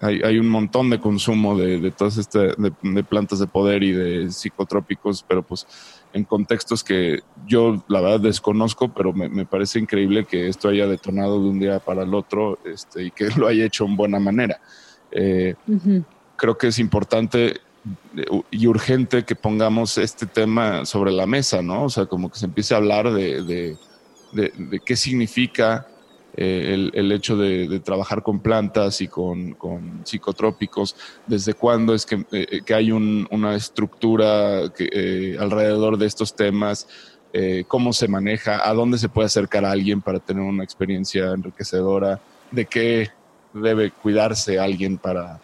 hay, 0.00 0.20
hay, 0.22 0.38
un 0.38 0.48
montón 0.48 0.90
de 0.90 1.00
consumo 1.00 1.56
de, 1.56 1.78
de 1.78 1.90
todas 1.90 2.18
estas 2.18 2.56
de, 2.56 2.72
de, 2.82 3.04
plantas 3.04 3.38
de 3.38 3.46
poder 3.46 3.82
y 3.82 3.92
de 3.92 4.30
psicotrópicos, 4.30 5.24
pero 5.26 5.42
pues 5.42 5.66
en 6.14 6.24
contextos 6.24 6.84
que 6.84 7.20
yo 7.46 7.84
la 7.88 8.00
verdad 8.00 8.20
desconozco, 8.20 8.88
pero 8.94 9.12
me, 9.12 9.28
me, 9.28 9.44
parece 9.44 9.80
increíble 9.80 10.24
que 10.24 10.48
esto 10.48 10.68
haya 10.68 10.86
detonado 10.86 11.42
de 11.42 11.48
un 11.48 11.58
día 11.58 11.80
para 11.80 12.04
el 12.04 12.14
otro 12.14 12.58
este, 12.64 13.02
y 13.04 13.10
que 13.10 13.28
lo 13.36 13.48
haya 13.48 13.64
hecho 13.64 13.84
en 13.84 13.96
buena 13.96 14.18
manera. 14.20 14.60
Eh, 15.10 15.54
uh 15.66 15.72
-huh. 15.72 16.04
Creo 16.36 16.56
que 16.56 16.68
es 16.68 16.78
importante 16.78 17.60
y 18.50 18.66
urgente 18.66 19.24
que 19.24 19.34
pongamos 19.34 19.98
este 19.98 20.26
tema 20.26 20.86
sobre 20.86 21.12
la 21.12 21.26
mesa, 21.26 21.62
¿no? 21.62 21.84
O 21.84 21.90
sea, 21.90 22.06
como 22.06 22.30
que 22.30 22.38
se 22.38 22.46
empiece 22.46 22.74
a 22.74 22.78
hablar 22.78 23.12
de, 23.12 23.42
de, 23.42 23.76
de, 24.32 24.52
de 24.56 24.80
qué 24.80 24.96
significa 24.96 25.86
eh, 26.36 26.90
el, 26.92 27.12
hecho 27.12 27.36
de, 27.36 27.80
trabajar 27.80 28.22
con 28.22 28.40
plantas 28.40 29.00
y 29.00 29.08
con, 29.08 29.56
psicotrópicos, 30.04 30.96
desde 31.26 31.54
cuándo 31.54 31.94
es 31.94 32.04
que, 32.04 32.24
eh, 32.32 32.62
que 32.64 32.74
hay 32.74 32.90
un, 32.92 33.26
una 33.30 33.54
estructura 33.54 34.72
eh, 34.78 35.36
alrededor 35.38 35.96
de 35.96 36.06
estos 36.06 36.34
temas, 36.34 36.88
eh, 37.36 37.64
cómo 37.66 37.92
se 37.92 38.06
maneja, 38.06 38.68
a 38.68 38.72
dónde 38.74 38.96
se 38.96 39.08
puede 39.08 39.26
acercar 39.26 39.64
a 39.64 39.72
alguien 39.72 40.00
para 40.00 40.20
tener 40.20 40.44
una 40.44 40.62
experiencia 40.62 41.32
enriquecedora, 41.32 42.20
de 42.52 42.64
qué 42.64 43.10
debe 43.52 43.90
cuidarse 43.90 44.60
alguien 44.60 44.98
para 44.98 45.40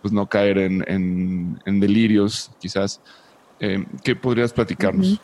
pues, 0.00 0.12
no 0.12 0.28
caer 0.28 0.58
en, 0.58 1.58
delirios, 1.66 2.52
quizás. 2.60 3.00
Eh, 3.58 3.84
¿Qué 4.04 4.14
podrías 4.14 4.52
platicarnos? 4.52 5.14
Uh. 5.14 5.18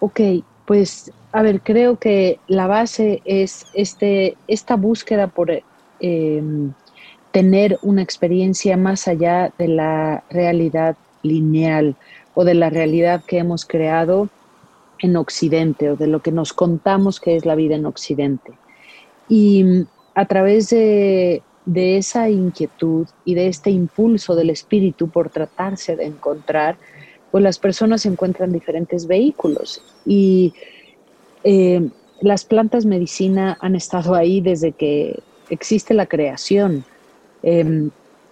Ok, 0.00 0.20
pues 0.66 1.10
a 1.32 1.42
ver, 1.42 1.62
creo 1.62 1.98
que 1.98 2.38
la 2.46 2.66
base 2.66 3.22
es 3.24 3.66
este, 3.72 4.36
esta 4.48 4.76
búsqueda 4.76 5.28
por 5.28 5.50
eh, 5.50 6.42
tener 7.30 7.78
una 7.82 8.02
experiencia 8.02 8.76
más 8.76 9.08
allá 9.08 9.52
de 9.58 9.68
la 9.68 10.24
realidad 10.30 10.96
lineal 11.22 11.96
o 12.34 12.44
de 12.44 12.54
la 12.54 12.68
realidad 12.68 13.22
que 13.26 13.38
hemos 13.38 13.64
creado 13.64 14.28
en 14.98 15.16
Occidente 15.16 15.90
o 15.90 15.96
de 15.96 16.06
lo 16.06 16.20
que 16.20 16.32
nos 16.32 16.52
contamos 16.52 17.18
que 17.18 17.36
es 17.36 17.46
la 17.46 17.54
vida 17.54 17.76
en 17.76 17.86
Occidente. 17.86 18.52
Y 19.28 19.86
a 20.14 20.26
través 20.26 20.68
de, 20.68 21.42
de 21.64 21.96
esa 21.96 22.28
inquietud 22.28 23.06
y 23.24 23.34
de 23.34 23.48
este 23.48 23.70
impulso 23.70 24.34
del 24.34 24.50
espíritu 24.50 25.08
por 25.08 25.30
tratarse 25.30 25.96
de 25.96 26.04
encontrar, 26.04 26.76
pues 27.30 27.42
las 27.42 27.58
personas 27.58 28.04
encuentran 28.04 28.52
diferentes 28.52 29.06
vehículos 29.06 29.82
y 30.04 30.52
eh, 31.44 31.88
las 32.20 32.44
plantas 32.44 32.84
medicina 32.84 33.58
han 33.60 33.74
estado 33.74 34.14
ahí 34.14 34.40
desde 34.40 34.72
que 34.72 35.20
existe 35.50 35.94
la 35.94 36.06
creación. 36.06 36.84
Eh, 37.42 37.88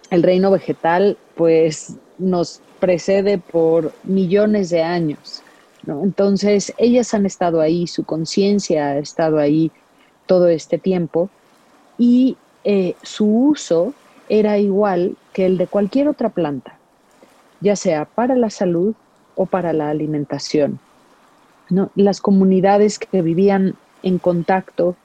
el 0.09 0.23
reino 0.23 0.51
vegetal, 0.51 1.17
pues, 1.35 1.95
nos 2.17 2.61
precede 2.79 3.37
por 3.37 3.93
millones 4.03 4.69
de 4.69 4.81
años. 4.81 5.43
¿no? 5.85 6.03
Entonces, 6.03 6.73
ellas 6.77 7.13
han 7.13 7.25
estado 7.25 7.61
ahí, 7.61 7.87
su 7.87 8.03
conciencia 8.03 8.89
ha 8.89 8.97
estado 8.97 9.39
ahí 9.39 9.71
todo 10.25 10.47
este 10.47 10.77
tiempo 10.77 11.29
y 11.97 12.37
eh, 12.63 12.95
su 13.01 13.25
uso 13.25 13.93
era 14.29 14.57
igual 14.57 15.17
que 15.33 15.45
el 15.45 15.57
de 15.57 15.67
cualquier 15.67 16.07
otra 16.07 16.29
planta, 16.29 16.77
ya 17.59 17.75
sea 17.75 18.05
para 18.05 18.35
la 18.35 18.49
salud 18.49 18.93
o 19.35 19.45
para 19.45 19.73
la 19.73 19.89
alimentación. 19.89 20.79
Las 21.95 22.21
comunidades 22.21 22.99
que 22.99 23.21
vivían 23.21 23.75
en 24.03 24.17
contacto 24.17 24.95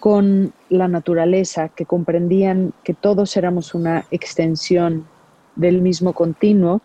con 0.00 0.52
la 0.68 0.88
naturaleza, 0.88 1.68
que 1.70 1.86
comprendían 1.86 2.72
que 2.82 2.94
todos 2.94 3.36
éramos 3.36 3.74
una 3.74 4.06
extensión 4.10 5.06
del 5.56 5.80
mismo 5.80 6.12
continuo, 6.12 6.82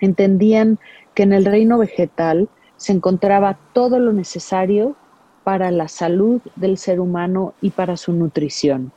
entendían 0.00 0.78
que 1.14 1.22
en 1.22 1.32
el 1.32 1.44
reino 1.44 1.78
vegetal 1.78 2.48
se 2.76 2.92
encontraba 2.92 3.58
todo 3.72 3.98
lo 3.98 4.12
necesario 4.12 4.96
para 5.44 5.70
la 5.70 5.88
salud 5.88 6.40
del 6.56 6.76
ser 6.76 7.00
humano 7.00 7.54
y 7.60 7.70
para 7.70 7.96
su 7.96 8.12
nutrición. 8.12 8.92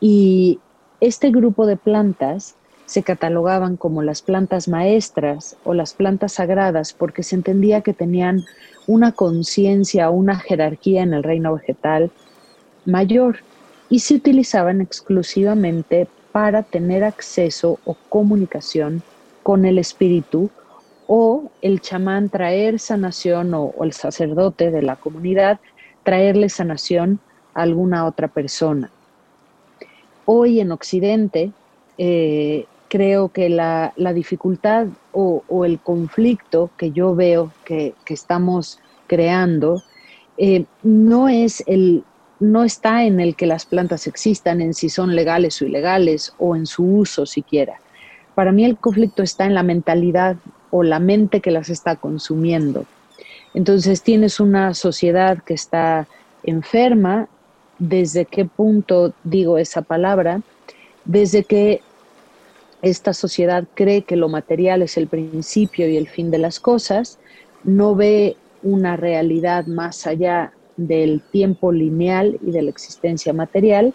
Y 0.00 0.58
este 1.00 1.30
grupo 1.30 1.66
de 1.66 1.76
plantas 1.76 2.56
se 2.86 3.02
catalogaban 3.02 3.76
como 3.76 4.02
las 4.02 4.22
plantas 4.22 4.68
maestras 4.68 5.56
o 5.64 5.74
las 5.74 5.92
plantas 5.92 6.34
sagradas 6.34 6.92
porque 6.92 7.22
se 7.22 7.34
entendía 7.34 7.80
que 7.82 7.92
tenían 7.92 8.44
una 8.86 9.12
conciencia, 9.12 10.10
una 10.10 10.36
jerarquía 10.36 11.02
en 11.02 11.12
el 11.12 11.24
reino 11.24 11.54
vegetal 11.54 12.10
mayor 12.84 13.38
y 13.88 13.98
se 13.98 14.14
utilizaban 14.14 14.80
exclusivamente 14.80 16.06
para 16.32 16.62
tener 16.62 17.02
acceso 17.02 17.78
o 17.84 17.96
comunicación 18.08 19.02
con 19.42 19.64
el 19.64 19.78
espíritu 19.78 20.50
o 21.08 21.50
el 21.62 21.80
chamán 21.80 22.28
traer 22.28 22.78
sanación 22.78 23.54
o, 23.54 23.72
el 23.82 23.92
sacerdote 23.92 24.70
de 24.70 24.82
la 24.82 24.96
comunidad 24.96 25.60
traerle 26.04 26.48
sanación 26.48 27.18
a 27.54 27.62
alguna 27.62 28.06
otra 28.06 28.28
persona. 28.28 28.90
Hoy 30.24 30.60
en 30.60 30.72
Occidente 30.72 31.50
eh, 31.98 32.66
creo 32.88 33.28
que 33.28 33.48
la, 33.48 33.92
dificultad 34.14 34.86
o, 35.12 35.42
el 35.64 35.78
conflicto 35.78 36.70
que 36.76 36.92
yo 36.92 37.14
veo 37.14 37.52
que, 37.64 37.94
estamos 38.06 38.78
creando 39.06 39.82
eh, 40.36 40.64
no 40.82 41.28
es 41.28 41.62
el 41.66 42.04
no 42.38 42.64
está 42.64 43.04
en 43.04 43.20
el 43.20 43.34
que 43.34 43.46
las 43.46 43.64
plantas 43.64 44.06
existan, 44.06 44.60
en 44.60 44.74
si 44.74 44.90
son 44.90 45.16
legales 45.16 45.62
o 45.62 45.64
ilegales 45.64 46.34
o 46.38 46.54
en 46.54 46.66
su 46.66 46.84
uso 46.84 47.24
siquiera. 47.24 47.80
Para 48.34 48.52
mí 48.52 48.64
el 48.64 48.76
conflicto 48.76 49.22
está 49.22 49.46
en 49.46 49.54
la 49.54 49.62
mentalidad 49.62 50.36
o 50.70 50.82
la 50.82 50.98
mente 50.98 51.40
que 51.40 51.50
las 51.50 51.70
está 51.70 51.96
consumiendo. 51.96 52.84
Entonces 53.54 54.02
tienes 54.02 54.38
una 54.38 54.74
sociedad 54.74 55.42
que 55.42 55.54
está 55.54 56.06
enferma. 56.42 57.28
¿Desde 57.78 58.26
qué 58.26 58.44
punto 58.44 59.14
digo 59.24 59.56
esa 59.56 59.80
palabra? 59.80 60.42
Desde 61.06 61.44
que 61.44 61.80
esta 62.90 63.12
sociedad 63.12 63.64
cree 63.74 64.02
que 64.02 64.14
lo 64.14 64.28
material 64.28 64.80
es 64.80 64.96
el 64.96 65.08
principio 65.08 65.88
y 65.88 65.96
el 65.96 66.08
fin 66.08 66.30
de 66.30 66.38
las 66.38 66.60
cosas, 66.60 67.18
no 67.64 67.96
ve 67.96 68.36
una 68.62 68.96
realidad 68.96 69.66
más 69.66 70.06
allá 70.06 70.52
del 70.76 71.20
tiempo 71.32 71.72
lineal 71.72 72.38
y 72.46 72.52
de 72.52 72.62
la 72.62 72.70
existencia 72.70 73.32
material 73.32 73.92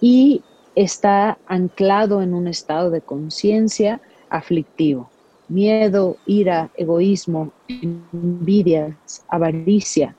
y 0.00 0.42
está 0.76 1.38
anclado 1.46 2.22
en 2.22 2.34
un 2.34 2.46
estado 2.46 2.90
de 2.90 3.00
conciencia 3.00 4.00
aflictivo. 4.28 5.10
Miedo, 5.48 6.16
ira, 6.24 6.70
egoísmo, 6.76 7.50
envidia, 7.68 8.96
avaricia. 9.26 10.14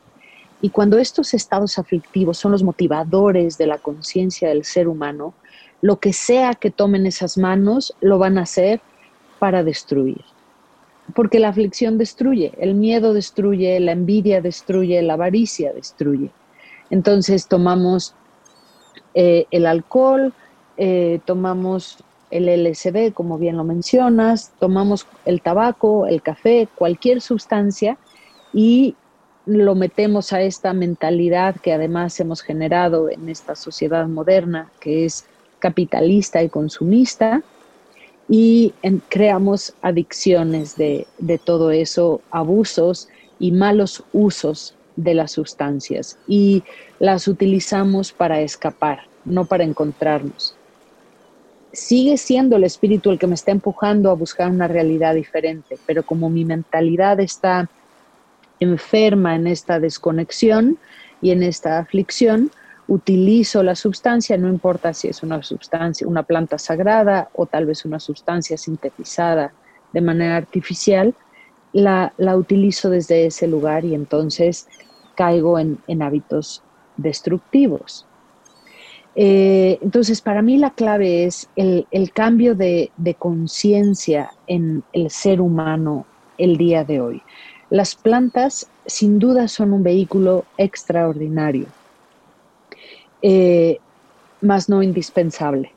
Y 0.61 0.69
cuando 0.69 0.97
estos 0.97 1.33
estados 1.33 1.79
aflictivos 1.79 2.37
son 2.37 2.51
los 2.51 2.61
motivadores 2.61 3.57
de 3.57 3.67
la 3.67 3.77
conciencia 3.77 4.49
del 4.49 4.65
ser 4.65 4.89
humano, 4.89 5.33
lo 5.81 5.99
que 5.99 6.13
sea 6.13 6.53
que 6.53 6.71
tomen 6.71 7.05
esas 7.05 7.37
manos 7.37 7.93
lo 8.01 8.17
van 8.17 8.37
a 8.37 8.43
hacer 8.43 8.81
para 9.39 9.63
destruir. 9.63 10.21
Porque 11.15 11.39
la 11.39 11.49
aflicción 11.49 11.97
destruye, 11.97 12.53
el 12.59 12.75
miedo 12.75 13.13
destruye, 13.13 13.79
la 13.79 13.91
envidia 13.91 14.41
destruye, 14.41 15.01
la 15.01 15.13
avaricia 15.13 15.73
destruye. 15.73 16.29
Entonces 16.89 17.47
tomamos 17.47 18.13
eh, 19.13 19.45
el 19.51 19.65
alcohol, 19.65 20.33
eh, 20.77 21.19
tomamos 21.25 21.97
el 22.29 22.47
LSD, 22.47 23.13
como 23.13 23.37
bien 23.37 23.57
lo 23.57 23.63
mencionas, 23.63 24.53
tomamos 24.59 25.05
el 25.25 25.41
tabaco, 25.41 26.07
el 26.07 26.21
café, 26.21 26.67
cualquier 26.75 27.21
sustancia 27.21 27.97
y 28.53 28.95
lo 29.45 29.75
metemos 29.75 30.33
a 30.33 30.41
esta 30.41 30.71
mentalidad 30.73 31.55
que 31.55 31.73
además 31.73 32.19
hemos 32.19 32.41
generado 32.41 33.09
en 33.09 33.27
esta 33.27 33.55
sociedad 33.55 34.07
moderna, 34.07 34.71
que 34.79 35.05
es 35.05 35.25
capitalista 35.61 36.43
y 36.43 36.49
consumista, 36.49 37.41
y 38.27 38.73
creamos 39.07 39.73
adicciones 39.81 40.75
de, 40.75 41.07
de 41.19 41.37
todo 41.37 41.71
eso, 41.71 42.21
abusos 42.31 43.07
y 43.39 43.51
malos 43.51 44.03
usos 44.11 44.75
de 44.97 45.13
las 45.13 45.31
sustancias, 45.31 46.17
y 46.27 46.63
las 46.99 47.27
utilizamos 47.27 48.11
para 48.11 48.41
escapar, 48.41 49.03
no 49.23 49.45
para 49.45 49.63
encontrarnos. 49.63 50.55
Sigue 51.71 52.17
siendo 52.17 52.57
el 52.57 52.65
espíritu 52.65 53.11
el 53.11 53.19
que 53.19 53.27
me 53.27 53.35
está 53.35 53.51
empujando 53.51 54.09
a 54.09 54.15
buscar 54.15 54.49
una 54.49 54.67
realidad 54.67 55.15
diferente, 55.15 55.77
pero 55.85 56.03
como 56.03 56.29
mi 56.29 56.43
mentalidad 56.43 57.21
está 57.21 57.69
enferma 58.59 59.35
en 59.35 59.47
esta 59.47 59.79
desconexión 59.79 60.77
y 61.21 61.31
en 61.31 61.43
esta 61.43 61.79
aflicción, 61.79 62.51
utilizo 62.91 63.63
la 63.63 63.75
sustancia, 63.75 64.37
no 64.37 64.49
importa 64.49 64.93
si 64.93 65.07
es 65.07 65.23
una 65.23 65.41
sustancia, 65.43 66.07
una 66.07 66.23
planta 66.23 66.57
sagrada 66.57 67.29
o 67.33 67.45
tal 67.45 67.65
vez 67.65 67.85
una 67.85 67.99
sustancia 67.99 68.57
sintetizada 68.57 69.53
de 69.93 70.01
manera 70.01 70.35
artificial, 70.35 71.15
la, 71.71 72.13
utilizo 72.35 72.89
desde 72.89 73.25
ese 73.25 73.47
lugar 73.47 73.85
y 73.85 73.95
entonces 73.95 74.67
caigo 75.15 75.57
en 75.59 76.01
hábitos 76.01 76.63
destructivos. 76.97 78.05
Eh, 79.15 79.77
entonces, 79.81 80.21
para 80.21 80.41
mí 80.41 80.57
la 80.57 80.71
clave 80.71 81.25
es 81.25 81.49
el, 81.55 81.85
cambio 82.13 82.55
de, 82.55 82.91
conciencia 83.19 84.31
en 84.47 84.83
el 84.93 85.09
ser 85.09 85.41
humano 85.41 86.05
el 86.37 86.57
día 86.57 86.83
de 86.83 87.01
hoy. 87.01 87.21
Las 87.69 87.95
plantas 87.95 88.69
sin 88.85 89.19
duda 89.19 89.47
son 89.47 89.73
un 89.73 89.83
vehículo 89.83 90.45
extraordinario, 90.57 91.67
eh, 93.21 93.77
más 94.41 94.69
no 94.69 94.81
indispensable. 94.81 95.71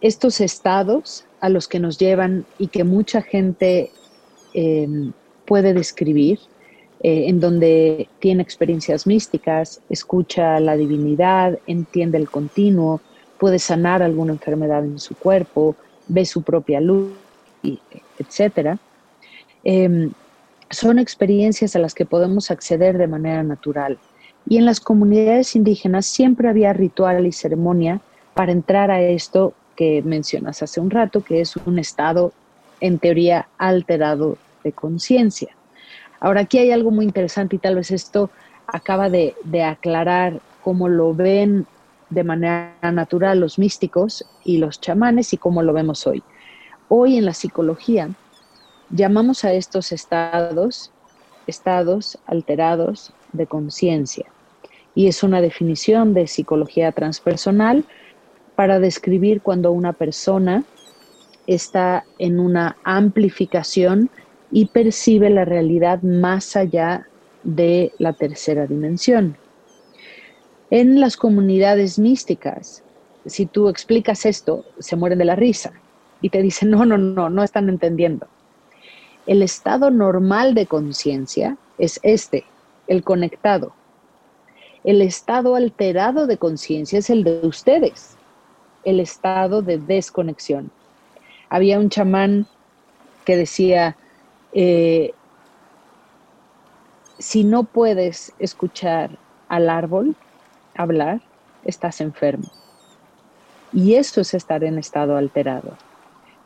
Estos 0.00 0.40
estados 0.40 1.24
a 1.40 1.48
los 1.48 1.68
que 1.68 1.80
nos 1.80 1.98
llevan 1.98 2.44
y 2.58 2.68
que 2.68 2.84
mucha 2.84 3.22
gente 3.22 3.90
eh, 4.54 4.88
puede 5.44 5.74
describir, 5.74 6.38
eh, 7.02 7.24
en 7.28 7.40
donde 7.40 8.08
tiene 8.18 8.42
experiencias 8.42 9.06
místicas, 9.06 9.80
escucha 9.88 10.60
la 10.60 10.76
divinidad, 10.76 11.58
entiende 11.66 12.18
el 12.18 12.30
continuo, 12.30 13.00
puede 13.38 13.58
sanar 13.58 14.02
alguna 14.02 14.32
enfermedad 14.32 14.84
en 14.84 14.98
su 14.98 15.14
cuerpo, 15.14 15.76
ve 16.08 16.26
su 16.26 16.42
propia 16.42 16.80
luz, 16.80 17.12
etc. 17.62 18.78
Em, 19.64 20.12
son 20.70 20.98
experiencias 20.98 21.74
a 21.74 21.78
las 21.78 21.94
que 21.94 22.04
podemos 22.04 22.50
acceder 22.50 22.98
de 22.98 23.06
manera 23.06 23.42
natural. 23.42 23.98
Y 24.50 24.56
en 24.56 24.64
las 24.64 24.80
comunidades 24.80 25.54
indígenas 25.54 26.06
siempre 26.06 26.48
había 26.48 26.72
ritual 26.72 27.24
y 27.24 27.30
ceremonia 27.30 28.00
para 28.34 28.50
entrar 28.50 28.90
a 28.90 29.00
esto 29.00 29.54
que 29.76 30.02
mencionas 30.02 30.60
hace 30.60 30.80
un 30.80 30.90
rato, 30.90 31.22
que 31.22 31.40
es 31.40 31.54
un 31.54 31.78
estado 31.78 32.32
en 32.80 32.98
teoría 32.98 33.46
alterado 33.58 34.38
de 34.64 34.72
conciencia. 34.72 35.54
Ahora, 36.18 36.40
aquí 36.40 36.58
hay 36.58 36.72
algo 36.72 36.90
muy 36.90 37.04
interesante 37.04 37.54
y 37.54 37.58
tal 37.60 37.76
vez 37.76 37.92
esto 37.92 38.28
acaba 38.66 39.08
de, 39.08 39.36
aclarar 39.64 40.40
cómo 40.64 40.88
lo 40.88 41.14
ven 41.14 41.64
de 42.08 42.24
manera 42.24 42.74
natural 42.82 43.38
los 43.38 43.56
místicos 43.56 44.26
y 44.42 44.58
los 44.58 44.80
chamanes 44.80 45.32
y 45.32 45.36
cómo 45.36 45.62
lo 45.62 45.72
vemos 45.72 46.08
hoy. 46.08 46.24
Hoy 46.88 47.18
en 47.18 47.24
la 47.24 47.34
psicología 47.34 48.10
llamamos 48.90 49.44
a 49.44 49.52
estos 49.52 49.92
estados 49.92 50.90
estados 51.46 52.18
alterados 52.26 53.12
de 53.32 53.46
conciencia 53.46 54.26
y 55.00 55.06
es 55.06 55.22
una 55.22 55.40
definición 55.40 56.12
de 56.12 56.26
psicología 56.26 56.92
transpersonal 56.92 57.86
para 58.54 58.78
describir 58.78 59.40
cuando 59.40 59.72
una 59.72 59.94
persona 59.94 60.62
está 61.46 62.04
en 62.18 62.38
una 62.38 62.76
amplificación 62.84 64.10
y 64.50 64.66
percibe 64.66 65.30
la 65.30 65.46
realidad 65.46 66.02
más 66.02 66.54
allá 66.54 67.08
de 67.44 67.94
la 67.96 68.12
tercera 68.12 68.66
dimensión. 68.66 69.38
En 70.68 71.00
las 71.00 71.16
comunidades 71.16 71.98
místicas, 71.98 72.84
si 73.24 73.46
tú 73.46 73.70
explicas 73.70 74.26
esto, 74.26 74.66
se 74.80 74.96
mueren 74.96 75.18
de 75.18 75.24
la 75.24 75.36
risa 75.36 75.72
y 76.20 76.28
te 76.28 76.42
dicen, 76.42 76.68
no, 76.68 76.84
no, 76.84 76.98
no, 76.98 77.30
no 77.30 77.42
están 77.42 77.70
entendiendo. 77.70 78.26
El 79.26 79.40
estado 79.40 79.90
normal 79.90 80.52
de 80.52 80.66
conciencia 80.66 81.56
es 81.78 82.00
este, 82.02 82.44
el 82.86 83.02
conectado. 83.02 83.79
El 84.84 85.02
estado 85.02 85.54
alterado 85.54 86.26
de 86.26 86.38
conciencia 86.38 86.98
es 86.98 87.10
el 87.10 87.24
de 87.24 87.46
ustedes. 87.46 88.16
el 88.82 88.98
estado 88.98 89.60
de 89.60 89.76
desconexión. 89.76 90.70
Había 91.50 91.78
un 91.78 91.90
chamán 91.90 92.46
que 93.26 93.36
decía, 93.36 93.94
eh, 94.54 95.12
si 97.18 97.44
no 97.44 97.64
puedes 97.64 98.32
escuchar 98.38 99.10
al 99.48 99.68
árbol 99.68 100.16
hablar, 100.74 101.20
estás 101.64 102.00
enfermo. 102.00 102.50
Y 103.72 103.94
eso 103.94 104.22
es 104.22 104.32
estar 104.32 104.64
en 104.64 104.78
estado 104.78 105.16
alterado. 105.16 105.76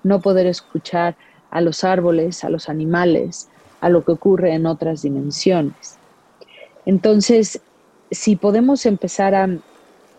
No 0.02 0.20
poder 0.20 0.46
escuchar 0.46 1.14
a 1.50 1.60
los 1.60 1.84
árboles, 1.84 2.42
a 2.42 2.50
los 2.50 2.68
animales, 2.68 3.48
a 3.80 3.88
lo 3.88 4.04
que 4.04 4.12
ocurre 4.12 4.54
en 4.54 4.66
otras 4.66 5.02
dimensiones. 5.02 5.98
Entonces, 6.84 7.60
si 8.14 8.36
podemos 8.36 8.86
empezar 8.86 9.34
a 9.34 9.48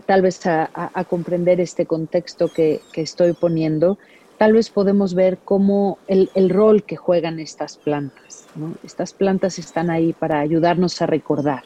tal 0.06 0.22
vez 0.22 0.46
a, 0.46 0.70
comprender 1.10 1.60
este 1.60 1.86
contexto 1.86 2.48
que, 2.48 2.82
estoy 2.94 3.34
poniendo, 3.34 3.98
tal 4.38 4.54
vez 4.54 4.70
podemos 4.70 5.14
ver 5.14 5.40
cómo 5.44 5.98
el, 6.08 6.50
rol 6.50 6.84
que 6.84 6.96
juegan 6.96 7.40
estas 7.40 7.78
plantas. 7.78 8.46
Estas 8.84 9.14
plantas 9.14 9.60
están 9.60 9.90
ahí 9.90 10.14
para 10.14 10.40
ayudarnos 10.40 11.02
a 11.02 11.08
recordar. 11.08 11.64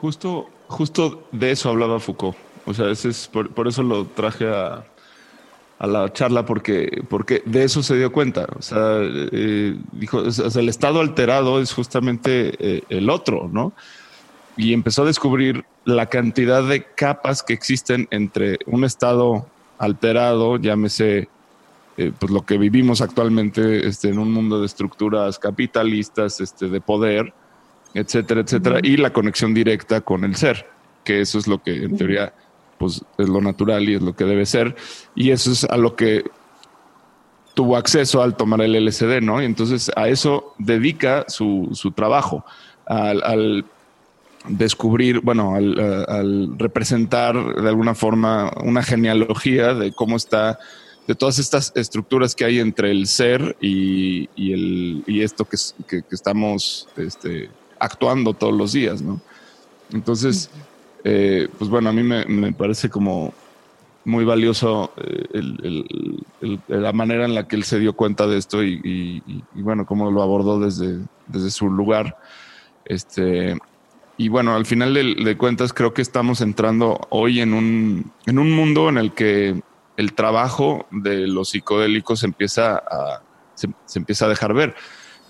Justo, 0.00 0.48
justo 0.68 1.24
de 1.32 1.50
eso 1.50 1.68
hablaba 1.70 2.00
Foucault. 2.00 2.36
O 2.66 2.74
sea, 2.74 2.90
ese 2.90 3.08
es 3.08 3.28
por, 3.28 3.66
eso 3.66 3.82
lo 3.82 4.06
traje 4.06 4.46
a, 4.48 4.84
la 5.80 6.12
charla, 6.12 6.44
porque, 6.44 7.02
porque 7.08 7.42
de 7.46 7.64
eso 7.64 7.82
se 7.82 7.96
dio 7.96 8.12
cuenta. 8.12 8.46
O 8.58 8.62
sea, 8.62 8.98
eh, 9.00 9.76
dijo, 9.92 10.20
el 10.20 10.68
estado 10.68 11.00
alterado 11.00 11.60
es 11.60 11.72
justamente 11.72 12.52
eh, 12.58 12.82
el 12.90 13.08
otro, 13.08 13.48
¿no? 13.50 13.72
Y 14.56 14.72
empezó 14.72 15.02
a 15.02 15.06
descubrir 15.06 15.64
la 15.84 16.06
cantidad 16.06 16.62
de 16.62 16.84
capas 16.84 17.42
que 17.42 17.52
existen 17.52 18.08
entre 18.10 18.58
un 18.66 18.84
estado 18.84 19.46
alterado, 19.78 20.58
llámese 20.58 21.28
eh, 21.96 22.12
pues 22.18 22.30
lo 22.30 22.42
que 22.46 22.58
vivimos 22.58 23.00
actualmente 23.00 23.86
este, 23.86 24.08
en 24.08 24.18
un 24.18 24.32
mundo 24.32 24.60
de 24.60 24.66
estructuras 24.66 25.38
capitalistas, 25.38 26.40
este, 26.40 26.68
de 26.68 26.80
poder, 26.80 27.32
etcétera, 27.94 28.42
etcétera, 28.42 28.78
y 28.82 28.96
la 28.96 29.12
conexión 29.12 29.52
directa 29.54 30.00
con 30.00 30.24
el 30.24 30.36
ser, 30.36 30.66
que 31.04 31.20
eso 31.20 31.38
es 31.38 31.46
lo 31.46 31.62
que 31.62 31.84
en 31.84 31.96
teoría 31.96 32.32
pues 32.78 33.04
es 33.18 33.28
lo 33.28 33.42
natural 33.42 33.86
y 33.88 33.96
es 33.96 34.02
lo 34.02 34.16
que 34.16 34.24
debe 34.24 34.46
ser, 34.46 34.74
y 35.14 35.30
eso 35.30 35.52
es 35.52 35.64
a 35.64 35.76
lo 35.76 35.96
que 35.96 36.24
tuvo 37.52 37.76
acceso 37.76 38.22
al 38.22 38.36
tomar 38.36 38.62
el 38.62 38.86
LSD, 38.86 39.20
¿no? 39.20 39.42
Y 39.42 39.44
entonces 39.44 39.90
a 39.96 40.08
eso 40.08 40.54
dedica 40.58 41.26
su, 41.28 41.68
su 41.72 41.92
trabajo, 41.92 42.44
al, 42.86 43.66
descubrir, 44.48 45.20
bueno, 45.20 45.54
al, 45.54 46.58
representar 46.58 47.34
de 47.56 47.68
alguna 47.68 47.94
forma 47.94 48.50
una 48.62 48.82
genealogía 48.82 49.74
de 49.74 49.92
cómo 49.92 50.16
está, 50.16 50.58
de 51.06 51.14
todas 51.14 51.38
estas 51.38 51.72
estructuras 51.74 52.34
que 52.34 52.44
hay 52.44 52.58
entre 52.58 52.90
el 52.90 53.06
ser 53.06 53.56
y, 53.60 54.28
el, 54.36 55.04
y 55.06 55.22
esto 55.22 55.44
que, 55.44 55.56
que, 55.86 56.02
que, 56.02 56.14
estamos 56.14 56.88
este, 56.96 57.50
actuando 57.78 58.34
todos 58.34 58.54
los 58.54 58.72
días, 58.72 59.02
¿no? 59.02 59.20
Entonces, 59.92 60.50
eh, 61.04 61.48
pues 61.58 61.70
bueno, 61.70 61.90
a 61.90 61.92
mí 61.92 62.02
me, 62.02 62.52
parece 62.52 62.88
como 62.90 63.32
muy 64.04 64.24
valioso 64.24 64.92
eh, 64.96 66.62
la 66.68 66.92
manera 66.92 67.24
en 67.24 67.34
la 67.34 67.46
que 67.46 67.56
él 67.56 67.64
se 67.64 67.78
dio 67.78 67.94
cuenta 67.94 68.26
de 68.26 68.38
esto 68.38 68.62
y, 68.62 69.22
bueno, 69.54 69.86
cómo 69.86 70.10
lo 70.10 70.22
abordó 70.22 70.60
desde, 70.60 70.98
desde 71.26 71.50
su 71.50 71.70
lugar. 71.70 72.16
Este, 72.84 73.56
y 74.20 74.28
bueno, 74.28 74.54
al 74.54 74.66
final 74.66 74.92
de, 74.92 75.36
cuentas 75.38 75.72
creo 75.72 75.94
que 75.94 76.02
estamos 76.02 76.42
entrando 76.42 77.00
hoy 77.08 77.40
en 77.40 77.54
un, 77.54 78.12
en 78.26 78.38
un 78.38 78.50
mundo 78.52 78.90
en 78.90 78.98
el 78.98 79.14
que 79.14 79.62
el 79.96 80.12
trabajo 80.12 80.86
de 80.90 81.26
los 81.26 81.48
psicodélicos 81.48 82.22
empieza 82.22 82.76
a, 82.76 83.22
se 83.54 83.98
empieza 83.98 84.26
a 84.26 84.28
dejar 84.28 84.52
ver 84.52 84.74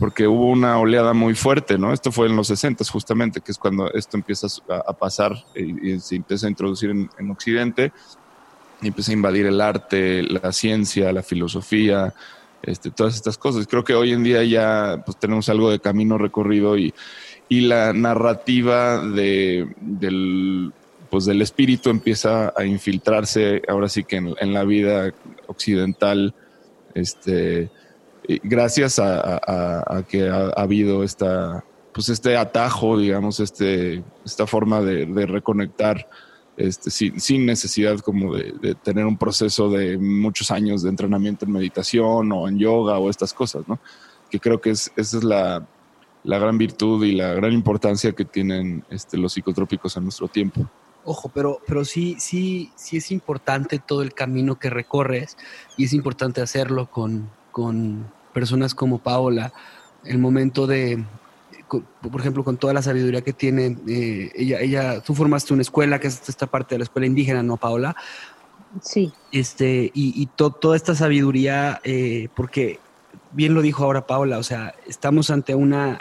porque 0.01 0.27
hubo 0.27 0.49
una 0.49 0.77
oleada 0.81 1.13
muy 1.13 1.37
fuerte, 1.37 1.79
¿no? 1.79 1.93
Esto 1.93 2.11
fue 2.11 2.27
en 2.27 2.35
los 2.35 2.49
60 2.49 2.83
justamente, 2.91 3.41
que 3.41 3.53
es 3.53 3.59
cuando 3.59 3.93
esto 3.93 4.17
empieza 4.17 4.49
a, 4.69 4.93
pasar 4.93 5.37
y, 5.55 6.01
se 6.01 6.17
empieza 6.17 6.49
a 6.49 6.51
introducir 6.51 6.91
en, 6.91 7.31
Occidente 7.31 7.93
y 8.83 8.89
empieza 8.89 9.13
a 9.13 9.15
invadir 9.15 9.47
el 9.47 9.61
arte, 9.61 10.25
la 10.25 10.51
ciencia, 10.51 11.13
la 11.13 11.23
filosofía, 11.23 12.13
este, 12.63 12.91
todas 12.91 13.15
estas 13.15 13.39
cosas. 13.39 13.67
Creo 13.67 13.85
que 13.85 13.95
hoy 13.95 14.13
en 14.13 14.23
día 14.23 14.43
ya 14.45 15.03
pues, 15.05 15.19
tenemos 15.19 15.49
algo 15.49 15.71
de 15.71 15.81
camino 15.81 16.19
recorrido 16.19 16.77
y, 16.77 16.93
la 17.49 17.93
narrativa 17.93 19.03
pues, 21.11 21.25
del 21.25 21.43
espíritu 21.43 21.91
empieza 21.91 22.53
a 22.57 22.65
infiltrarse 22.65 23.61
ahora 23.67 23.89
sí 23.89 24.05
que 24.05 24.17
en, 24.17 24.55
la 24.55 24.63
vida 24.63 25.13
occidental, 25.49 26.33
este 26.95 27.71
gracias 28.45 29.01
a, 29.01 30.05
que 30.09 30.29
ha, 30.29 30.51
habido 30.51 31.03
pues 31.93 32.09
este 32.09 32.37
atajo, 32.37 32.99
digamos, 32.99 33.41
este, 33.41 34.03
esta 34.25 34.47
forma 34.47 34.81
de, 34.81 35.27
reconectar 35.27 36.09
este, 36.57 36.91
sin, 36.91 37.47
necesidad 37.47 37.99
como 38.01 38.35
de, 38.35 38.75
tener 38.83 39.07
un 39.07 39.17
proceso 39.17 39.71
de 39.71 39.99
muchos 39.99 40.51
años 40.51 40.83
de 40.83 40.91
entrenamiento 40.91 41.45
en 41.45 41.53
meditación 41.53 42.33
o 42.33 42.49
en 42.49 42.59
yoga 42.59 42.99
o 42.99 43.09
estas 43.09 43.33
cosas, 43.33 43.67
¿no? 43.67 43.79
Que 44.31 44.39
creo 44.39 44.61
que 44.61 44.71
es, 44.71 44.93
esa 44.97 45.19
es 45.19 45.25
la, 45.25 45.67
gran 46.25 46.59
virtud 46.59 47.05
y 47.05 47.13
la 47.13 47.35
gran 47.35 47.53
importancia 47.53 48.13
que 48.13 48.25
tienen 48.25 48.85
este, 48.91 49.17
los 49.17 49.33
psicotrópicos 49.33 49.97
en 49.97 50.05
nuestro 50.05 50.29
tiempo. 50.29 50.69
Ojo, 51.05 51.31
pero, 51.33 51.61
pero 51.67 51.85
sí, 51.85 52.17
sí, 52.19 52.71
sí 52.77 52.99
es 52.99 53.11
importante 53.11 53.79
todo 53.79 54.03
el 54.03 54.13
camino 54.13 54.59
que 54.59 54.69
recorres 54.69 55.39
y 55.79 55.85
es 55.85 55.95
importante 55.95 56.43
hacerlo 56.43 56.91
con, 56.91 57.31
con 57.53 58.13
personas 58.35 58.75
como 58.75 58.99
Paola, 58.99 59.53
el 60.05 60.19
momento 60.19 60.67
de, 60.67 61.05
por 61.71 62.21
ejemplo, 62.21 62.45
con 62.45 62.57
toda 62.57 62.75
la 62.75 62.83
sabiduría 62.83 63.23
que 63.23 63.33
tiene, 63.33 63.77
eh, 63.89 64.33
ella, 64.35 64.61
ella, 64.61 65.01
tú 65.01 65.15
formaste 65.15 65.53
una 65.53 65.63
escuela, 65.63 66.01
que 66.01 66.09
es 66.09 66.29
esta 66.29 66.47
parte 66.47 66.75
de 66.75 66.81
la 66.81 66.85
escuela 66.85 67.07
indígena, 67.07 67.43
¿no, 67.43 67.57
Paola? 67.57 67.97
Sí. 68.83 69.13
Este, 69.33 69.91
y, 69.95 70.21
y 70.21 70.27
toda 70.27 70.77
esta 70.77 70.95
sabiduría, 70.95 71.81
eh, 71.85 72.29
porque 72.35 72.79
bien 73.33 73.55
lo 73.55 73.63
dijo 73.63 73.85
ahora 73.85 74.07
Paola, 74.07 74.39
o 74.39 74.43
sea, 74.43 74.75
estamos 74.87 75.31
ante 75.31 75.55
una 75.55 76.01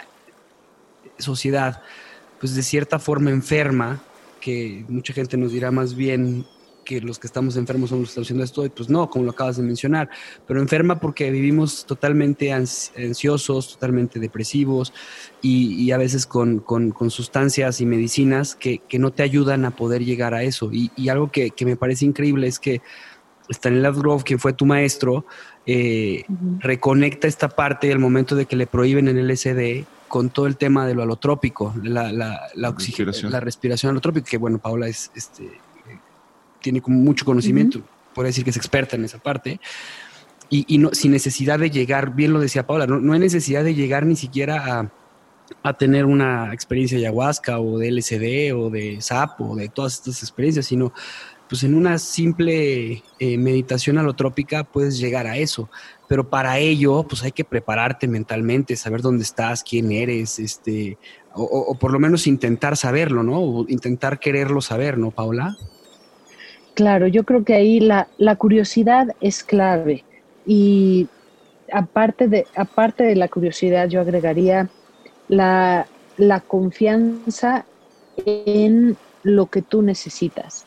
sociedad, 1.18 1.82
pues 2.38 2.54
de 2.54 2.62
cierta 2.62 2.98
forma 2.98 3.30
enferma, 3.30 4.02
que 4.40 4.84
mucha 4.88 5.12
gente 5.12 5.36
nos 5.36 5.52
dirá 5.52 5.70
más 5.70 5.94
bien 5.94 6.46
que 6.84 7.00
los 7.00 7.18
que 7.18 7.26
estamos 7.26 7.56
enfermos 7.56 7.90
somos 7.90 8.02
los 8.02 8.08
que 8.08 8.12
estamos 8.12 8.26
haciendo 8.26 8.44
esto, 8.44 8.66
y 8.66 8.68
pues 8.68 8.88
no, 8.88 9.08
como 9.10 9.24
lo 9.24 9.32
acabas 9.32 9.56
de 9.56 9.62
mencionar, 9.62 10.10
pero 10.46 10.60
enferma 10.60 11.00
porque 11.00 11.30
vivimos 11.30 11.86
totalmente 11.86 12.52
ansiosos, 12.52 13.74
totalmente 13.74 14.18
depresivos 14.18 14.92
y, 15.42 15.90
a 15.90 15.98
veces 15.98 16.26
con, 16.26 16.64
sustancias 17.08 17.80
y 17.80 17.86
medicinas 17.86 18.54
que, 18.54 18.80
no 18.98 19.12
te 19.12 19.22
ayudan 19.22 19.64
a 19.64 19.70
poder 19.76 20.04
llegar 20.04 20.34
a 20.34 20.42
eso. 20.42 20.70
Y, 20.72 21.08
algo 21.08 21.30
que, 21.30 21.52
me 21.64 21.76
parece 21.76 22.04
increíble 22.04 22.46
es 22.46 22.58
que 22.58 22.80
Stanislav 23.48 23.98
Grove, 23.98 24.22
quien 24.24 24.38
fue 24.38 24.52
tu 24.52 24.66
maestro, 24.66 25.24
eh, 25.66 26.24
reconecta 26.58 27.28
esta 27.28 27.48
parte 27.48 27.92
al 27.92 27.98
momento 27.98 28.36
de 28.36 28.46
que 28.46 28.56
le 28.56 28.66
prohíben 28.66 29.08
en 29.08 29.18
el 29.18 29.36
SD 29.36 29.84
con 30.08 30.30
todo 30.30 30.46
el 30.46 30.56
tema 30.56 30.86
de 30.86 30.94
lo 30.94 31.02
alotrópico, 31.02 31.72
la, 31.84 32.12
la, 32.12 32.50
la, 32.54 32.74
la 33.22 33.40
respiración 33.40 33.90
alotrópica, 33.90 34.28
que 34.28 34.38
bueno, 34.38 34.58
Paula 34.58 34.88
es 34.88 35.12
este, 35.14 35.48
tiene 36.60 36.82
mucho 36.86 37.24
conocimiento, 37.24 37.80
puede 38.14 38.28
decir 38.28 38.44
que 38.44 38.50
es 38.50 38.56
experta 38.56 38.96
en 38.96 39.04
esa 39.04 39.18
parte. 39.18 39.60
Y, 40.52 40.78
no, 40.78 40.90
sin 40.92 41.12
necesidad 41.12 41.60
de 41.60 41.70
llegar, 41.70 42.16
bien 42.16 42.32
lo 42.32 42.40
decía 42.40 42.66
Paula, 42.66 42.84
no, 42.84 43.12
hay 43.12 43.20
necesidad 43.20 43.62
de 43.62 43.72
llegar 43.72 44.04
ni 44.04 44.16
siquiera 44.16 44.80
a, 44.80 44.92
a, 45.62 45.78
tener 45.78 46.06
una 46.06 46.52
experiencia 46.52 46.98
de 46.98 47.06
ayahuasca 47.06 47.60
o 47.60 47.78
de 47.78 47.92
LSD 47.92 48.52
o 48.56 48.68
de 48.68 49.00
SAP 49.00 49.40
o 49.42 49.54
de 49.54 49.68
todas 49.68 49.94
estas 49.94 50.24
experiencias, 50.24 50.66
sino 50.66 50.92
pues 51.48 51.62
en 51.62 51.74
una 51.74 51.98
simple 51.98 53.02
eh, 53.20 53.38
meditación 53.38 53.98
alotrópica 53.98 54.64
puedes 54.64 54.98
llegar 54.98 55.28
a 55.28 55.36
eso. 55.36 55.68
Pero 56.08 56.30
para 56.30 56.58
ello, 56.58 57.04
pues 57.04 57.22
hay 57.22 57.32
que 57.32 57.44
prepararte 57.44 58.08
mentalmente, 58.08 58.76
saber 58.76 59.02
dónde 59.02 59.22
estás, 59.22 59.62
quién 59.62 59.92
eres, 59.92 60.40
este, 60.40 60.98
o, 61.32 61.42
o 61.42 61.78
por 61.78 61.92
lo 61.92 62.00
menos 62.00 62.26
intentar 62.26 62.76
saberlo, 62.76 63.22
¿no? 63.22 63.40
O 63.40 63.66
intentar 63.68 64.18
quererlo 64.18 64.60
saber, 64.60 64.96
¿no, 64.98 65.10
Paula? 65.10 65.56
Claro, 66.80 67.08
yo 67.08 67.24
creo 67.24 67.44
que 67.44 67.52
ahí 67.52 67.78
la, 67.78 68.08
curiosidad 68.38 69.08
es 69.20 69.44
clave 69.44 70.02
y 70.46 71.08
aparte 71.70 72.26
de, 72.26 72.46
aparte 72.56 73.04
de 73.04 73.16
la 73.16 73.28
curiosidad 73.28 73.86
yo 73.86 74.00
agregaría 74.00 74.66
la, 75.28 75.86
confianza 76.46 77.66
en 78.24 78.96
lo 79.22 79.44
que 79.48 79.60
tú 79.60 79.82
necesitas. 79.82 80.64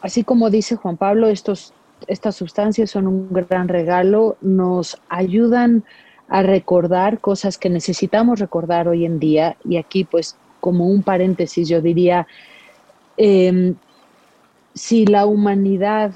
Así 0.00 0.24
como 0.24 0.50
dice 0.50 0.74
Juan 0.74 0.96
Pablo, 0.96 1.28
estos, 1.28 1.72
estas 2.08 2.34
sustancias 2.34 2.90
son 2.90 3.06
un 3.06 3.32
gran 3.32 3.68
regalo, 3.68 4.36
nos 4.40 5.00
ayudan 5.08 5.84
a 6.26 6.42
recordar 6.42 7.20
cosas 7.20 7.58
que 7.58 7.70
necesitamos 7.70 8.40
recordar 8.40 8.88
hoy 8.88 9.04
en 9.04 9.20
día 9.20 9.56
y 9.64 9.76
aquí 9.76 10.02
pues 10.02 10.36
como 10.58 10.88
un 10.88 11.04
paréntesis 11.04 11.68
yo 11.68 11.80
diría, 11.80 12.26
em, 13.16 13.76
si 14.74 15.06
la 15.06 15.26
humanidad 15.26 16.12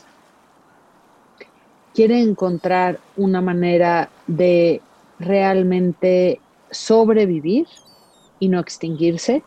quiere 1.95 2.21
encontrar 2.21 3.01
una 3.17 3.41
manera 3.41 4.11
de 4.27 4.81
realmente 5.19 6.41
sobrevivir 6.71 7.67
y 8.39 8.49
no 8.49 8.61
extinguirse, 8.61 9.43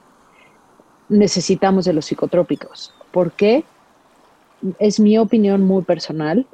necesitamos 1.09 1.85
de 1.85 1.93
los 1.93 2.05
psicotrópicos. 2.05 2.93
¿Por 3.11 3.31
qué? 3.33 3.63
Es 4.79 4.99
mi 4.99 5.17
opinión 5.17 5.63
muy 5.63 5.83
personal, 5.83 6.45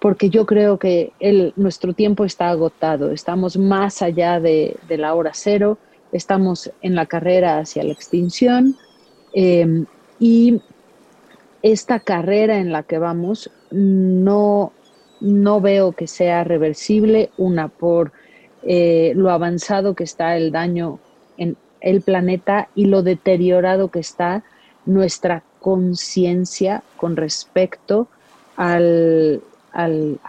porque 0.00 0.30
yo 0.30 0.46
creo 0.46 0.78
que 0.78 1.12
nuestro 1.56 1.92
tiempo 1.92 2.24
está 2.24 2.50
agotado, 2.50 3.12
estamos 3.12 3.56
más 3.56 4.02
allá 4.02 4.40
de, 4.40 4.76
la 4.88 5.14
hora 5.14 5.30
cero, 5.34 5.78
estamos 6.10 6.70
en 6.82 6.94
la 6.94 7.06
carrera 7.06 7.58
hacia 7.58 7.84
la 7.84 7.92
extinción 7.92 8.76
eh, 9.34 9.84
y 10.18 10.60
esta 11.62 12.00
carrera 12.00 12.58
en 12.58 12.72
la 12.72 12.82
que 12.82 12.98
vamos 12.98 13.50
no, 13.70 14.72
no 15.20 15.60
veo 15.60 15.92
que 15.92 16.06
sea 16.06 16.44
reversible, 16.44 17.30
una 17.36 17.68
por 17.68 18.12
eh, 18.62 19.12
lo 19.16 19.30
avanzado 19.30 19.94
que 19.94 20.04
está 20.04 20.36
el 20.36 20.52
daño 20.52 20.98
en 21.36 21.56
el 21.80 22.00
planeta 22.00 22.68
y 22.74 22.86
lo 22.86 23.02
deteriorado 23.02 23.88
que 23.88 24.00
está 24.00 24.44
nuestra 24.86 25.42
conciencia 25.60 26.82
con 26.96 27.16
respecto 27.16 28.08
al, 28.56 29.40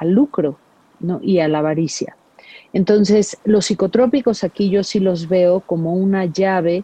lucro 0.01 0.57
y 1.21 1.39
a 1.39 1.47
la 1.47 1.59
avaricia. 1.59 2.15
Entonces, 2.71 3.38
los 3.43 3.65
psicotrópicos 3.65 4.43
aquí 4.43 4.69
yo 4.69 4.84
sí 4.84 4.99
los 4.99 5.27
veo 5.27 5.59
como 5.59 5.93
una 5.93 6.25
llave 6.25 6.84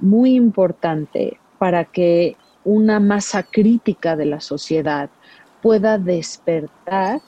muy 0.00 0.34
importante 0.34 1.38
para 1.58 1.84
que 1.84 2.36
una 2.64 3.00
masa 3.00 3.42
crítica 3.42 4.16
de 4.16 4.26
la 4.26 4.40
sociedad 4.40 5.10
pueda 5.62 5.98
despertar 5.98 7.20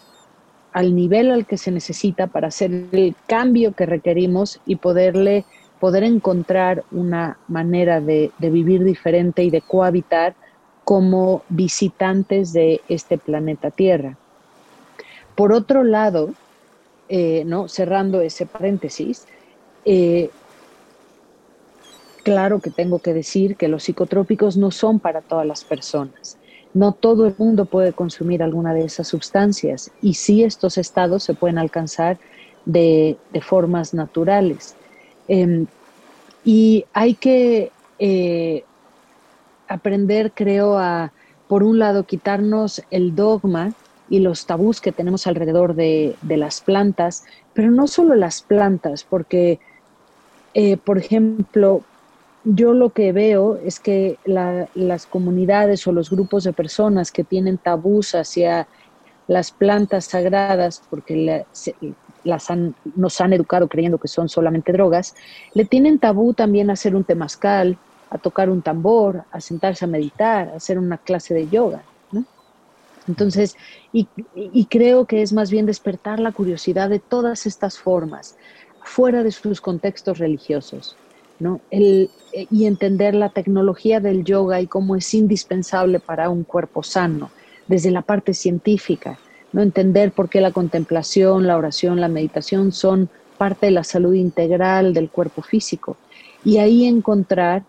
al 0.72 0.94
nivel 0.94 1.30
al 1.30 1.46
que 1.46 1.56
se 1.56 1.70
necesita 1.70 2.26
para 2.28 2.48
hacer 2.48 2.70
el 2.92 3.14
cambio 3.26 3.72
que 3.72 3.86
requerimos 3.86 4.60
y 4.66 4.76
poderle 4.76 5.44
poder 5.80 6.04
encontrar 6.04 6.84
una 6.92 7.38
manera 7.48 8.00
de, 8.00 8.30
vivir 8.38 8.84
diferente 8.84 9.42
y 9.42 9.50
de 9.50 9.62
cohabitar 9.62 10.34
como 10.84 11.42
visitantes 11.48 12.52
de 12.52 12.82
este 12.88 13.16
planeta 13.16 13.70
Tierra. 13.70 14.16
Por 15.34 15.52
otro 15.52 15.82
lado, 15.82 16.34
eh, 17.08 17.44
¿no? 17.46 17.66
cerrando 17.68 18.20
ese 18.20 18.44
paréntesis, 18.44 19.26
eh, 19.86 20.30
claro 22.30 22.60
que 22.60 22.70
tengo 22.70 23.00
que 23.00 23.12
decir 23.12 23.56
que 23.56 23.66
los 23.66 23.82
psicotrópicos 23.82 24.56
no 24.56 24.70
son 24.70 25.00
para 25.00 25.20
todas 25.20 25.44
las 25.44 25.64
personas. 25.64 26.38
No 26.72 26.92
todo 26.92 27.26
el 27.26 27.34
mundo 27.36 27.64
puede 27.64 27.92
consumir 27.92 28.40
alguna 28.40 28.72
de 28.72 28.84
esas 28.84 29.08
sustancias 29.08 29.90
y 30.00 30.14
sí 30.14 30.44
estos 30.44 30.78
estados 30.78 31.24
se 31.24 31.34
pueden 31.34 31.58
alcanzar 31.58 32.18
de, 32.64 33.18
formas 33.42 33.94
naturales. 33.94 34.76
Em, 35.26 35.66
y 36.44 36.84
hay 36.92 37.14
que 37.14 37.72
eh, 37.98 38.62
aprender, 39.66 40.30
creo, 40.30 40.78
a, 40.78 41.10
por 41.48 41.64
un 41.64 41.80
lado, 41.80 42.04
quitarnos 42.04 42.80
el 42.92 43.16
dogma 43.16 43.72
y 44.08 44.20
los 44.20 44.46
tabús 44.46 44.80
que 44.80 44.92
tenemos 44.92 45.26
alrededor 45.26 45.74
de, 45.74 46.14
las 46.28 46.60
plantas, 46.60 47.24
pero 47.54 47.72
no 47.72 47.88
solo 47.88 48.14
las 48.14 48.40
plantas, 48.40 49.02
porque, 49.02 49.58
eh, 50.54 50.76
por 50.76 50.96
ejemplo, 50.96 51.82
yo 52.42 52.72
lo 52.72 52.92
que 52.92 53.12
veo 53.12 53.56
es 53.58 53.80
que 53.80 54.20
las 54.24 55.06
comunidades 55.06 55.86
o 55.86 55.92
los 55.92 56.10
grupos 56.10 56.44
de 56.44 56.52
personas 56.52 57.12
que 57.12 57.24
tienen 57.24 57.58
tabús 57.58 58.14
hacia 58.14 58.68
las 59.26 59.52
plantas 59.52 60.06
sagradas, 60.06 60.86
porque 60.88 61.46
las 62.24 62.46
nos 62.96 63.20
han 63.20 63.32
educado 63.32 63.68
creyendo 63.68 63.98
que 63.98 64.08
son 64.08 64.28
solamente 64.28 64.72
drogas, 64.72 65.14
le 65.54 65.64
tienen 65.66 65.98
tabú 66.00 66.34
también 66.34 66.70
a 66.70 66.74
hacer 66.74 66.96
un 66.96 67.04
temazcal, 67.04 67.78
a 68.10 68.18
tocar 68.18 68.50
un 68.50 68.62
tambor, 68.62 69.26
a 69.30 69.40
sentarse 69.40 69.84
a 69.84 69.88
meditar, 69.88 70.48
a 70.48 70.56
hacer 70.56 70.78
una 70.78 70.98
clase 70.98 71.34
de 71.34 71.48
yoga. 71.48 71.86
Entonces, 73.06 73.56
y, 73.92 74.10
y 74.34 74.66
creo 74.68 75.06
que 75.06 75.22
es 75.22 75.32
más 75.32 75.50
bien 75.50 75.66
despertar 75.66 76.20
la 76.20 76.32
curiosidad 76.32 76.88
de 76.90 77.00
todas 77.00 77.46
estas 77.46 77.78
formas, 77.78 78.36
fuera 78.82 79.22
de 79.22 79.32
sus 79.32 79.60
contextos 79.60 80.18
religiosos. 80.18 81.00
Eh, 81.70 82.08
y 82.50 82.66
entender 82.66 83.14
la 83.14 83.30
tecnología 83.30 83.98
del 83.98 84.24
yoga 84.24 84.60
y 84.60 84.66
cómo 84.66 84.94
es 84.94 85.14
indispensable 85.14 85.98
para 85.98 86.28
un 86.28 86.44
cuerpo 86.44 86.82
sano, 86.82 87.30
desde 87.66 87.90
la 87.90 88.02
parte 88.02 88.34
científica, 88.34 89.18
¿no? 89.52 89.62
Entender 89.62 90.12
por 90.12 90.28
qué 90.28 90.40
la 90.40 90.52
contemplación, 90.52 91.46
la 91.46 91.56
oración, 91.56 92.00
la 92.00 92.08
meditación 92.08 92.72
son 92.72 93.08
parte 93.38 93.66
de 93.66 93.72
la 93.72 93.84
salud 93.84 94.14
integral 94.14 94.92
del 94.92 95.08
cuerpo 95.08 95.40
físico. 95.40 95.96
Y 96.44 96.58
ahí 96.58 96.84
encontrar, 96.84 97.62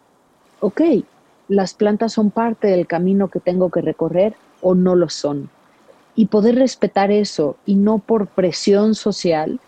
ok, 0.59 0.82
las 1.47 1.74
plantas 1.74 2.13
son 2.13 2.30
parte 2.30 2.67
del 2.67 2.88
camino 2.88 3.30
que 3.30 3.39
tengo 3.39 3.72
que 3.72 3.82
recorrer 3.82 4.36
o 4.61 4.76
no 4.76 4.95
lo 4.95 5.09
son. 5.09 5.49
Y 6.13 6.26
poder 6.26 6.55
respetar 6.55 7.09
eso 7.09 7.55
y 7.65 7.76
no 7.76 7.99
por 7.99 8.28
presión 8.28 8.95
social, 8.95 9.59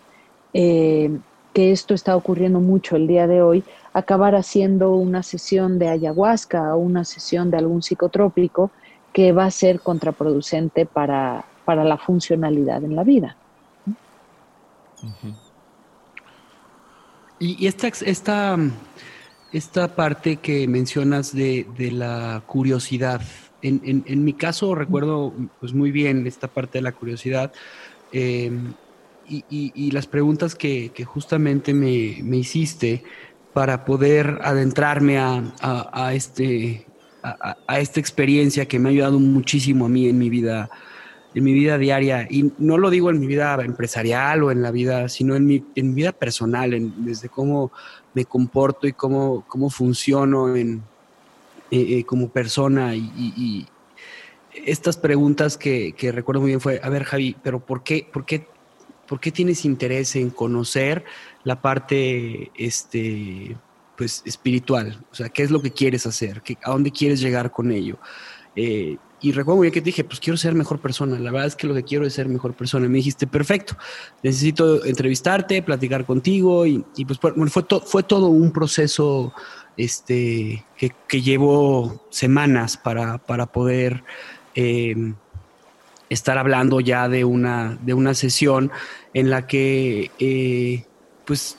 eh, 0.52 1.10
que 1.54 1.70
esto 1.70 1.94
está 1.94 2.16
ocurriendo 2.16 2.60
mucho 2.60 2.96
el 2.96 3.06
día 3.06 3.26
de 3.26 3.40
hoy, 3.40 3.64
acabar 3.94 4.34
haciendo 4.34 4.96
una 4.96 5.22
sesión 5.22 5.78
de 5.78 5.88
ayahuasca 5.88 6.74
o 6.74 6.78
una 6.78 7.04
sesión 7.04 7.50
de 7.50 7.58
algún 7.58 7.80
psicotrópico 7.80 8.72
que 9.12 9.30
va 9.32 9.46
a 9.46 9.50
ser 9.52 9.80
contraproducente 9.80 10.84
para, 10.84 11.44
la 11.66 11.96
funcionalidad 11.96 12.82
en 12.82 12.96
la 12.96 13.04
vida. 13.04 13.36
Y, 17.38 17.66
esta, 17.66 17.86
esta, 17.86 18.58
esta, 19.52 19.94
parte 19.94 20.36
que 20.36 20.66
mencionas 20.66 21.32
de, 21.32 21.66
la 21.92 22.42
curiosidad, 22.46 23.22
en, 23.62 24.24
mi 24.24 24.32
caso 24.32 24.74
recuerdo 24.74 25.32
pues, 25.60 25.72
muy 25.72 25.92
bien 25.92 26.26
esta 26.26 26.48
parte 26.48 26.78
de 26.78 26.82
la 26.82 26.92
curiosidad. 26.92 27.52
Eh, 28.12 28.50
y, 29.28 29.90
las 29.90 30.06
preguntas 30.06 30.54
que, 30.54 30.92
justamente 31.04 31.72
me, 31.74 32.18
me, 32.22 32.38
hiciste 32.38 33.02
para 33.52 33.84
poder 33.84 34.40
adentrarme 34.42 35.18
a, 35.18 36.12
este, 36.12 36.86
a, 37.22 37.78
esta 37.78 38.00
experiencia 38.00 38.66
que 38.66 38.78
me 38.78 38.88
ha 38.88 38.92
ayudado 38.92 39.18
muchísimo 39.18 39.86
a 39.86 39.88
mí 39.88 40.08
en 40.08 40.18
mi 40.18 40.28
vida 40.28 40.70
en 41.34 41.42
mi 41.42 41.52
vida 41.52 41.78
diaria. 41.78 42.28
Y 42.30 42.52
no 42.58 42.78
lo 42.78 42.90
digo 42.90 43.10
en 43.10 43.18
mi 43.18 43.26
vida 43.26 43.58
empresarial 43.64 44.44
o 44.44 44.50
en 44.52 44.62
la 44.62 44.70
vida 44.70 45.08
sino 45.08 45.34
en 45.34 45.46
mi, 45.46 45.64
en 45.74 45.94
vida 45.94 46.12
personal 46.12 46.74
en, 46.74 47.04
desde 47.04 47.28
cómo 47.28 47.72
me 48.14 48.24
comporto 48.24 48.86
y 48.86 48.92
cómo, 48.92 49.44
cómo 49.48 49.68
funciono 49.68 50.54
en, 50.54 50.82
eh, 51.70 51.98
eh, 51.98 52.04
como 52.04 52.28
persona. 52.28 52.94
Y, 52.94 53.66
estas 54.66 54.96
preguntas 54.96 55.58
que, 55.58 55.94
que, 55.94 56.12
recuerdo 56.12 56.40
muy 56.40 56.50
bien 56.50 56.60
fue 56.60 56.80
a 56.80 56.88
ver 56.88 57.02
Javi 57.02 57.34
pero 57.42 57.58
por 57.58 57.82
qué 57.82 58.08
por 58.10 58.24
qué 58.24 58.46
por 59.06 59.20
qué 59.20 59.30
tienes 59.30 59.64
interés 59.64 60.16
en 60.16 60.30
conocer 60.30 61.04
la 61.44 61.60
parte 61.60 62.50
este, 62.56 63.56
pues, 63.96 64.22
espiritual. 64.24 65.04
O 65.12 65.14
sea, 65.14 65.28
¿qué 65.28 65.42
es 65.42 65.50
lo 65.50 65.60
que 65.60 65.70
quieres 65.70 66.06
hacer? 66.06 66.42
¿A 66.62 66.70
dónde 66.70 66.90
quieres 66.90 67.20
llegar 67.20 67.50
con 67.50 67.70
ello? 67.70 67.98
Eh, 68.56 68.96
y 69.20 69.32
recuerdo 69.32 69.56
muy 69.56 69.66
bien 69.66 69.72
que 69.72 69.80
te 69.80 69.86
dije, 69.86 70.04
pues 70.04 70.20
quiero 70.20 70.36
ser 70.36 70.54
mejor 70.54 70.80
persona. 70.80 71.18
La 71.18 71.30
verdad 71.30 71.46
es 71.46 71.56
que 71.56 71.66
lo 71.66 71.74
que 71.74 71.82
quiero 71.82 72.04
es 72.04 72.12
ser 72.12 72.28
mejor 72.28 72.52
persona. 72.52 72.84
Y 72.84 72.90
me 72.90 72.98
dijiste, 72.98 73.26
perfecto, 73.26 73.74
necesito 74.22 74.84
entrevistarte, 74.84 75.62
platicar 75.62 76.04
contigo. 76.04 76.66
Y, 76.66 76.84
pues 77.06 77.18
fue 77.18 78.02
todo 78.02 78.28
un 78.28 78.52
proceso 78.52 79.32
este, 79.76 80.64
que, 80.76 81.22
llevó 81.22 82.06
semanas 82.10 82.76
para, 82.76 83.18
para 83.18 83.46
poder 83.46 84.04
eh, 84.54 84.94
estar 86.14 86.38
hablando 86.38 86.80
ya 86.80 87.08
de 87.08 87.24
una, 87.24 87.78
de 87.82 87.94
una 87.94 88.14
sesión 88.14 88.70
en 89.12 89.30
la 89.30 89.46
que 89.46 90.10
eh, 90.18 90.84
pues 91.24 91.56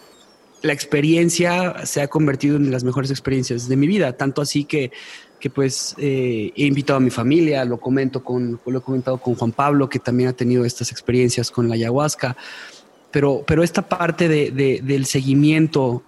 la 0.61 0.73
experiencia 0.73 1.85
se 1.85 2.01
ha 2.01 2.07
convertido 2.07 2.57
en 2.57 2.71
las 2.71 2.83
mejores 2.83 3.11
experiencias 3.11 3.67
de 3.67 3.75
mi 3.75 3.87
vida, 3.87 4.13
tanto 4.13 4.41
así 4.41 4.65
que, 4.65 4.91
que 5.39 5.49
pues 5.49 5.95
eh, 5.99 6.51
he 6.55 6.65
invitado 6.65 6.97
a 6.97 6.99
mi 6.99 7.11
familia, 7.11 7.63
lo 7.65 7.79
comento 7.79 8.23
con, 8.23 8.59
lo 8.65 8.79
he 8.79 8.81
comentado 8.81 9.19
con 9.19 9.35
Juan 9.35 9.51
Pablo, 9.51 9.87
que 9.87 9.99
también 9.99 10.29
ha 10.29 10.33
tenido 10.33 10.65
estas 10.65 10.91
experiencias 10.91 11.51
con 11.51 11.69
la 11.69 11.75
ayahuasca, 11.75 12.35
pero, 13.11 13.43
pero 13.45 13.63
esta 13.63 13.87
parte 13.87 14.27
de, 14.27 14.81
del 14.81 15.05
seguimiento 15.05 16.03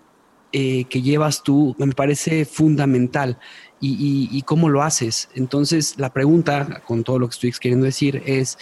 eh, 0.52 0.86
que 0.86 1.02
llevas 1.02 1.44
tú 1.44 1.76
me 1.78 1.94
parece 1.94 2.46
fundamental 2.46 3.38
y, 3.80 4.42
cómo 4.44 4.70
lo 4.70 4.82
haces. 4.82 5.30
Entonces 5.36 5.98
la 5.98 6.12
pregunta, 6.12 6.82
con 6.86 7.04
todo 7.04 7.20
lo 7.20 7.28
que 7.28 7.34
estoy 7.34 7.52
queriendo 7.52 7.86
decir, 7.86 8.24
es... 8.26 8.58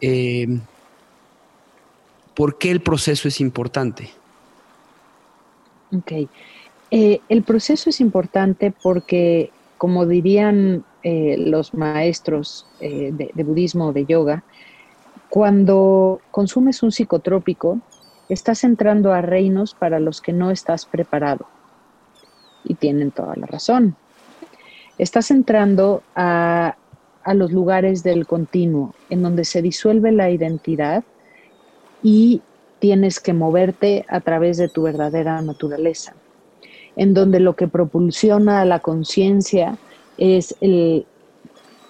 Eh, 0.00 0.58
¿Por 2.34 2.56
qué 2.56 2.70
el 2.70 2.80
proceso 2.80 3.26
es 3.26 3.40
importante? 3.40 4.10
Ok. 5.92 6.28
Eh, 6.90 7.20
el 7.28 7.42
proceso 7.42 7.90
es 7.90 8.00
importante 8.00 8.72
porque, 8.82 9.50
como 9.76 10.06
dirían 10.06 10.84
eh, 11.02 11.36
los 11.36 11.74
maestros 11.74 12.64
eh, 12.80 13.10
de 13.12 13.42
budismo 13.42 13.88
o 13.88 13.92
de 13.92 14.04
yoga, 14.04 14.44
cuando 15.28 16.20
consumes 16.30 16.82
un 16.82 16.92
psicotrópico, 16.92 17.80
estás 18.28 18.64
entrando 18.64 19.12
a 19.12 19.20
reinos 19.20 19.74
para 19.74 20.00
los 20.00 20.20
que 20.20 20.32
no 20.32 20.50
estás 20.50 20.86
preparado. 20.86 21.46
Y 22.64 22.74
tienen 22.74 23.10
toda 23.10 23.34
la 23.36 23.46
razón. 23.46 23.96
Estás 24.98 25.30
entrando 25.30 26.02
a, 26.14 26.76
a 27.22 27.34
los 27.34 27.52
lugares 27.52 28.02
del 28.02 28.26
continuo, 28.26 28.94
en 29.10 29.22
donde 29.22 29.44
se 29.44 29.62
disuelve 29.62 30.12
la 30.12 30.30
identidad 30.30 31.04
y 32.02 32.42
tienes 32.78 33.20
que 33.20 33.32
moverte 33.32 34.04
a 34.08 34.20
través 34.20 34.56
de 34.56 34.68
tu 34.68 34.82
verdadera 34.82 35.40
naturaleza, 35.42 36.14
en 36.96 37.14
donde 37.14 37.40
lo 37.40 37.54
que 37.54 37.68
propulsiona 37.68 38.60
a 38.60 38.64
la 38.64 38.80
conciencia 38.80 39.76
es 40.16 40.56
el, 40.60 41.06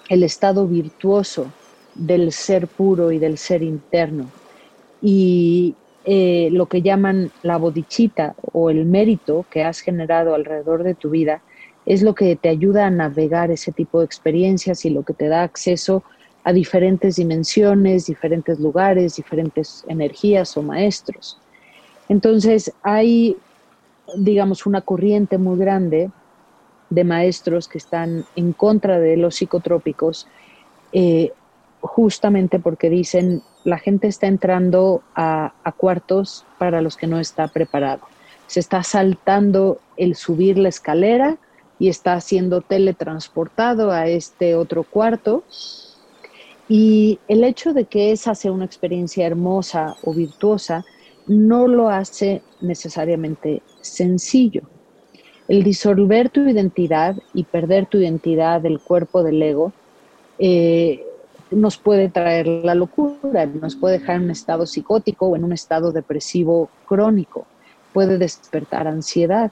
el 0.09 0.23
estado 0.23 0.67
virtuoso 0.67 1.47
del 1.95 2.31
ser 2.31 2.67
puro 2.67 3.11
y 3.11 3.19
del 3.19 3.37
ser 3.37 3.63
interno. 3.63 4.29
Y 5.01 5.75
eh, 6.05 6.49
lo 6.51 6.67
que 6.67 6.81
llaman 6.81 7.31
la 7.43 7.57
bodichita 7.57 8.35
o 8.53 8.69
el 8.69 8.85
mérito 8.85 9.45
que 9.49 9.63
has 9.63 9.79
generado 9.81 10.33
alrededor 10.33 10.83
de 10.83 10.95
tu 10.95 11.09
vida 11.09 11.41
es 11.89 12.03
lo 12.03 12.13
que 12.13 12.35
te 12.35 12.49
ayuda 12.49 12.85
a 12.85 12.91
navegar 12.91 13.49
ese 13.49 13.71
tipo 13.71 13.97
de 13.99 14.05
experiencias 14.05 14.85
y 14.85 14.91
lo 14.91 15.01
que 15.01 15.15
te 15.15 15.27
da 15.27 15.41
acceso 15.41 16.03
a 16.43 16.53
diferentes 16.53 17.15
dimensiones, 17.15 18.05
diferentes 18.05 18.59
lugares, 18.59 19.15
diferentes 19.15 19.83
energías 19.87 20.55
o 20.55 20.61
maestros. 20.61 21.39
Entonces 22.07 22.71
hay, 22.83 23.37
digamos, 24.15 24.67
una 24.67 24.81
corriente 24.81 25.39
muy 25.39 25.57
grande 25.57 26.11
de 26.91 27.03
maestros 27.03 27.67
que 27.67 27.79
están 27.79 28.23
en 28.35 28.53
contra 28.53 28.99
de 28.99 29.17
los 29.17 29.37
psicotrópicos, 29.37 30.27
eh, 30.93 31.33
justamente 31.81 32.59
porque 32.59 32.91
dicen 32.91 33.41
la 33.63 33.79
gente 33.79 34.07
está 34.07 34.27
entrando 34.27 35.01
a, 35.15 35.53
a, 35.63 35.71
cuartos 35.71 36.45
para 36.59 36.83
los 36.83 36.97
que 36.97 37.07
no 37.07 37.19
está 37.19 37.47
preparado. 37.47 38.01
Se 38.45 38.59
está 38.59 38.83
saltando 38.83 39.79
el 39.97 40.15
subir 40.15 40.59
la 40.59 40.69
escalera 40.69 41.39
y 41.79 41.87
está 41.87 42.19
siendo 42.19 42.61
teletransportado 42.61 43.91
a 43.91 44.07
este 44.07 44.55
otro 44.55 44.83
cuarto. 44.83 45.43
Y 46.67 47.19
el 47.27 47.43
hecho 47.43 47.73
de 47.73 47.85
que 47.85 48.11
esa 48.11 48.35
sea 48.35 48.51
una 48.51 48.65
experiencia 48.65 49.25
hermosa 49.25 49.95
o 50.03 50.13
virtuosa 50.13 50.85
no 51.25 51.67
lo 51.67 51.89
hace 51.89 52.41
necesariamente 52.61 53.61
sencillo. 53.81 54.63
El 55.47 55.63
disolver 55.63 56.29
tu 56.29 56.41
identidad 56.41 57.15
y 57.33 57.43
perder 57.43 57.87
tu 57.87 57.97
identidad 57.97 58.61
del 58.61 58.79
cuerpo 58.79 59.23
del 59.23 59.41
ego 59.41 59.71
eh, 60.37 61.03
nos 61.49 61.77
puede 61.77 62.09
traer 62.09 62.45
la 62.47 62.75
locura, 62.75 63.47
nos 63.47 63.75
puede 63.75 63.99
dejar 63.99 64.17
en 64.17 64.23
un 64.23 64.31
estado 64.31 64.67
psicótico 64.67 65.27
o 65.27 65.35
en 65.35 65.43
un 65.43 65.53
estado 65.53 65.91
depresivo 65.91 66.69
crónico, 66.85 67.47
puede 67.93 68.19
despertar 68.19 68.87
ansiedad. 68.87 69.51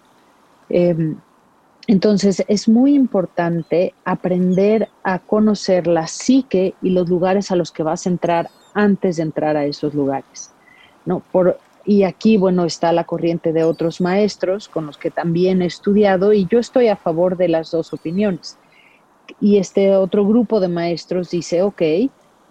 Eh, 0.70 1.16
entonces 1.88 2.44
es 2.48 2.68
muy 2.68 2.94
importante 2.94 3.94
aprender 4.04 4.90
a 5.04 5.20
conocer 5.20 5.88
la 5.88 6.08
psique 6.08 6.76
y 6.82 6.90
los 6.90 7.10
lugares 7.10 7.50
a 7.50 7.56
los 7.56 7.72
que 7.72 7.84
vas 7.84 8.06
a 8.06 8.10
entrar 8.10 8.50
antes 8.74 9.18
de 9.18 9.24
entrar 9.24 9.56
a 9.56 9.66
esos 9.66 9.94
lugares. 9.94 10.52
¿no? 11.06 11.24
Y 11.86 12.04
aquí, 12.04 12.36
bueno, 12.36 12.66
está 12.66 12.92
la 12.92 13.06
corriente 13.06 13.54
de 13.54 13.64
otros 13.64 14.02
maestros 14.02 14.68
con 14.68 14.86
los 14.86 14.98
que 14.98 15.10
también 15.10 15.62
he 15.62 15.66
estudiado 15.66 16.34
y 16.34 16.46
yo 16.46 16.60
estoy 16.60 16.90
a 16.90 16.98
favor 16.98 17.38
de 17.38 17.48
las 17.48 17.72
dos 17.72 17.94
opiniones. 17.94 18.58
Y 19.40 19.58
este 19.58 19.96
otro 19.96 20.28
grupo 20.28 20.60
de 20.60 20.68
maestros 20.68 21.30
dice, 21.30 21.62
ok, 21.62 21.82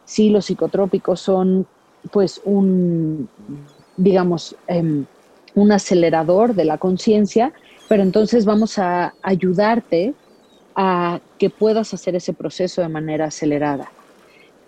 sí, 0.06 0.30
los 0.30 0.46
psicotrópicos 0.46 1.20
son 1.20 1.66
pues 2.10 2.40
un, 2.44 3.28
digamos, 3.98 4.56
um, 4.68 5.04
un 5.54 5.72
acelerador 5.72 6.54
de 6.54 6.64
la 6.64 6.78
conciencia, 6.78 7.52
pero 7.88 8.02
entonces 8.02 8.44
vamos 8.44 8.78
a 8.78 9.14
ayudarte 9.22 10.14
a 10.74 11.20
que 11.38 11.50
puedas 11.50 11.94
hacer 11.94 12.14
ese 12.16 12.32
proceso 12.32 12.82
de 12.82 12.88
manera 12.88 13.26
acelerada. 13.26 13.90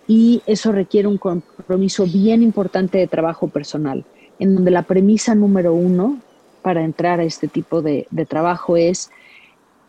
Y 0.07 0.43
eso 0.47 0.73
requiere 0.73 1.07
un 1.07 1.19
compromiso 1.19 2.05
bien 2.05 2.43
importante 2.43 2.99
de 2.99 3.07
trabajo 3.07 3.49
personal 3.49 4.05
en 4.39 4.55
donde 4.55 4.71
la 4.71 4.83
premisa 4.83 5.35
número 5.35 5.75
uno 5.75 6.19
para 6.63 6.83
entrar 6.83 7.21
a 7.21 7.25
este 7.25 7.49
tipo 7.49 7.83
de, 7.83 8.07
de 8.11 8.25
trabajo 8.25 8.77
es 8.77 9.11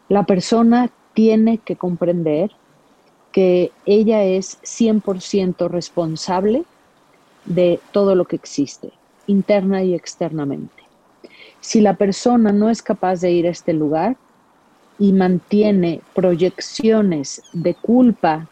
la 0.08 0.24
persona 0.24 0.90
tiene 1.14 1.60
que 1.60 1.76
comprender 1.76 2.52
que 3.32 3.72
ella 3.86 4.24
es 4.24 4.60
100% 4.64 5.70
responsable 5.70 6.64
de 7.46 7.80
todo 7.92 8.16
lo 8.16 8.26
que 8.26 8.36
existe, 8.36 8.92
interna 9.28 9.84
y 9.84 9.94
externamente. 9.94 10.79
Si 11.62 11.82
la 11.82 11.96
persona 11.96 12.52
no 12.52 12.70
es 12.70 12.82
capaz 12.82 13.22
de 13.22 13.32
ir 13.32 13.48
a 13.48 13.52
este 13.52 13.74
lugar 13.74 14.18
y 14.98 15.14
mantiene 15.14 16.02
proyecciones 16.14 17.42
de 17.54 17.76
culpa, 17.76 18.48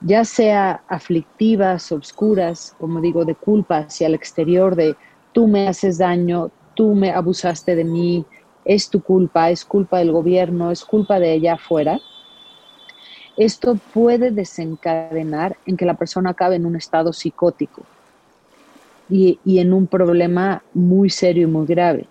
ya 0.00 0.24
sea 0.24 0.82
aflictivas, 0.88 1.92
obscuras, 1.92 2.72
como 2.78 3.00
digo, 3.00 3.24
de 3.24 3.34
culpa 3.34 3.78
hacia 3.78 4.06
el 4.06 4.14
exterior, 4.14 4.76
de 4.76 4.96
tú 5.32 5.46
me 5.46 5.68
haces 5.68 5.98
daño, 5.98 6.50
tú 6.74 6.94
me 6.94 7.10
abusaste 7.10 7.76
de 7.76 7.84
mí, 7.84 8.24
es 8.64 8.88
tu 8.88 9.02
culpa, 9.02 9.50
es 9.50 9.64
culpa 9.64 9.98
del 9.98 10.12
gobierno, 10.12 10.70
es 10.70 10.84
culpa 10.84 11.18
de 11.18 11.32
allá 11.32 11.54
afuera, 11.54 11.98
esto 13.36 13.80
puede 13.92 14.30
desencadenar 14.30 15.56
en 15.66 15.76
que 15.76 15.86
la 15.86 15.94
persona 15.94 16.30
acabe 16.30 16.56
en 16.56 16.66
un 16.66 16.76
estado 16.76 17.12
psicótico 17.12 17.86
y, 19.08 19.40
y, 19.44 19.58
en 19.58 19.72
un 19.72 19.86
problema 19.86 20.64
muy 20.72 21.10
serio 21.10 21.48
y 21.48 21.50
muy 21.50 21.66
grave. 21.66 22.08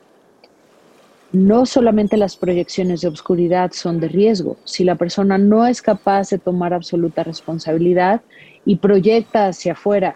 No 1.34 1.66
solamente 1.66 2.16
las 2.16 2.38
proyecciones 2.38 3.02
de 3.02 3.08
oscuridad 3.08 3.72
son 3.74 4.00
de 4.00 4.08
riesgo, 4.08 4.56
si 4.66 4.84
la 4.84 4.94
persona 4.94 5.40
no 5.40 5.66
es 5.66 5.82
capaz 5.82 6.30
de 6.30 6.38
tomar 6.38 6.76
absoluta 6.76 7.24
responsabilidad 7.24 8.22
y 8.66 8.76
proyecta 8.76 9.48
hacia 9.48 9.72
afuera, 9.72 10.16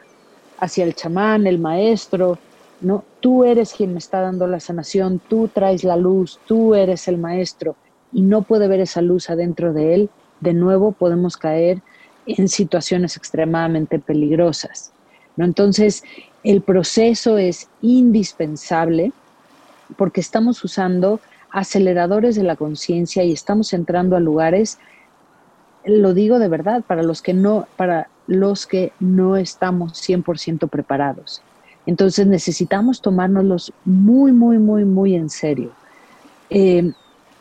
hacia 0.60 0.84
el 0.84 0.94
chamán, 0.94 1.48
el 1.48 1.58
maestro, 1.58 2.38
¿no? 2.82 3.04
Tú 3.20 3.46
eres 3.46 3.74
quien 3.74 3.94
me 3.94 3.98
está 3.98 4.22
dando 4.22 4.46
la 4.46 4.60
sanación, 4.60 5.20
tú 5.28 5.48
traes 5.48 5.84
la 5.84 5.98
luz, 5.98 6.40
tú 6.46 6.76
eres 6.76 7.08
el 7.08 7.18
maestro 7.18 7.78
y 8.12 8.22
no 8.22 8.44
puede 8.44 8.68
ver 8.68 8.82
esa 8.82 9.02
luz 9.02 9.32
adentro 9.32 9.74
de 9.74 9.96
él, 9.96 10.12
de 10.40 10.54
nuevo 10.54 10.92
podemos 10.92 11.36
caer 11.36 11.82
en 12.28 12.48
situaciones 12.48 13.18
extremadamente 13.18 13.98
peligrosas. 13.98 14.94
Entonces, 15.36 16.04
el 16.44 16.62
proceso 16.62 17.40
es 17.40 17.72
indispensable 17.82 19.14
porque 19.96 20.22
estamos 20.22 20.64
usando 20.64 21.20
aceleradores 21.52 22.36
de 22.36 22.44
la 22.44 22.56
conciencia 22.56 23.24
y 23.24 23.32
estamos 23.32 23.74
entrando 23.74 24.16
a 24.16 24.20
lugares, 24.20 24.80
lo 25.86 26.14
digo 26.14 26.40
de 26.40 26.50
verdad, 26.50 26.84
para 26.86 27.04
los 27.04 27.22
que 27.22 27.34
no, 27.34 27.68
para 27.78 28.10
los 28.28 28.68
que 28.68 28.92
no 29.00 29.38
estamos 29.38 29.94
100% 29.94 30.70
preparados. 30.70 31.42
Entonces 31.86 32.28
necesitamos 32.28 33.02
tomárnoslos 33.02 33.72
muy, 33.86 34.34
muy, 34.34 34.58
muy, 34.58 34.84
muy 34.84 35.16
en 35.16 35.30
serio. 35.30 35.72
Eh, 36.50 36.92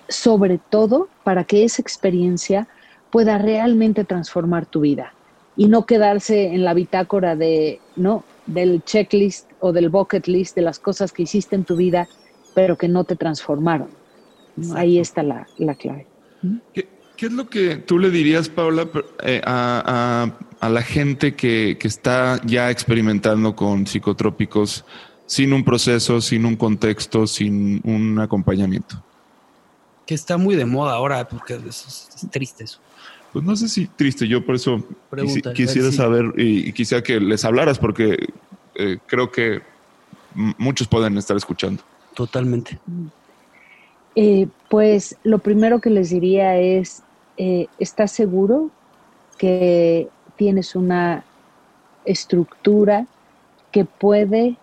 sobre 0.09 0.59
todo 0.59 1.09
para 1.25 1.45
que 1.45 1.65
esa 1.65 1.83
experiencia 1.83 2.69
pueda 3.11 3.39
realmente 3.39 4.05
transformar 4.05 4.67
tu 4.67 4.81
vida 4.81 5.13
y 5.57 5.67
no 5.69 5.87
quedarse 5.87 6.55
en 6.55 6.65
la 6.65 6.75
bitácora 6.75 7.35
de, 7.35 7.81
¿no? 7.97 8.25
del 8.47 8.85
checklist 8.85 9.51
o 9.61 9.73
del 9.73 9.89
bucket 9.89 10.27
list 10.29 10.55
de 10.55 10.63
las 10.63 10.79
cosas 10.79 11.13
que 11.13 11.23
hiciste 11.23 11.57
en 11.57 11.65
tu 11.65 11.77
vida, 11.77 12.09
pero 12.57 12.79
que 12.79 12.89
no 12.89 13.05
te 13.05 13.17
transformaron. 13.17 13.89
Ahí 14.75 14.99
está 14.99 15.23
la, 15.23 15.47
la 15.59 15.75
clave. 15.75 16.07
¿Qué, 16.73 16.89
¿Qué, 17.15 17.27
es 17.27 17.33
lo 17.33 17.51
que 17.51 17.77
tú 17.77 17.99
le 17.99 18.09
dirías, 18.11 18.49
Paula, 18.49 18.89
eh, 19.23 19.43
a, 19.45 19.83
a 19.85 20.47
a 20.61 20.71
la 20.71 20.81
gente 20.81 21.35
que, 21.35 21.77
que, 21.79 21.87
está 21.87 22.41
ya 22.47 22.71
experimentando 22.71 23.55
con 23.55 23.87
psicotrópicos 23.87 24.87
sin 25.27 25.53
un 25.53 25.65
proceso, 25.65 26.23
sin 26.23 26.47
un 26.47 26.57
contexto, 26.57 27.27
sin 27.27 27.83
un 27.85 28.19
acompañamiento? 28.19 29.05
Que 30.07 30.15
está 30.15 30.39
muy 30.39 30.57
de 30.57 30.65
moda 30.65 30.95
ahora, 30.95 31.29
porque 31.29 31.61
es, 31.69 32.09
es 32.17 32.31
triste 32.31 32.65
eso. 32.65 32.81
Pues 33.35 33.45
no 33.45 33.55
sé 33.55 33.69
si 33.69 33.87
triste, 33.87 34.27
yo 34.27 34.47
por 34.47 34.55
eso 34.55 34.83
Pregunta, 35.11 35.53
quisiera 35.53 35.91
si... 35.91 35.97
saber 35.99 36.33
y, 36.39 36.71
y, 36.71 36.73
quisiera 36.73 37.03
que 37.03 37.21
les 37.21 37.45
hablaras, 37.45 37.79
porque 37.79 38.17
eh, 38.77 38.97
creo 39.07 39.31
que 39.31 39.61
muchos 40.57 40.89
pueden 40.89 41.19
estar 41.19 41.37
escuchando. 41.37 41.83
Totalmente. 42.17 42.81
Eh, 44.15 44.49
pues 44.71 45.17
lo 45.23 45.39
primero 45.39 45.81
que 45.81 45.91
les 45.91 46.11
diría 46.11 46.57
es, 46.57 47.03
eh, 47.37 47.67
¿estás 47.79 48.11
seguro 48.11 48.71
que 49.39 50.09
tienes 50.37 50.75
una 50.75 51.25
estructura 52.07 53.07
que 53.71 53.85
puede 53.85 54.57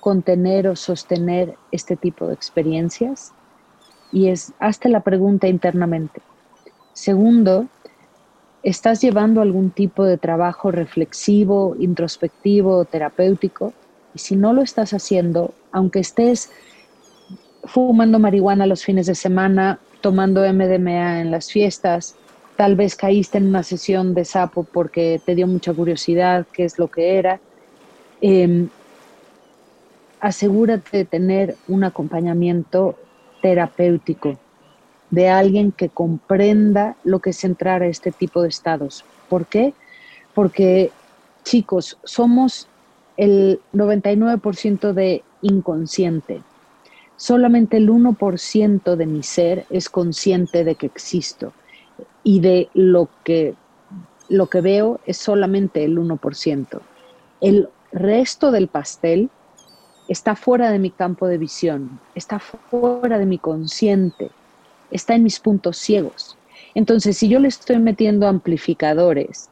contener 0.00 0.66
o 0.66 0.76
sostener 0.76 1.54
este 1.70 1.94
tipo 1.94 2.26
de 2.26 2.34
experiencias? 2.34 3.32
Y 4.10 4.28
es, 4.28 4.54
hazte 4.58 4.88
la 4.88 5.00
pregunta 5.00 5.46
internamente. 5.46 6.22
Segundo, 6.94 7.68
¿Estás 8.64 9.02
llevando 9.02 9.42
algún 9.42 9.70
tipo 9.70 10.06
de 10.06 10.16
trabajo 10.16 10.70
reflexivo, 10.70 11.76
introspectivo, 11.78 12.86
terapéutico? 12.86 13.74
Y 14.14 14.20
si 14.20 14.36
no 14.36 14.54
lo 14.54 14.62
estás 14.62 14.94
haciendo, 14.94 15.52
aunque 15.70 15.98
estés 15.98 16.50
fumando 17.66 18.18
marihuana 18.18 18.66
los 18.66 18.84
fines 18.84 19.06
de 19.06 19.14
semana, 19.14 19.78
tomando 20.00 20.42
MDMA 20.42 21.20
en 21.20 21.30
las 21.30 21.50
fiestas, 21.50 22.16
tal 22.56 22.76
vez 22.76 22.94
caíste 22.94 23.38
en 23.38 23.48
una 23.48 23.62
sesión 23.62 24.14
de 24.14 24.24
sapo 24.24 24.64
porque 24.64 25.20
te 25.24 25.34
dio 25.34 25.46
mucha 25.46 25.72
curiosidad 25.72 26.46
qué 26.52 26.64
es 26.64 26.78
lo 26.78 26.88
que 26.88 27.18
era, 27.18 27.40
em, 28.20 28.68
asegúrate 30.20 30.98
de 30.98 31.04
tener 31.04 31.56
un 31.68 31.84
acompañamiento 31.84 32.96
terapéutico 33.42 34.38
de 35.10 35.28
alguien 35.28 35.70
que 35.70 35.88
comprenda 35.88 36.96
lo 37.04 37.20
que 37.20 37.30
es 37.30 37.44
entrar 37.44 37.82
a 37.82 37.86
este 37.86 38.10
tipo 38.10 38.42
de 38.42 38.48
estados. 38.48 39.04
¿Por 39.28 39.46
qué? 39.46 39.74
Porque, 40.34 40.90
chicos, 41.44 41.98
somos 42.04 42.68
el 43.16 43.60
99% 43.72 44.92
de 44.92 45.22
inconsciente. 45.42 46.40
Solamente 47.16 47.76
el 47.76 47.90
1% 47.90 48.96
de 48.96 49.06
mi 49.06 49.22
ser 49.22 49.66
es 49.70 49.88
consciente 49.88 50.64
de 50.64 50.74
que 50.74 50.86
existo 50.86 51.52
y 52.22 52.40
de 52.40 52.68
lo 52.74 53.08
que, 53.22 53.54
lo 54.28 54.48
que 54.48 54.60
veo 54.60 55.00
es 55.06 55.16
solamente 55.16 55.84
el 55.84 55.98
1%. 55.98 56.80
El 57.40 57.68
resto 57.92 58.50
del 58.50 58.68
pastel 58.68 59.30
está 60.08 60.36
fuera 60.36 60.70
de 60.70 60.78
mi 60.78 60.90
campo 60.90 61.26
de 61.28 61.38
visión, 61.38 62.00
está 62.14 62.38
fuera 62.38 63.18
de 63.18 63.26
mi 63.26 63.38
consciente, 63.38 64.30
está 64.90 65.14
en 65.14 65.22
mis 65.22 65.40
puntos 65.40 65.76
ciegos. 65.76 66.36
Entonces, 66.74 67.16
si 67.16 67.28
yo 67.28 67.38
le 67.38 67.48
estoy 67.48 67.78
metiendo 67.78 68.26
amplificadores 68.26 69.48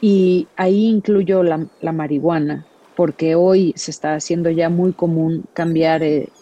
y 0.00 0.46
ahí 0.56 0.86
incluyo 0.86 1.42
la, 1.42 1.92
marihuana, 1.92 2.66
porque 2.96 3.34
hoy 3.34 3.74
se 3.76 3.90
está 3.90 4.14
haciendo 4.14 4.50
ya 4.50 4.70
muy 4.70 4.92
común 4.92 5.44
cambiar 5.52 6.02
el, 6.02 6.32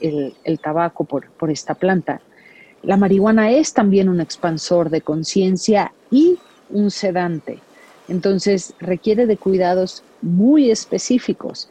tabaco 0.62 1.04
por, 1.04 1.28
por 1.32 1.50
esta 1.50 1.74
planta, 1.74 2.20
la 2.82 2.96
marihuana 2.96 3.50
es 3.50 3.74
también 3.74 4.08
un 4.08 4.20
expansor 4.20 4.88
de 4.88 5.00
conciencia 5.00 5.92
y 6.10 6.38
un 6.70 6.90
sedante. 6.90 7.58
Entonces 8.08 8.74
requiere 8.78 9.26
de 9.26 9.36
cuidados 9.36 10.02
muy 10.22 10.70
específicos 10.70 11.68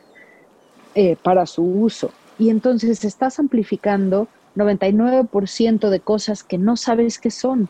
eh, 0.96 1.16
para 1.22 1.46
su 1.46 1.64
uso. 1.64 2.12
Y 2.38 2.50
entonces 2.50 3.06
estás 3.06 3.40
amplificando 3.40 4.28
99% 4.56 5.90
de 5.90 6.00
cosas 6.00 6.44
que 6.44 6.58
no 6.58 6.78
sabes 6.78 7.20
qué 7.20 7.32
son, 7.32 7.70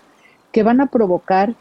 que 0.51 0.63
van 0.63 0.81
a 0.81 0.87
provocar 0.87 1.53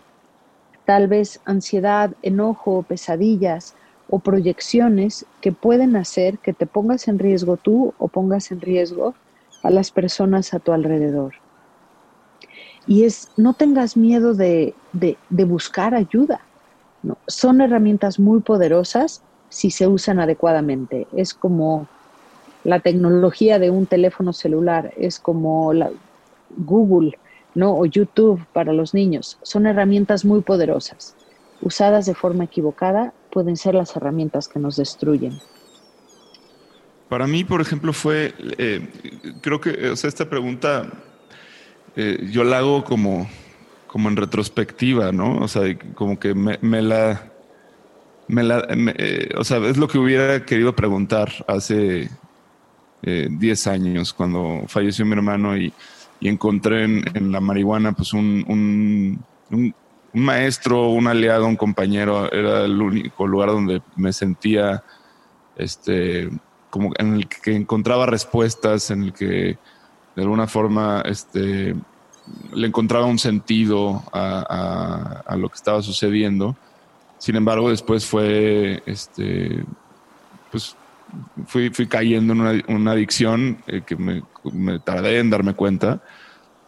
tal 0.85 1.09
vez 1.09 1.41
ansiedad, 1.45 2.13
enojo, 2.23 2.85
pesadillas 2.85 3.75
o 4.15 4.19
proyecciones 4.19 5.25
que 5.41 5.53
pueden 5.53 5.97
hacer 5.97 6.39
que 6.39 6.53
te 6.53 6.67
pongas 6.67 7.09
en 7.09 7.19
riesgo 7.19 7.57
tú 7.57 7.95
o 7.99 8.09
pongas 8.09 8.53
en 8.53 8.61
riesgo 8.61 9.15
a 9.63 9.71
las 9.71 9.91
personas 9.91 10.53
a 10.53 10.59
tu 10.59 10.73
alrededor. 10.73 11.33
Y 12.87 13.05
es, 13.05 13.31
no 13.39 13.55
tengas 13.55 13.97
miedo 13.97 14.35
de, 14.35 14.75
buscar 15.31 15.95
ayuda. 15.95 16.43
Son 17.27 17.63
herramientas 17.63 18.19
muy 18.19 18.41
poderosas 18.41 19.23
si 19.49 19.71
se 19.71 19.89
usan 19.89 20.21
adecuadamente. 20.21 21.07
Es 21.17 21.33
como 21.33 21.87
la 22.65 22.81
tecnología 22.81 23.59
de 23.59 23.71
un 23.71 23.87
teléfono 23.87 24.35
celular, 24.35 24.93
es 24.99 25.19
como 25.19 25.73
la 25.73 25.91
Google, 26.59 27.19
¿no? 27.55 27.79
O 27.79 27.87
YouTube 27.87 28.45
para 28.53 28.75
los 28.75 28.93
niños. 28.93 29.39
Son 29.41 29.67
herramientas 29.67 30.27
muy 30.27 30.43
poderosas. 30.43 31.17
Usadas 31.63 32.07
de 32.07 32.15
forma 32.15 32.45
equivocada, 32.45 33.15
pueden 33.31 33.57
ser 33.57 33.75
las 33.75 33.97
herramientas 33.97 34.49
que 34.49 34.59
nos 34.59 34.77
destruyen. 34.77 35.41
Para 37.13 37.27
mí, 37.27 37.45
por 37.45 37.61
ejemplo, 37.61 37.93
fue, 37.93 38.35
eh, 38.57 38.89
creo 39.43 39.61
que, 39.61 39.91
o 39.91 39.97
sea, 39.97 40.09
esta 40.09 40.31
pregunta 40.31 40.91
eh, 41.95 42.27
yo 42.31 42.43
la 42.43 42.57
hago 42.59 42.85
como, 42.85 43.29
como 43.87 44.09
en 44.09 44.17
retrospectiva, 44.17 45.13
¿no? 45.13 45.37
O 45.37 45.47
sea, 45.47 45.77
como 45.95 46.19
que 46.19 46.33
me, 46.33 46.57
la, 46.81 47.31
me 48.29 48.43
la, 48.43 48.67
eh, 48.97 49.29
o 49.37 49.45
sea, 49.45 49.59
es 49.59 49.77
lo 49.77 49.89
que 49.89 49.99
hubiera 49.99 50.47
querido 50.47 50.75
preguntar 50.75 51.31
hace 51.47 52.09
10 53.03 53.67
años 53.67 54.15
cuando 54.15 54.63
falleció 54.69 55.05
mi 55.05 55.13
hermano 55.13 55.55
y, 55.55 55.71
encontré 56.23 56.85
en, 56.85 57.31
la 57.31 57.41
marihuana 57.41 57.93
pues 57.93 58.15
un, 58.15 58.45
un, 59.51 59.75
maestro, 60.13 60.89
un 60.89 61.07
aliado, 61.07 61.47
un 61.47 61.57
compañero, 61.57 62.31
era 62.33 62.65
el 62.65 62.81
único 62.81 63.27
lugar 63.27 63.51
donde 63.51 63.83
me 63.97 64.13
sentía 64.13 64.83
este 65.57 66.31
como 66.71 66.93
en 66.99 67.15
el 67.15 67.29
que 67.29 67.55
encontraba 67.55 68.07
respuestas, 68.07 68.91
en 68.91 69.05
el 69.05 69.13
que 69.13 69.59
de 70.17 70.23
alguna 70.23 70.47
forma 70.47 71.03
este 71.05 71.75
le 72.53 72.67
encontraba 72.67 73.07
un 73.07 73.19
sentido 73.19 74.03
a, 74.13 75.35
lo 75.37 75.49
que 75.49 75.57
estaba 75.57 75.83
sucediendo. 75.83 76.57
Sin 77.19 77.37
embargo, 77.37 77.71
después 77.71 78.07
fue 78.07 78.83
este 78.87 79.65
pues 80.51 80.77
fui, 81.47 81.71
fui 81.71 81.87
cayendo 81.87 82.33
en 82.33 82.65
una, 82.69 82.93
adicción 82.93 83.59
eh, 83.67 83.83
que 83.87 83.97
me, 83.97 84.23
tardé 84.81 85.19
en 85.19 85.31
darme 85.31 85.55
cuenta. 85.55 86.01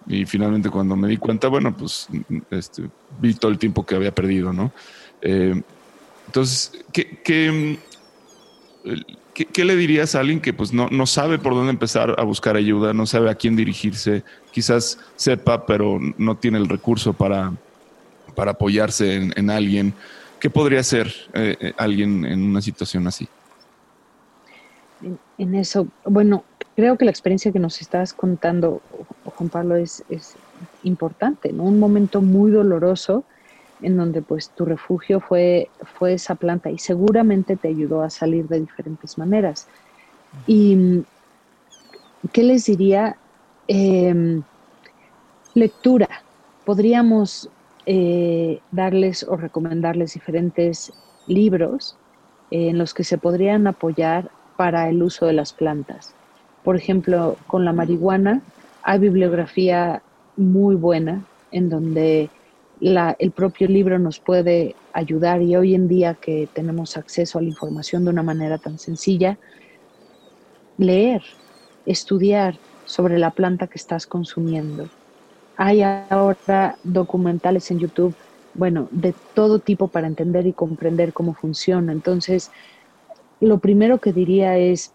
Y 0.06 0.26
finalmente 0.26 0.70
cuando 0.70 0.96
me 0.96 1.08
di 1.08 1.16
cuenta, 1.16 1.48
bueno, 1.48 1.74
pues 1.76 2.08
este, 2.50 2.84
vi 3.20 3.34
todo 3.34 3.50
el 3.50 3.58
tiempo 3.58 3.86
que 3.86 3.94
había 3.94 4.14
perdido, 4.14 4.52
¿no? 4.52 4.72
Eh, 5.22 5.60
entonces, 6.26 6.84
¿qué, 6.92 7.20
qué, 7.24 7.78
qué, 9.32 9.64
le 9.64 9.76
dirías 9.76 10.14
a 10.14 10.20
alguien 10.20 10.40
que 10.40 10.52
pues 10.52 10.72
no, 10.72 10.88
no 10.90 11.06
sabe 11.06 11.38
por 11.38 11.54
dónde 11.54 11.70
empezar 11.70 12.14
a 12.18 12.22
buscar 12.24 12.56
ayuda, 12.56 12.92
no 12.92 13.06
sabe 13.06 13.30
a 13.30 13.34
quién 13.34 13.56
dirigirse, 13.56 14.24
quizás 14.50 14.98
sepa, 15.16 15.64
pero 15.64 15.98
no 16.18 16.36
tiene 16.36 16.58
el 16.58 16.68
recurso 16.68 17.12
para, 17.12 17.52
para 18.34 18.52
apoyarse 18.52 19.30
en, 19.34 19.50
alguien? 19.50 19.94
¿Qué 20.38 20.50
podría 20.50 20.80
hacer 20.80 21.12
eh, 21.32 21.72
alguien 21.78 22.26
en 22.26 22.42
una 22.42 22.60
situación 22.60 23.06
así? 23.06 23.28
en, 25.38 25.54
eso, 25.54 25.88
bueno, 26.04 26.44
creo 26.76 26.96
que 26.96 27.04
la 27.04 27.10
experiencia 27.10 27.52
que 27.52 27.58
nos 27.58 27.80
estás 27.80 28.12
contando, 28.12 28.80
Juan 29.24 29.48
Pablo, 29.48 29.76
es, 29.76 30.02
importante, 30.82 31.52
¿no? 31.52 31.64
Un 31.64 31.78
momento 31.78 32.20
muy 32.20 32.50
doloroso 32.50 33.24
en 33.80 33.96
donde 33.96 34.22
pues 34.22 34.50
tu 34.50 34.64
refugio 34.64 35.20
fue, 35.20 35.68
fue 35.98 36.14
esa 36.14 36.34
planta 36.34 36.70
y 36.70 36.78
seguramente 36.78 37.56
te 37.56 37.68
ayudó 37.68 38.02
a 38.02 38.10
salir 38.10 38.46
de 38.48 38.60
diferentes 38.60 39.18
maneras. 39.18 39.66
¿Y 40.46 41.02
qué 42.32 42.42
les 42.42 42.66
diría? 42.66 43.16
Em, 43.66 44.42
lectura. 45.54 46.08
Podríamos 46.64 47.48
eh, 47.86 48.60
darles 48.70 49.24
o 49.24 49.36
recomendarles 49.36 50.14
diferentes 50.14 50.92
libros 51.26 51.96
en 52.50 52.78
los 52.78 52.94
que 52.94 53.04
se 53.04 53.18
podrían 53.18 53.66
apoyar 53.66 54.30
para 54.56 54.88
el 54.88 55.02
uso 55.02 55.26
de 55.26 55.32
las 55.32 55.52
plantas. 55.52 56.14
Por 56.64 56.76
ejemplo, 56.76 57.36
con 57.46 57.64
la 57.64 57.72
marihuana 57.72 58.40
hay 58.82 58.98
bibliografía 58.98 60.02
muy 60.36 60.74
buena 60.74 61.24
en 61.52 61.68
donde 61.68 62.30
el 62.80 63.30
propio 63.30 63.68
libro 63.68 63.98
nos 63.98 64.18
puede 64.18 64.74
ayudar 64.92 65.42
y 65.42 65.54
hoy 65.56 65.74
en 65.74 65.88
día 65.88 66.14
que 66.14 66.48
tenemos 66.52 66.96
acceso 66.96 67.38
a 67.38 67.42
la 67.42 67.48
información 67.48 68.04
de 68.04 68.10
una 68.10 68.22
manera 68.22 68.58
tan 68.58 68.78
sencilla, 68.78 69.38
leer, 70.76 71.22
estudiar 71.86 72.58
sobre 72.84 73.18
la 73.18 73.30
planta 73.30 73.66
que 73.66 73.78
estás 73.78 74.06
consumiendo. 74.06 74.88
Hay 75.56 75.82
ahora 75.82 76.76
documentales 76.82 77.70
en 77.70 77.78
YouTube, 77.78 78.14
bueno, 78.54 78.88
de 78.90 79.14
todo 79.34 79.58
tipo 79.58 79.88
para 79.88 80.06
entender 80.06 80.46
y 80.46 80.52
comprender 80.52 81.12
cómo 81.12 81.34
funciona. 81.34 81.92
Entonces, 81.92 82.50
lo 83.40 83.58
primero 83.58 83.98
que 83.98 84.12
diría 84.12 84.58
es, 84.58 84.92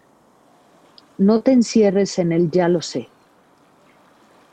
no 1.20 1.42
te 1.42 1.52
encierres 1.52 2.18
en 2.18 2.32
el 2.32 2.50
ya 2.50 2.66
lo 2.68 2.80
sé, 2.80 3.06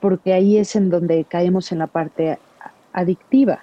porque 0.02 0.34
ahí 0.34 0.58
es 0.58 0.76
en 0.76 0.90
donde 0.90 1.24
caemos 1.24 1.72
en 1.72 1.80
la 1.80 1.88
parte 1.88 2.40
adictiva, 2.92 3.62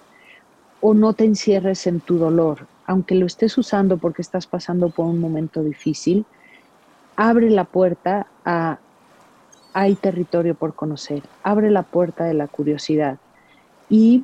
o 0.80 0.94
no 0.94 1.12
te 1.12 1.24
encierres 1.24 1.86
en 1.86 2.00
tu 2.00 2.16
dolor, 2.16 2.66
aunque 2.86 3.14
lo 3.14 3.26
estés 3.26 3.58
usando 3.58 3.98
porque 3.98 4.22
estás 4.22 4.46
pasando 4.46 4.88
por 4.88 5.04
un 5.04 5.20
momento 5.20 5.62
difícil, 5.62 6.24
abre 7.14 7.50
la 7.50 7.64
puerta 7.64 8.26
a 8.44 8.78
hay 9.74 9.96
territorio 9.96 10.54
por 10.54 10.74
conocer, 10.74 11.22
abre 11.42 11.70
la 11.70 11.82
puerta 11.82 12.24
de 12.24 12.32
la 12.32 12.46
curiosidad. 12.46 13.18
Y 13.90 14.22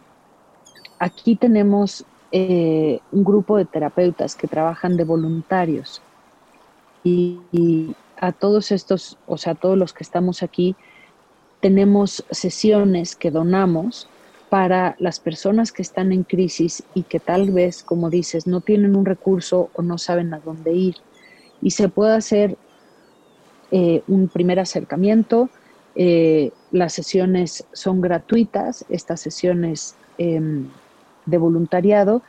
aquí 0.99 1.35
tenemos 1.37 2.07
eh, 2.31 3.01
un 3.11 3.25
grupo 3.25 3.59
de 3.59 3.65
terapeutas 3.67 4.37
que 4.37 4.47
trabajan 4.47 4.97
de 4.97 5.05
voluntarios 5.05 6.01
y, 7.03 7.95
a 8.21 8.33
todos 8.33 8.71
estos, 8.71 9.17
o 9.27 9.39
sea, 9.39 9.55
todos 9.55 9.79
los 9.79 9.95
que 9.95 10.05
estamos 10.05 10.43
aquí, 10.43 10.77
tenemos 11.61 12.25
sesiones 12.31 13.17
que 13.17 13.31
donamos 13.31 14.09
para 14.51 14.95
las 14.99 15.21
personas 15.21 15.73
que 15.73 15.83
están 15.83 16.13
en 16.13 16.25
crisis 16.25 16.83
y 16.95 17.05
que 17.05 17.19
tal 17.19 17.51
vez, 17.51 17.83
como 17.83 18.11
dices, 18.11 18.47
no 18.47 18.61
tienen 18.61 18.95
un 18.95 19.07
recurso 19.07 19.71
o 19.75 19.83
no 19.83 19.97
saben 19.97 20.35
a 20.35 20.41
dónde 20.41 20.75
ir. 20.75 20.97
Y 21.63 21.71
se 21.71 21.89
puede 21.89 22.15
hacer 22.15 22.59
eh, 23.71 24.03
un 24.07 24.29
primer 24.29 24.61
acercamiento. 24.61 25.49
Eh, 25.95 26.51
las 26.73 26.93
sesiones 26.93 27.65
son 27.73 28.01
gratuitas, 28.01 28.85
estas 28.91 29.21
sesiones 29.21 29.95
em, 30.19 30.69
de 31.25 31.39
voluntariado, 31.39 32.23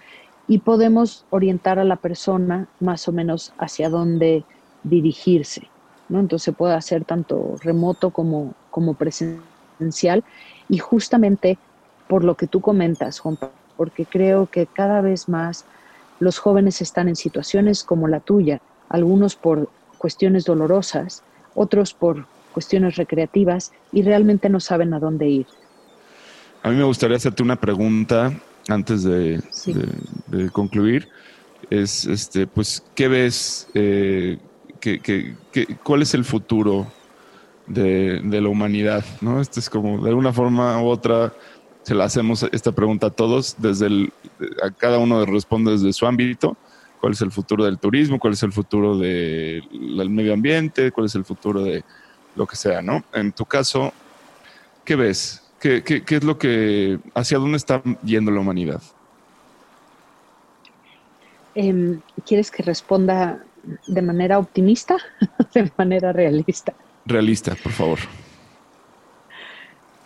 y 0.47 0.59
podemos 0.59 1.25
orientar 1.31 1.79
a 1.79 1.83
la 1.83 1.95
persona 1.97 2.67
más 2.79 3.07
o 3.07 3.11
menos 3.11 3.53
hacia 3.57 3.89
dónde 3.89 4.43
dirigirse. 4.83 5.70
¿No? 6.11 6.19
Entonces 6.19 6.43
se 6.43 6.51
puede 6.51 6.75
hacer 6.75 7.05
tanto 7.05 7.55
remoto 7.61 8.11
como, 8.11 8.53
como 8.69 8.93
presencial. 8.93 10.23
Y 10.69 10.77
justamente 10.77 11.57
por 12.07 12.23
lo 12.23 12.35
que 12.35 12.47
tú 12.47 12.61
comentas, 12.61 13.19
Juan, 13.19 13.37
porque 13.77 14.05
creo 14.05 14.47
que 14.47 14.67
cada 14.67 15.01
vez 15.01 15.29
más 15.29 15.65
los 16.19 16.37
jóvenes 16.37 16.81
están 16.81 17.07
en 17.07 17.15
situaciones 17.15 17.83
como 17.83 18.07
la 18.07 18.19
tuya, 18.19 18.61
algunos 18.89 19.35
por 19.35 19.69
cuestiones 19.97 20.43
dolorosas, 20.45 21.23
otros 21.55 21.93
por 21.93 22.25
cuestiones 22.53 22.97
recreativas 22.97 23.71
y 23.91 24.01
realmente 24.01 24.49
no 24.49 24.59
saben 24.59 24.93
a 24.93 24.99
dónde 24.99 25.29
ir. 25.29 25.45
A 26.63 26.69
mí 26.69 26.75
me 26.75 26.83
gustaría 26.83 27.17
hacerte 27.17 27.41
una 27.41 27.55
pregunta 27.55 28.33
antes 28.67 29.03
de, 29.03 29.41
concluir. 30.51 31.07
Es, 31.69 32.05
este, 32.05 32.45
pues, 32.45 32.83
¿qué 32.93 33.07
ves? 33.07 33.67
Eh, 33.73 34.37
cuál 35.83 36.01
es 36.01 36.13
el 36.13 36.25
futuro 36.25 36.87
de, 37.67 38.21
de, 38.23 38.41
la 38.41 38.49
humanidad? 38.49 39.03
¿no? 39.21 39.41
Este 39.41 39.59
es 39.59 39.69
como, 39.69 40.03
de 40.03 40.09
alguna 40.09 40.33
forma 40.33 40.81
u 40.81 40.87
otra, 40.87 41.33
se 41.83 41.95
la 41.95 42.05
hacemos 42.05 42.43
esta 42.51 42.71
pregunta 42.71 43.07
a 43.07 43.09
todos, 43.09 43.55
desde 43.57 43.87
el, 43.87 44.13
a 44.63 44.71
cada 44.71 44.97
uno 44.97 45.25
responde 45.25 45.71
desde 45.71 45.93
su 45.93 46.05
ámbito, 46.05 46.57
cuál 46.99 47.13
es 47.13 47.21
el 47.21 47.31
futuro 47.31 47.65
del 47.65 47.79
turismo, 47.79 48.19
cuál 48.19 48.33
es 48.33 48.43
el 48.43 48.51
futuro 48.51 48.97
del 48.97 50.09
medio 50.09 50.33
ambiente, 50.33 50.91
cuál 50.91 51.07
es 51.07 51.15
el 51.15 51.25
futuro 51.25 51.63
de 51.63 51.83
lo 52.35 52.45
que 52.45 52.55
sea, 52.55 52.81
¿no? 52.81 53.03
En 53.13 53.31
tu 53.31 53.45
caso, 53.45 53.91
¿qué 54.85 54.95
ves? 54.95 55.41
¿Qué, 55.59 55.83
qué, 55.83 56.03
qué 56.03 56.15
es 56.17 56.23
lo 56.23 56.37
que, 56.37 56.99
hacia 57.13 57.37
dónde 57.37 57.57
está 57.57 57.81
yendo 58.03 58.31
la 58.31 58.39
humanidad? 58.39 58.81
Em, 61.53 61.99
¿Quieres 62.25 62.49
que 62.49 62.63
responda 62.63 63.43
de 63.87 64.01
manera 64.01 64.39
optimista 64.39 64.97
de 65.53 65.71
manera 65.77 66.11
realista? 66.11 66.73
Realista, 67.05 67.55
por 67.55 67.71
favor. 67.71 67.99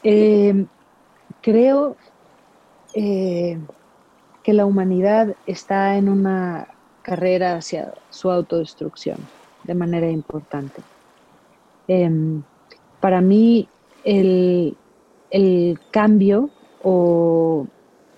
Eh, 0.04 0.66
Creo 1.46 1.96
eh, 2.96 3.60
que 4.42 4.54
la 4.54 4.66
humanidad 4.66 5.36
está 5.46 5.96
en 5.96 6.10
una 6.10 6.70
carrera 7.04 7.56
hacia 7.56 7.94
su 8.10 8.32
autodestrucción 8.32 9.20
de 9.64 9.76
manera 9.76 10.10
importante. 10.10 10.82
Em, 11.88 12.42
para 13.00 13.22
mí, 13.22 13.68
el, 14.04 14.76
cambio 15.92 16.50
o 16.82 17.68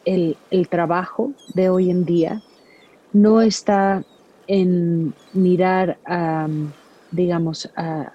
el, 0.05 0.37
trabajo 0.69 1.33
de 1.53 1.69
hoy 1.69 1.89
en 1.89 2.05
día 2.05 2.41
no 3.11 3.41
está 3.41 4.05
en 4.47 5.13
mirar 5.33 5.97
a, 6.05 6.47
digamos, 7.11 7.69
a, 7.75 8.11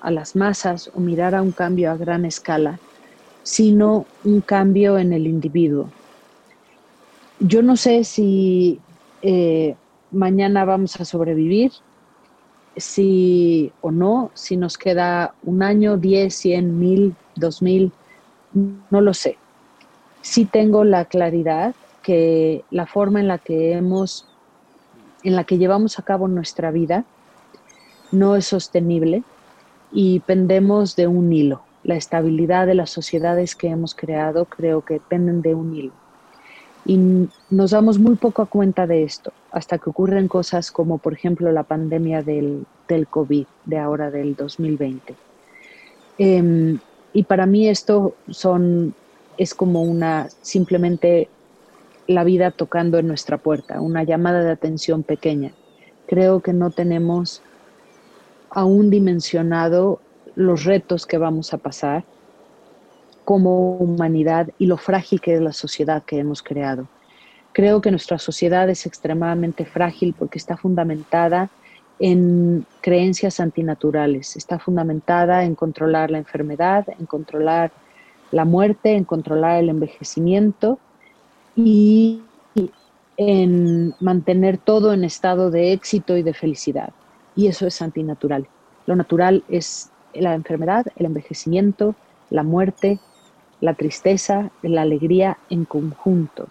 a 0.00 0.10
las 0.10 0.36
masas 0.36 0.90
o 0.94 1.00
mirar 1.00 1.34
a 1.34 1.42
un 1.42 1.52
cambio 1.52 1.90
a 1.90 1.96
gran 1.96 2.24
escala, 2.24 2.78
sino 3.42 4.06
un 4.24 4.40
cambio 4.40 4.98
en 4.98 5.12
el 5.12 5.26
individuo. 5.26 5.88
Yo 7.40 7.62
no 7.62 7.76
sé 7.76 8.04
si 8.04 8.80
eh, 9.22 9.74
mañana 10.10 10.64
vamos 10.64 10.98
a 11.00 11.04
sobrevivir, 11.04 11.72
si 12.76 13.72
o 13.80 13.90
no, 13.90 14.30
si 14.34 14.56
nos 14.56 14.76
queda 14.76 15.34
un 15.44 15.62
año, 15.62 15.96
diez, 15.96 16.34
cien, 16.34 16.78
mil, 16.78 17.14
dos 17.34 17.62
mil, 17.62 17.90
no 18.90 19.00
lo 19.00 19.14
sé. 19.14 19.36
Sí 20.22 20.44
tengo 20.44 20.84
la 20.84 21.04
claridad 21.04 21.74
que 22.02 22.64
la 22.70 22.86
forma 22.86 23.20
en 23.20 23.28
la 23.28 23.38
que 23.38 23.72
hemos, 23.72 24.26
en 25.26 25.36
la 25.36 25.44
que 25.44 25.58
llevamos 25.58 25.98
a 25.98 26.02
cabo 26.02 26.28
nuestra 26.28 26.70
vida, 26.70 27.04
no 28.12 28.36
es 28.36 28.46
sostenible 28.46 29.24
y 29.92 30.20
pendemos 30.20 30.94
de 30.94 31.06
un 31.06 31.32
hilo 31.32 31.62
la 31.86 31.96
estabilidad 31.96 32.66
de 32.66 32.74
las 32.74 32.90
sociedades 32.90 33.54
que 33.54 33.68
hemos 33.68 33.94
creado 33.94 34.44
creo 34.44 34.84
que 34.84 34.94
dependen 34.94 35.40
de 35.40 35.54
un 35.54 35.74
hilo. 35.74 35.92
Y 36.84 37.28
nos 37.50 37.70
damos 37.70 37.98
muy 37.98 38.16
poco 38.16 38.46
cuenta 38.46 38.86
de 38.86 39.04
esto 39.04 39.32
hasta 39.50 39.78
que 39.78 39.90
ocurren 39.90 40.28
cosas 40.28 40.70
como 40.70 40.98
por 40.98 41.12
ejemplo 41.12 41.50
la 41.50 41.62
pandemia 41.62 42.22
del, 42.22 42.66
COVID 43.10 43.46
de 43.64 43.78
ahora 43.78 44.10
del 44.10 44.36
2020. 44.36 45.14
Em, 46.18 46.78
y 47.12 47.22
para 47.22 47.46
mí 47.46 47.68
esto 47.68 48.14
es 49.38 49.54
como 49.54 49.82
una 49.82 50.28
simplemente 50.42 51.28
la 52.06 52.24
vida 52.24 52.50
tocando 52.50 52.98
en 52.98 53.08
nuestra 53.08 53.38
puerta, 53.38 53.80
una 53.80 54.04
llamada 54.04 54.42
de 54.42 54.50
atención 54.50 55.02
pequeña. 55.02 55.52
Creo 56.06 56.40
que 56.40 56.52
no 56.52 56.70
tenemos 56.70 57.42
aún 58.50 58.90
dimensionado 58.90 60.00
los 60.34 60.64
retos 60.64 61.06
que 61.06 61.18
vamos 61.18 61.52
a 61.52 61.58
pasar 61.58 62.04
como 63.24 63.76
humanidad 63.76 64.50
y 64.58 64.66
lo 64.66 64.76
frágil 64.76 65.20
que 65.20 65.34
es 65.34 65.40
la 65.40 65.52
sociedad 65.52 66.04
que 66.04 66.18
hemos 66.18 66.42
creado. 66.42 66.86
Creo 67.52 67.80
que 67.80 67.90
nuestra 67.90 68.18
sociedad 68.18 68.68
es 68.68 68.86
extremadamente 68.86 69.64
frágil 69.64 70.14
porque 70.16 70.38
está 70.38 70.56
fundamentada 70.56 71.50
en 71.98 72.66
creencias 72.82 73.40
antinaturales, 73.40 74.36
está 74.36 74.58
fundamentada 74.58 75.44
en 75.44 75.54
controlar 75.54 76.10
la 76.10 76.18
enfermedad, 76.18 76.86
en 76.98 77.06
controlar 77.06 77.72
la 78.30 78.44
muerte, 78.44 78.94
en 78.94 79.04
controlar 79.04 79.58
el 79.58 79.70
envejecimiento 79.70 80.78
y 81.56 82.22
en 83.16 83.94
mantener 83.98 84.58
todo 84.58 84.92
en 84.92 85.04
estado 85.04 85.50
de 85.50 85.72
éxito 85.72 86.16
y 86.16 86.22
de 86.22 86.34
felicidad. 86.34 86.90
Y 87.34 87.48
eso 87.48 87.66
es 87.66 87.80
antinatural. 87.82 88.46
Lo 88.86 88.94
natural 88.94 89.42
es 89.48 89.90
la 90.14 90.34
enfermedad, 90.34 90.86
el 90.96 91.06
envejecimiento, 91.06 91.94
la 92.30 92.42
muerte, 92.42 92.98
la 93.60 93.74
tristeza, 93.74 94.50
la 94.62 94.82
alegría 94.82 95.38
en 95.50 95.64
conjunto. 95.64 96.48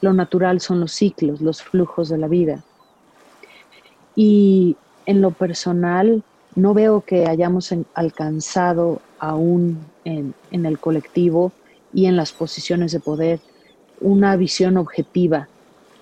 Lo 0.00 0.12
natural 0.12 0.60
son 0.60 0.80
los 0.80 0.92
ciclos, 0.92 1.40
los 1.40 1.62
flujos 1.62 2.08
de 2.08 2.18
la 2.18 2.28
vida. 2.28 2.62
Y 4.14 4.76
en 5.06 5.22
lo 5.22 5.30
personal, 5.30 6.22
no 6.54 6.74
veo 6.74 7.02
que 7.02 7.26
hayamos 7.26 7.72
alcanzado 7.94 9.00
aún 9.18 9.78
en, 10.04 10.34
el 10.50 10.78
colectivo 10.78 11.52
y 11.92 12.06
en 12.06 12.16
las 12.16 12.32
posiciones 12.32 12.92
de 12.92 13.00
poder 13.00 13.40
una 14.00 14.36
visión 14.36 14.76
objetiva 14.76 15.48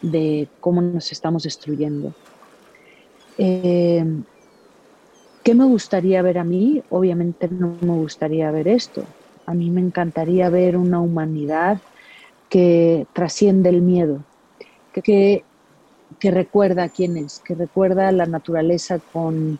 de 0.02 0.48
cómo 0.60 0.82
nos 0.82 1.12
estamos 1.12 1.44
destruyendo. 1.44 2.12
Eh, 3.38 4.04
¿Qué 5.42 5.54
me 5.54 5.64
gustaría 5.64 6.22
ver 6.22 6.38
a 6.38 6.44
mí? 6.44 6.82
Obviamente 6.90 7.48
no 7.48 7.76
me 7.80 7.94
gustaría 7.94 8.50
ver 8.50 8.66
esto. 8.68 9.04
A 9.46 9.52
mí 9.52 9.70
me 9.70 9.80
encantaría 9.80 10.48
ver 10.48 10.76
una 10.76 11.00
humanidad 11.00 11.78
que 12.48 13.06
trasciende 13.12 13.68
el 13.68 13.82
miedo, 13.82 14.20
que, 14.92 15.44
que, 16.18 16.30
recuerda 16.30 16.88
quién 16.88 17.16
es, 17.16 17.40
que 17.40 17.54
recuerda 17.54 18.10
la 18.12 18.26
naturaleza 18.26 19.00
con, 19.12 19.58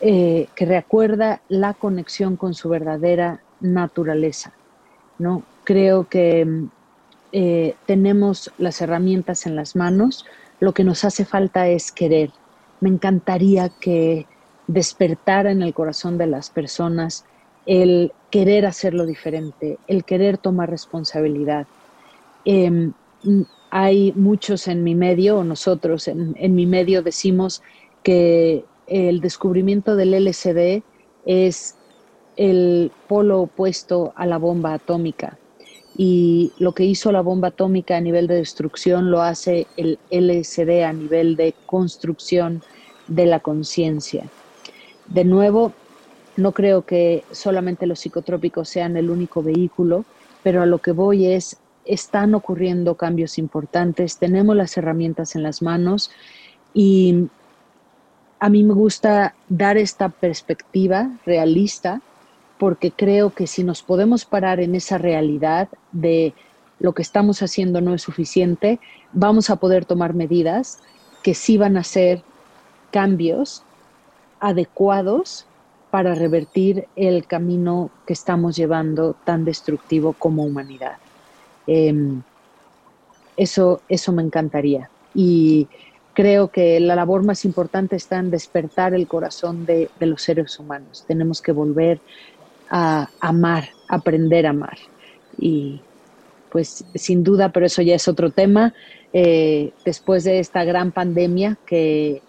eh, 0.00 0.46
que 0.54 0.66
recuerda 0.66 1.40
la 1.48 1.74
conexión 1.74 2.36
con 2.36 2.54
su 2.54 2.68
verdadera 2.68 3.40
naturaleza. 3.60 4.52
¿no? 5.18 5.42
Creo 5.64 6.08
que 6.08 6.46
eh, 7.32 7.74
tenemos 7.86 8.52
las 8.58 8.80
herramientas 8.80 9.46
en 9.46 9.56
las 9.56 9.76
manos, 9.76 10.24
lo 10.60 10.72
que 10.72 10.84
nos 10.84 11.04
hace 11.04 11.24
falta 11.24 11.68
es 11.68 11.92
querer. 11.92 12.30
Me 12.80 12.88
encantaría 12.88 13.68
que 13.68 14.26
despertar 14.66 15.46
en 15.46 15.62
el 15.62 15.74
corazón 15.74 16.18
de 16.18 16.26
las 16.26 16.50
personas 16.50 17.24
el 17.66 18.12
querer 18.30 18.66
hacerlo 18.66 19.06
diferente, 19.06 19.78
el 19.86 20.04
querer 20.04 20.38
tomar 20.38 20.70
responsabilidad. 20.70 21.66
Em, 22.44 22.92
hay 23.70 24.12
muchos 24.14 24.68
en 24.68 24.84
mi 24.84 24.94
medio, 24.94 25.38
o 25.38 25.44
nosotros 25.44 26.08
en, 26.08 26.34
en, 26.38 26.54
mi 26.54 26.66
medio 26.66 27.02
decimos 27.02 27.62
que 28.02 28.64
el 28.86 29.20
descubrimiento 29.20 29.96
del 29.96 30.14
LSD 30.14 30.82
es 31.24 31.74
el 32.36 32.92
polo 33.08 33.40
opuesto 33.40 34.12
a 34.16 34.26
la 34.26 34.38
bomba 34.38 34.74
atómica. 34.74 35.38
Y 35.96 36.52
lo 36.58 36.72
que 36.72 36.84
hizo 36.84 37.10
la 37.10 37.22
bomba 37.22 37.48
atómica 37.48 37.96
a 37.96 38.00
nivel 38.00 38.26
de 38.26 38.36
destrucción 38.36 39.10
lo 39.10 39.22
hace 39.22 39.66
el 39.76 39.98
LSD 40.10 40.84
a 40.84 40.92
nivel 40.92 41.36
de 41.36 41.54
construcción 41.64 42.62
de 43.08 43.26
la 43.26 43.40
conciencia. 43.40 44.24
De 45.06 45.24
nuevo, 45.24 45.72
no 46.36 46.52
creo 46.52 46.82
que 46.82 47.24
solamente 47.30 47.86
los 47.86 48.00
psicotrópicos 48.00 48.68
sean 48.68 48.96
el 48.96 49.10
único 49.10 49.42
vehículo. 49.42 50.04
pero 50.42 50.62
a 50.62 50.66
lo 50.66 50.78
que 50.78 50.92
voy 50.92 51.26
es, 51.26 51.56
están 51.84 52.34
ocurriendo 52.34 52.94
cambios 52.94 53.36
importantes, 53.36 54.18
tenemos 54.18 54.54
las 54.54 54.76
herramientas 54.76 55.34
en 55.34 55.42
las 55.42 55.60
manos 55.60 56.10
y 56.72 57.28
a 58.38 58.48
mí 58.48 58.62
me 58.62 58.74
gusta 58.74 59.34
dar 59.48 59.76
esta 59.76 60.08
perspectiva 60.08 61.10
realista 61.24 62.00
porque 62.58 62.90
creo 62.90 63.30
que 63.30 63.46
si 63.46 63.64
nos 63.64 63.82
podemos 63.82 64.24
parar 64.24 64.60
en 64.60 64.74
esa 64.74 64.98
realidad 64.98 65.68
de 65.92 66.34
lo 66.78 66.92
que 66.92 67.02
estamos 67.02 67.42
haciendo 67.42 67.80
no 67.80 67.94
es 67.94 68.02
suficiente, 68.02 68.80
vamos 69.12 69.50
a 69.50 69.56
poder 69.56 69.84
tomar 69.84 70.14
medidas 70.14 70.80
que 71.22 71.34
sí 71.34 71.56
van 71.56 71.76
a 71.76 71.84
ser 71.84 72.22
cambios 72.90 73.62
adecuados 74.40 75.46
para 75.90 76.14
revertir 76.14 76.86
el 76.96 77.26
camino 77.26 77.90
que 78.06 78.12
estamos 78.12 78.56
llevando 78.56 79.14
tan 79.24 79.44
destructivo 79.44 80.12
como 80.12 80.44
humanidad. 80.44 80.98
Em, 81.66 82.22
eso, 83.36 83.80
eso 83.88 84.12
me 84.12 84.22
encantaría. 84.22 84.90
Y 85.14 85.68
creo 86.16 86.48
que 86.48 86.80
la 86.80 86.96
labor 86.96 87.24
más 87.24 87.44
importante 87.44 87.94
está 87.96 88.18
en 88.18 88.30
despertar 88.30 88.94
el 88.94 89.06
corazón 89.06 89.66
de, 89.66 89.90
los 90.00 90.22
seres 90.22 90.58
humanos. 90.58 91.04
Tenemos 91.06 91.42
que 91.42 91.52
volver 91.52 92.00
a 92.70 93.08
amar, 93.20 93.68
aprender 93.88 94.46
a 94.46 94.50
amar. 94.50 94.78
Y 95.38 95.80
pues 96.50 96.84
sin 96.94 97.22
duda, 97.22 97.52
pero 97.52 97.66
eso 97.66 97.82
ya 97.82 97.94
es 97.94 98.08
otro 98.08 98.30
tema, 98.30 98.72
eh, 99.12 99.72
después 99.84 100.24
de 100.24 100.38
esta 100.38 100.64
gran 100.64 100.92
pandemia 100.92 101.58
que 101.66 102.22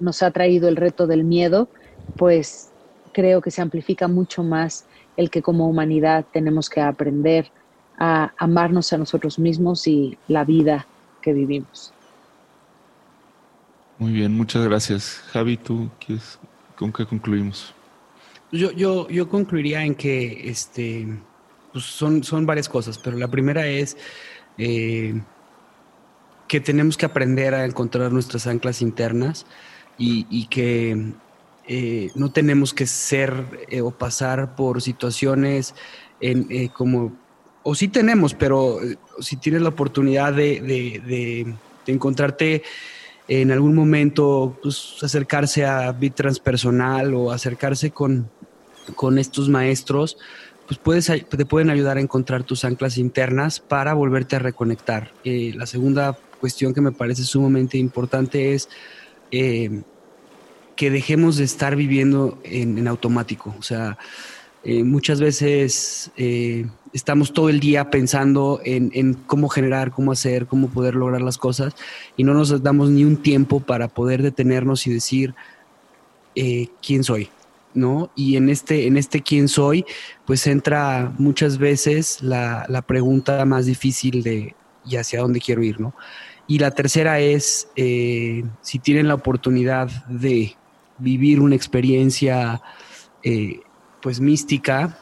nos 0.00 0.22
ha 0.22 0.30
traído 0.30 0.68
el 0.68 0.76
reto 0.76 1.06
del 1.06 1.24
miedo, 1.24 1.68
pues 2.16 2.70
creo 3.12 3.40
que 3.40 3.50
se 3.50 3.60
amplifica 3.60 4.08
mucho 4.08 4.42
más 4.42 4.86
el 5.16 5.30
que 5.30 5.42
como 5.42 5.68
humanidad 5.68 6.24
tenemos 6.32 6.70
que 6.70 6.80
aprender 6.80 7.50
a 7.98 8.32
amarnos 8.38 8.92
a 8.92 8.98
nosotros 8.98 9.38
mismos 9.38 9.86
y 9.86 10.16
la 10.28 10.44
vida 10.44 10.86
que 11.20 11.32
vivimos. 11.32 11.92
Muy 13.98 14.12
bien, 14.12 14.36
muchas 14.36 14.64
gracias. 14.64 15.22
Javi, 15.32 15.56
¿tú 15.56 15.90
quieres, 16.04 16.38
con 16.76 16.92
qué 16.92 17.04
concluimos? 17.06 17.74
Yo, 18.52 18.70
yo, 18.70 19.08
yo 19.08 19.28
concluiría 19.30 19.82
en 19.82 19.94
que 19.94 20.50
este, 20.50 21.08
pues 21.72 21.84
son, 21.84 22.22
son 22.22 22.44
varias 22.44 22.68
cosas, 22.68 22.98
pero 22.98 23.16
la 23.16 23.28
primera 23.28 23.66
es 23.66 23.96
eh, 24.58 25.20
que 26.48 26.60
tenemos 26.60 26.98
que 26.98 27.06
aprender 27.06 27.54
a 27.54 27.64
encontrar 27.64 28.12
nuestras 28.12 28.46
anclas 28.46 28.82
internas 28.82 29.46
y, 29.96 30.46
que 30.46 31.12
eh, 31.66 32.10
no 32.14 32.30
tenemos 32.30 32.74
que 32.74 32.86
ser 32.86 33.66
eh, 33.70 33.80
o 33.80 33.90
pasar 33.90 34.56
por 34.56 34.82
situaciones 34.82 35.74
en, 36.20 36.68
como 36.68 37.12
o 37.62 37.74
sí 37.74 37.88
tenemos, 37.88 38.34
pero 38.34 38.80
si 39.20 39.36
tienes 39.36 39.62
la 39.62 39.68
oportunidad 39.68 40.32
de, 40.32 41.54
encontrarte 41.86 42.64
en 43.28 43.50
algún 43.50 43.74
momento, 43.74 44.58
pues 44.62 44.96
acercarse 45.02 45.64
a 45.64 45.92
Bit 45.92 46.14
Transpersonal 46.14 47.14
o 47.14 47.30
acercarse 47.30 47.90
con, 47.90 48.28
con 48.96 49.18
estos 49.18 49.48
maestros, 49.48 50.18
pues 50.66 50.78
puedes, 50.78 51.06
te 51.06 51.46
pueden 51.46 51.70
ayudar 51.70 51.96
a 51.96 52.00
encontrar 52.00 52.44
tus 52.44 52.64
anclas 52.64 52.98
internas 52.98 53.60
para 53.60 53.94
volverte 53.94 54.36
a 54.36 54.38
reconectar. 54.38 55.12
Eh, 55.24 55.52
la 55.56 55.66
segunda 55.66 56.18
cuestión 56.40 56.74
que 56.74 56.80
me 56.80 56.92
parece 56.92 57.22
sumamente 57.24 57.78
importante 57.78 58.54
es 58.54 58.68
eh, 59.30 59.82
que 60.76 60.90
dejemos 60.90 61.36
de 61.36 61.44
estar 61.44 61.76
viviendo 61.76 62.40
en, 62.42 62.86
automático. 62.88 63.54
O 63.58 63.62
sea, 63.62 63.98
eh, 64.64 64.82
muchas 64.82 65.20
veces 65.20 66.10
estamos 66.92 67.32
todo 67.32 67.48
el 67.48 67.60
día 67.60 67.90
pensando 67.90 68.60
en, 68.64 69.14
cómo 69.26 69.48
generar, 69.48 69.90
cómo 69.90 70.12
hacer, 70.12 70.46
cómo 70.46 70.68
poder 70.68 70.94
lograr 70.94 71.22
las 71.22 71.38
cosas 71.38 71.74
y 72.16 72.24
no 72.24 72.34
nos 72.34 72.62
damos 72.62 72.90
ni 72.90 73.04
un 73.04 73.16
tiempo 73.16 73.60
para 73.60 73.88
poder 73.88 74.22
detenernos 74.22 74.86
y 74.86 74.92
decir 74.92 75.34
eh, 76.34 76.68
quién 76.84 77.04
soy, 77.04 77.30
¿no? 77.74 78.10
Y 78.14 78.36
en 78.36 78.48
este, 78.48 78.86
en 78.86 78.96
este 78.96 79.22
quién 79.22 79.48
soy, 79.48 79.84
pues 80.26 80.46
entra 80.46 81.12
muchas 81.18 81.58
veces 81.58 82.22
la, 82.22 82.66
la 82.68 82.82
pregunta 82.82 83.44
más 83.44 83.66
difícil 83.66 84.22
de 84.22 84.54
y 84.84 84.96
hacia 84.96 85.20
dónde 85.20 85.40
quiero 85.40 85.62
ir, 85.62 85.80
¿no? 85.80 85.94
Y 86.46 86.58
la 86.58 86.72
tercera 86.72 87.20
es 87.20 87.68
si 87.74 88.78
tienen 88.82 89.08
la 89.08 89.14
oportunidad 89.14 89.88
de 90.06 90.56
vivir 90.98 91.40
una 91.40 91.54
experiencia 91.54 92.60
pues 94.02 94.20
mística, 94.20 94.98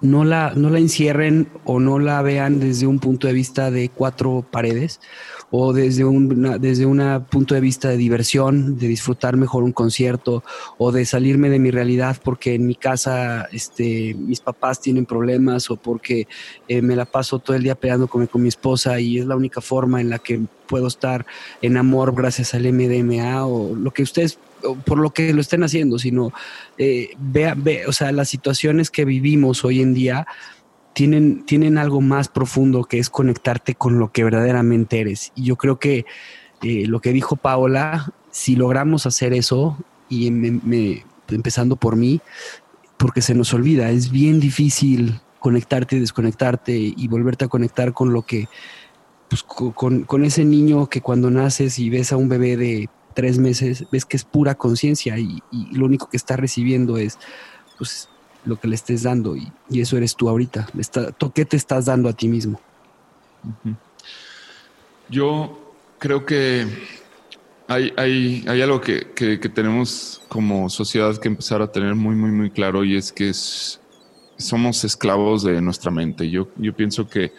no 0.00 0.24
la, 0.24 0.52
no 0.54 0.70
la 0.70 0.78
encierren 0.78 1.48
o 1.64 1.80
no 1.80 1.98
la 1.98 2.22
vean 2.22 2.60
desde 2.60 2.86
un 2.86 2.98
punto 2.98 3.26
de 3.26 3.32
vista 3.32 3.70
de 3.70 3.88
cuatro 3.88 4.44
paredes 4.50 5.00
o 5.50 5.72
desde 5.72 6.04
un 6.04 6.58
desde 6.60 6.86
un 6.86 7.26
punto 7.28 7.54
de 7.54 7.60
vista 7.60 7.88
de 7.88 7.96
diversión, 7.96 8.78
de 8.78 8.86
disfrutar 8.88 9.36
mejor 9.36 9.64
un 9.64 9.72
concierto 9.72 10.44
o 10.78 10.92
de 10.92 11.04
salirme 11.04 11.50
de 11.50 11.58
mi 11.58 11.70
realidad 11.70 12.16
porque 12.22 12.54
en 12.54 12.66
mi 12.66 12.74
casa 12.74 13.48
este, 13.52 14.14
mis 14.14 14.40
papás 14.40 14.80
tienen 14.80 15.06
problemas 15.06 15.70
o 15.70 15.76
porque 15.76 16.28
eh, 16.68 16.82
me 16.82 16.96
la 16.96 17.04
paso 17.04 17.38
todo 17.38 17.56
el 17.56 17.62
día 17.62 17.74
peleando 17.74 18.06
con, 18.06 18.26
con 18.26 18.42
mi 18.42 18.48
esposa 18.48 19.00
y 19.00 19.18
es 19.18 19.26
la 19.26 19.36
única 19.36 19.60
forma 19.60 20.00
en 20.00 20.10
la 20.10 20.18
que 20.18 20.40
puedo 20.66 20.86
estar 20.86 21.26
en 21.62 21.76
amor 21.76 22.14
gracias 22.14 22.54
al 22.54 22.72
MDMA 22.72 23.44
o 23.44 23.74
lo 23.74 23.90
que 23.90 24.04
ustedes 24.04 24.38
por 24.84 24.98
lo 24.98 25.10
que 25.10 25.32
lo 25.32 25.40
estén 25.40 25.62
haciendo, 25.62 25.98
sino 25.98 26.32
eh, 26.78 27.10
vea, 27.18 27.54
ve, 27.56 27.86
o 27.86 27.92
sea, 27.92 28.12
las 28.12 28.28
situaciones 28.28 28.90
que 28.90 29.04
vivimos 29.04 29.64
hoy 29.64 29.80
en 29.80 29.94
día 29.94 30.26
tienen, 30.92 31.44
tienen 31.44 31.78
algo 31.78 32.00
más 32.00 32.28
profundo 32.28 32.84
que 32.84 32.98
es 32.98 33.10
conectarte 33.10 33.74
con 33.74 33.98
lo 33.98 34.12
que 34.12 34.24
verdaderamente 34.24 35.00
eres. 35.00 35.32
Y 35.34 35.44
yo 35.44 35.56
creo 35.56 35.78
que 35.78 36.04
eh, 36.62 36.86
lo 36.86 37.00
que 37.00 37.12
dijo 37.12 37.36
Paola, 37.36 38.12
si 38.30 38.56
logramos 38.56 39.06
hacer 39.06 39.32
eso, 39.32 39.78
y 40.08 40.26
empezando 40.26 41.76
por 41.76 41.96
mí, 41.96 42.20
porque 42.96 43.22
se 43.22 43.34
nos 43.34 43.54
olvida, 43.54 43.90
es 43.90 44.10
bien 44.10 44.40
difícil 44.40 45.20
conectarte 45.38 45.96
y 45.96 46.00
desconectarte 46.00 46.76
y 46.76 47.08
volverte 47.08 47.46
a 47.46 47.48
conectar 47.48 47.94
con 47.94 48.12
lo 48.12 48.22
que, 48.22 48.48
pues, 49.28 49.42
con, 49.42 50.02
con 50.02 50.24
ese 50.24 50.44
niño 50.44 50.88
que 50.88 51.00
cuando 51.00 51.30
naces 51.30 51.78
y 51.78 51.88
ves 51.88 52.12
a 52.12 52.16
un 52.16 52.28
bebé 52.28 52.56
de 52.56 52.90
tres 53.14 53.38
meses, 53.38 53.84
ves 53.90 54.04
que 54.04 54.16
es 54.16 54.24
pura 54.24 54.54
conciencia 54.54 55.18
y, 55.18 55.42
lo 55.72 55.86
único 55.86 56.08
que 56.08 56.16
está 56.16 56.36
recibiendo 56.36 56.96
es 56.96 57.18
pues, 57.78 58.08
lo 58.44 58.58
que 58.58 58.68
le 58.68 58.74
estés 58.74 59.02
dando 59.02 59.36
y, 59.36 59.52
eso 59.70 59.96
eres 59.96 60.16
tú 60.16 60.28
ahorita. 60.28 60.68
¿Qué 61.34 61.44
te 61.44 61.56
estás 61.56 61.86
dando 61.86 62.08
a 62.08 62.12
ti 62.12 62.28
mismo? 62.28 62.60
Yo 65.08 65.74
creo 65.98 66.24
que 66.24 66.66
hay, 67.68 67.92
hay, 67.96 68.44
hay 68.48 68.62
algo 68.62 68.80
que, 68.80 69.12
que, 69.14 69.38
tenemos 69.48 70.22
como 70.28 70.68
sociedad 70.68 71.16
que 71.18 71.28
empezar 71.28 71.62
a 71.62 71.70
tener 71.70 71.94
muy, 71.94 72.16
muy, 72.16 72.30
muy 72.30 72.50
claro 72.50 72.84
y 72.84 72.96
es 72.96 73.12
que 73.12 73.32
somos 73.32 74.84
esclavos 74.84 75.44
de 75.44 75.60
nuestra 75.60 75.90
mente. 75.90 76.30
Yo, 76.30 76.48
yo 76.56 76.74
pienso 76.74 77.08
que 77.08 77.32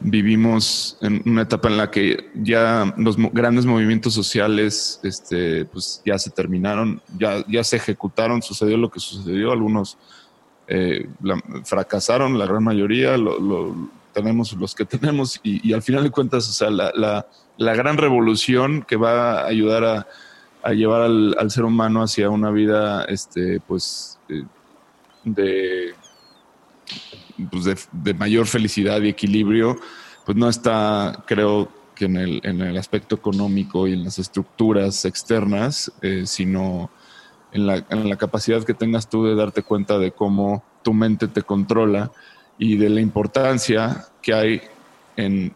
vivimos 0.00 0.96
en 1.02 1.22
una 1.26 1.42
etapa 1.42 1.68
en 1.68 1.76
la 1.76 1.90
que 1.90 2.30
ya 2.34 2.92
los 2.96 3.16
grandes 3.32 3.66
movimientos 3.66 4.14
sociales 4.14 4.98
este, 5.02 5.66
pues 5.66 6.02
ya 6.04 6.18
se 6.18 6.30
terminaron, 6.30 7.02
ya, 7.18 7.44
ya 7.46 7.62
se 7.62 7.76
ejecutaron, 7.76 8.42
sucedió 8.42 8.76
lo 8.76 8.90
que 8.90 9.00
sucedió, 9.00 9.52
algunos 9.52 9.98
eh, 10.68 11.08
fracasaron, 11.64 12.38
la 12.38 12.46
gran 12.46 12.64
mayoría, 12.64 13.16
lo, 13.16 13.90
tenemos 14.12 14.52
los 14.54 14.74
que 14.74 14.84
tenemos 14.84 15.38
y, 15.42 15.72
al 15.72 15.82
final 15.82 16.02
de 16.02 16.10
cuentas, 16.10 16.48
o 16.48 16.52
sea, 16.52 16.70
la, 16.70 16.90
la, 16.94 17.26
la 17.58 17.74
gran 17.74 17.96
revolución 17.96 18.82
que 18.82 18.96
va 18.96 19.42
a 19.42 19.46
ayudar 19.46 19.84
a, 19.84 20.06
a 20.62 20.72
llevar 20.72 21.02
al, 21.02 21.36
al, 21.38 21.50
ser 21.50 21.64
humano 21.64 22.02
hacia 22.02 22.30
una 22.30 22.50
vida 22.50 23.04
este, 23.04 23.60
pues, 23.60 24.18
eh, 24.28 24.44
de 25.24 25.94
pues 27.50 27.88
de, 27.92 28.14
mayor 28.14 28.46
felicidad 28.46 29.00
y 29.02 29.08
equilibrio, 29.08 29.76
pues 30.24 30.36
no 30.36 30.48
está, 30.48 31.24
creo 31.26 31.68
que 31.94 32.06
en 32.06 32.16
el, 32.16 32.40
en 32.44 32.60
el 32.62 32.76
aspecto 32.76 33.14
económico 33.14 33.86
y 33.86 33.92
en 33.92 34.04
las 34.04 34.18
estructuras 34.18 35.04
externas, 35.04 35.92
eh, 36.02 36.24
sino 36.26 36.90
en 37.52 37.66
la, 37.66 37.84
en 37.90 38.08
la 38.08 38.16
capacidad 38.16 38.64
que 38.64 38.74
tengas 38.74 39.08
tú 39.08 39.24
de 39.24 39.34
darte 39.34 39.62
cuenta 39.62 39.98
de 39.98 40.12
cómo 40.12 40.62
tu 40.82 40.94
mente 40.94 41.28
te 41.28 41.42
controla 41.42 42.10
y 42.58 42.76
de 42.76 42.88
la 42.90 43.00
importancia 43.00 44.06
que 44.22 44.34
hay 44.34 44.62
en 45.16 45.54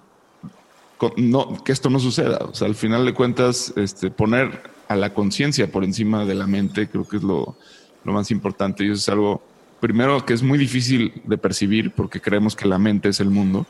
no, 1.16 1.62
que 1.62 1.72
esto 1.72 1.90
no 1.90 1.98
suceda. 1.98 2.38
O 2.38 2.54
sea, 2.54 2.68
al 2.68 2.74
final 2.74 3.04
de 3.04 3.14
cuentas, 3.14 3.72
este, 3.76 4.10
poner 4.10 4.62
a 4.88 4.96
la 4.96 5.12
conciencia 5.12 5.70
por 5.70 5.84
encima 5.84 6.24
de 6.24 6.34
la 6.34 6.46
mente 6.46 6.88
creo 6.88 7.08
que 7.08 7.16
es 7.16 7.22
lo, 7.22 7.56
lo 8.04 8.12
más 8.12 8.30
importante 8.30 8.84
y 8.84 8.90
eso 8.90 8.94
es 8.94 9.08
algo 9.08 9.42
primero 9.84 10.24
que 10.24 10.32
es 10.32 10.42
muy 10.42 10.56
difícil 10.56 11.20
de 11.24 11.36
percibir 11.36 11.90
porque 11.90 12.18
creemos 12.18 12.56
que 12.56 12.66
la 12.66 12.78
mente 12.78 13.10
es 13.10 13.20
el 13.20 13.28
mundo. 13.28 13.66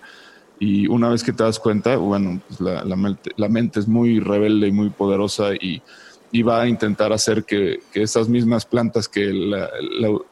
Y 0.60 0.86
una 0.86 1.08
vez 1.08 1.24
que 1.24 1.32
te 1.32 1.42
das 1.42 1.58
cuenta, 1.58 1.96
bueno, 1.96 2.40
pues 2.46 2.60
la, 2.60 3.48
mente, 3.48 3.80
es 3.80 3.88
muy 3.88 4.20
rebelde 4.20 4.68
y 4.68 4.70
muy 4.70 4.90
poderosa 4.90 5.54
y, 5.54 5.82
y 6.30 6.42
va 6.44 6.62
a 6.62 6.68
intentar 6.68 7.12
hacer 7.12 7.42
que, 7.42 7.80
que 7.92 8.02
esas 8.02 8.28
mismas 8.28 8.64
plantas 8.64 9.08
que, 9.08 9.32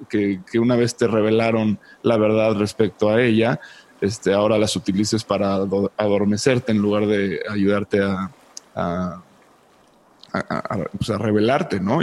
que, 0.09 0.59
una 0.61 0.77
vez 0.77 0.95
te 0.95 1.09
revelaron 1.09 1.81
la 2.05 2.17
verdad 2.17 2.55
respecto 2.55 3.11
a 3.11 3.21
ella, 3.21 3.59
este, 4.01 4.33
ahora 4.33 4.59
las 4.59 4.77
utilices 4.77 5.25
para 5.25 5.57
adormecerte 5.97 6.71
en 6.71 6.79
lugar 6.79 7.07
de 7.07 7.41
ayudarte 7.51 8.01
a, 8.01 8.31
a, 8.77 9.21
pues, 10.97 11.09
revelarte, 11.19 11.81
¿no? 11.81 12.03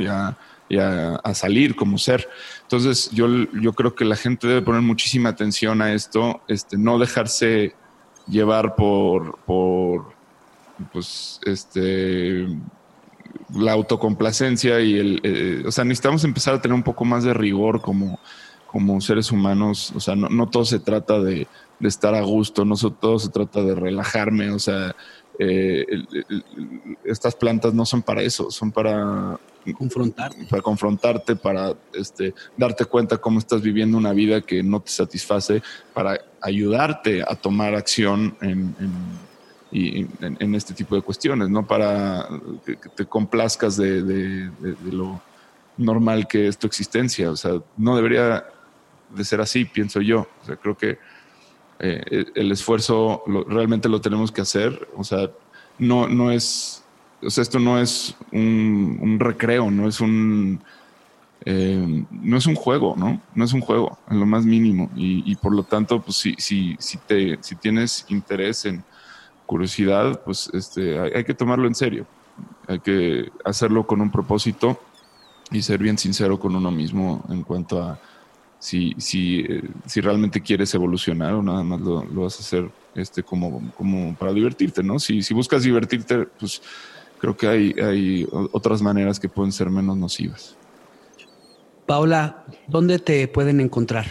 Y, 0.70 0.78
a, 0.78 1.20
salir 1.34 1.76
como 1.76 1.98
ser. 1.98 2.30
Entonces, 2.62 3.10
yo, 3.12 3.28
yo 3.60 3.74
creo 3.74 3.96
que 3.96 4.06
la 4.06 4.16
gente 4.16 4.48
debe 4.48 4.62
poner 4.62 4.82
muchísima 4.82 5.30
atención 5.30 5.82
a 5.82 5.94
esto, 5.94 6.41
este, 6.48 6.78
no 6.78 7.00
dejarse 7.00 7.74
llevar 8.28 8.76
por, 8.76 9.40
por 9.40 10.14
pues, 10.91 11.40
este, 11.46 12.48
la 13.56 13.74
autocomplacencia 13.74 14.80
y 14.80 14.96
el, 14.96 15.22
eh, 15.24 15.64
o 15.66 15.72
sea, 15.72 15.84
necesitamos 15.84 16.24
empezar 16.24 16.56
a 16.56 16.62
tener 16.62 16.76
un 16.76 16.84
poco 16.84 17.06
más 17.06 17.24
de 17.24 17.34
rigor 17.34 17.82
como, 17.82 18.20
como 18.68 19.02
seres 19.02 19.32
humanos, 19.32 19.91
o 19.96 20.00
sea, 20.00 20.16
no, 20.16 20.30
no 20.30 20.48
todo 20.50 20.66
se 20.66 20.80
trata 20.80 21.20
de, 21.20 21.48
de, 21.80 21.88
estar 21.88 22.14
a 22.14 22.22
gusto, 22.22 22.66
no 22.66 22.76
todo 22.76 23.18
se 23.20 23.30
trata 23.30 23.62
de 23.64 23.76
relajarme, 23.76 24.52
o 24.52 24.60
sea, 24.60 24.96
eh, 25.40 25.86
estas 27.04 27.36
plantas 27.36 27.74
no 27.74 27.86
son 27.86 28.02
para 28.02 28.22
eso, 28.22 28.52
son 28.52 28.72
para 28.72 29.40
confrontarte, 29.77 30.45
para 30.45 30.61
confrontarte, 30.61 31.36
para 31.36 31.76
este, 31.94 32.34
darte 32.57 32.86
cuenta 32.86 33.18
cómo 33.18 33.40
estás 33.40 33.61
viviendo 33.61 33.98
una 33.98 34.14
vida 34.14 34.41
que 34.41 34.64
no 34.64 34.80
te 34.80 34.91
satisface, 34.91 35.61
para 35.94 36.19
ayudarte 36.41 37.22
a 37.22 37.36
tomar 37.36 37.76
acción 37.76 38.36
en, 38.41 38.76
en, 39.72 40.56
este 40.56 40.73
tipo 40.73 40.95
de 40.95 41.02
cuestiones, 41.02 41.49
no 41.49 41.65
para 41.65 42.27
que, 42.65 42.76
te 42.76 43.06
complazcas 43.06 43.77
de, 43.77 44.52
lo 44.91 45.22
normal 45.77 46.27
que 46.27 46.48
es 46.48 46.57
tu 46.57 46.68
existencia. 46.68 47.31
O 47.31 47.36
sea, 47.36 47.61
no 47.77 47.95
debería 47.95 48.45
de 49.15 49.26
ser 49.26 49.41
así, 49.41 49.65
pienso 49.65 50.02
yo. 50.02 50.27
O 50.41 50.45
sea, 50.45 50.56
creo 50.56 50.77
que 50.77 50.98
eh, 51.80 52.26
el 52.36 52.52
esfuerzo 52.52 53.23
realmente 53.48 53.90
lo 53.90 54.02
tenemos 54.02 54.31
que 54.31 54.41
hacer. 54.41 54.88
O 54.95 55.03
sea, 55.03 55.30
no, 55.77 56.07
no 56.07 56.31
es, 56.31 56.78
o 57.22 57.30
sea, 57.30 57.41
esto 57.41 57.60
no 57.60 57.80
es 57.80 58.16
un, 58.32 59.18
recreo, 59.20 59.70
no 59.72 59.88
es 59.88 60.00
un, 60.00 60.62
eh, 61.46 62.06
no 62.12 62.38
es 62.38 62.46
un 62.46 62.56
juego, 62.56 62.96
¿no? 62.98 63.22
No 63.36 63.46
es 63.46 63.54
un 63.54 63.62
juego, 63.62 63.98
en 64.10 64.20
lo 64.20 64.26
más 64.26 64.46
mínimo. 64.46 64.90
Y, 64.96 65.36
por 65.38 65.54
lo 65.54 65.64
tanto, 65.64 66.02
pues 66.02 66.18
si, 66.18 66.36
si, 66.38 66.76
si, 66.80 66.98
te, 66.98 67.38
si 67.41 67.56
tienes 67.56 68.06
interés 68.10 68.66
en 68.66 68.84
curiosidad, 69.46 70.22
pues 70.24 70.50
este, 70.54 71.00
hay, 71.00 71.24
que 71.24 71.34
tomarlo 71.34 71.68
en 71.68 71.76
serio. 71.76 72.06
Hay 72.68 72.80
que 72.80 73.32
hacerlo 73.44 73.86
con 73.86 74.00
un 74.00 74.12
propósito 74.12 74.80
y 75.52 75.62
ser 75.62 75.80
bien 75.80 75.98
sincero 75.98 76.40
con 76.40 76.56
uno 76.56 76.72
mismo 76.72 77.26
en 77.30 77.44
cuanto 77.44 77.82
a 77.82 78.00
si, 78.60 78.94
si, 78.98 79.40
eh, 79.40 79.64
si 79.86 80.02
realmente 80.02 80.41
quieres 80.41 80.74
evolucionar 80.76 81.34
o 81.34 81.41
nada 81.41 81.64
más 81.64 81.80
lo, 81.80 82.04
vas 82.22 82.38
a 82.38 82.41
hacer 82.41 82.70
este, 82.94 83.24
como, 83.24 83.72
como 83.76 84.16
para 84.16 84.34
divertirte, 84.34 84.84
¿no? 84.84 85.00
Si, 85.00 85.24
si 85.24 85.34
buscas 85.34 85.64
divertirte, 85.64 86.26
pues 86.26 86.62
creo 87.20 87.38
que 87.38 87.48
hay, 87.48 87.76
hay 87.82 88.28
otras 88.52 88.82
maneras 88.82 89.20
que 89.20 89.30
pueden 89.30 89.52
ser 89.52 89.70
menos 89.70 89.96
nocivas. 89.98 90.58
Paula, 91.86 92.46
¿dónde 92.68 92.98
te 93.00 93.28
pueden 93.28 93.60
encontrar? 93.60 94.06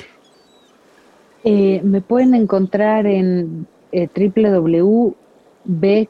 Eh, 1.45 1.81
me 1.85 2.01
pueden 2.01 2.35
encontrar 2.35 3.07
en 3.07 3.69
eh, 3.93 4.09
www.b, 4.15 6.09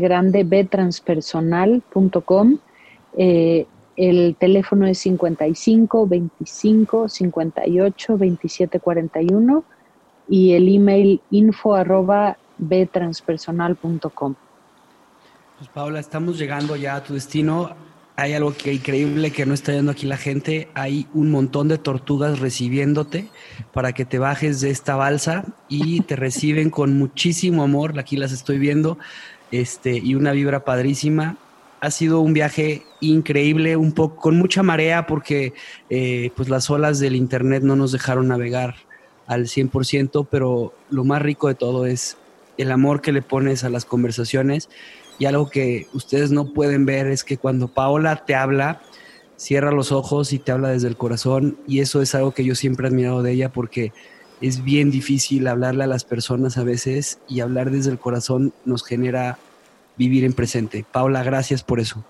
grande, 0.00 0.44
btranspersonal.com. 0.44 2.58
Eh, 3.16 3.66
el 3.96 4.36
teléfono 4.38 4.86
es 4.86 4.98
55 4.98 6.06
25 6.06 7.08
58 7.08 8.16
27 8.16 8.78
41 8.80 9.64
y 10.28 10.52
el 10.52 10.72
email 10.74 11.20
info 11.30 11.74
arroba 11.74 12.38
btranspersonal.com. 12.56 14.36
Pues 15.60 15.68
Paula, 15.74 16.00
estamos 16.00 16.38
llegando 16.38 16.74
ya 16.74 16.94
a 16.94 17.04
tu 17.04 17.12
destino. 17.12 17.76
Hay 18.16 18.32
algo 18.32 18.54
que 18.56 18.72
increíble 18.72 19.30
que 19.30 19.44
no 19.44 19.52
está 19.52 19.72
viendo 19.72 19.92
aquí 19.92 20.06
la 20.06 20.16
gente. 20.16 20.70
Hay 20.72 21.06
un 21.12 21.30
montón 21.30 21.68
de 21.68 21.76
tortugas 21.76 22.38
recibiéndote 22.38 23.28
para 23.70 23.92
que 23.92 24.06
te 24.06 24.18
bajes 24.18 24.62
de 24.62 24.70
esta 24.70 24.96
balsa 24.96 25.44
y 25.68 26.00
te 26.00 26.16
reciben 26.16 26.70
con 26.70 26.96
muchísimo 26.96 27.62
amor. 27.62 27.98
Aquí 27.98 28.16
las 28.16 28.32
estoy 28.32 28.56
viendo. 28.56 28.96
Este, 29.52 29.98
y 29.98 30.14
una 30.14 30.32
vibra 30.32 30.64
padrísima 30.64 31.36
ha 31.82 31.90
sido 31.90 32.20
un 32.20 32.32
viaje 32.32 32.84
increíble, 33.00 33.76
un 33.76 33.92
poco 33.92 34.16
con 34.16 34.38
mucha 34.38 34.62
marea 34.62 35.06
porque 35.06 35.52
eh, 35.90 36.30
pues 36.36 36.48
las 36.48 36.70
olas 36.70 37.00
del 37.00 37.16
internet 37.16 37.62
no 37.62 37.76
nos 37.76 37.92
dejaron 37.92 38.28
navegar 38.28 38.76
al 39.26 39.44
100%, 39.44 40.26
pero 40.30 40.72
lo 40.88 41.04
más 41.04 41.20
rico 41.20 41.48
de 41.48 41.54
todo 41.54 41.84
es 41.84 42.16
el 42.56 42.72
amor 42.72 43.02
que 43.02 43.12
le 43.12 43.20
pones 43.20 43.62
a 43.62 43.68
las 43.68 43.84
conversaciones 43.84 44.70
y 45.20 45.26
algo 45.26 45.48
que 45.48 45.86
ustedes 45.92 46.32
no 46.32 46.52
pueden 46.52 46.84
ver 46.84 47.06
es 47.06 47.22
que 47.22 47.36
cuando 47.36 47.68
Paola 47.68 48.24
te 48.26 48.34
habla, 48.34 48.80
cierra 49.36 49.70
los 49.70 49.92
ojos 49.92 50.32
y 50.32 50.40
te 50.40 50.50
habla 50.50 50.70
desde 50.70 50.88
el 50.88 50.96
corazón 50.96 51.58
y 51.68 51.78
eso 51.78 52.02
es 52.02 52.16
algo 52.16 52.32
que 52.32 52.44
yo 52.44 52.56
siempre 52.56 52.86
he 52.86 52.90
admirado 52.90 53.22
de 53.22 53.30
ella 53.30 53.52
porque 53.52 53.92
es 54.40 54.64
bien 54.64 54.90
difícil 54.90 55.46
hablarle 55.46 55.84
a 55.84 55.86
las 55.86 56.04
personas 56.04 56.58
a 56.58 56.64
veces 56.64 57.20
y 57.28 57.40
hablar 57.40 57.70
desde 57.70 57.92
el 57.92 57.98
corazón 57.98 58.52
nos 58.64 58.84
genera 58.84 59.38
vivir 59.96 60.24
en 60.24 60.32
presente. 60.32 60.84
Paula, 60.90 61.22
gracias 61.22 61.62
por 61.62 61.78
eso. 61.78 62.02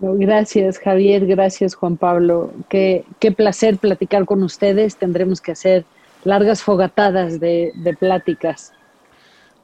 Gracias, 0.00 0.78
Javier. 0.78 1.26
Gracias, 1.26 1.74
Juan 1.74 1.96
Pablo. 1.96 2.52
Qué, 2.68 3.04
qué 3.20 3.32
placer 3.32 3.78
platicar 3.78 4.26
con 4.26 4.42
ustedes. 4.42 4.96
Tendremos 4.96 5.40
que 5.40 5.52
hacer 5.52 5.84
largas 6.24 6.62
fogatadas 6.62 7.40
de, 7.40 7.72
pláticas. 7.98 8.72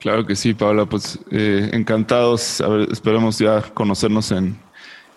Claro 0.00 0.26
que 0.26 0.34
sí, 0.34 0.54
Paula. 0.54 0.86
Pues 0.86 1.18
eh, 1.30 1.70
encantados. 1.72 2.60
A 2.60 2.68
ver, 2.68 2.88
esperemos 2.90 3.38
ya 3.38 3.62
conocernos 3.74 4.32
en 4.32 4.58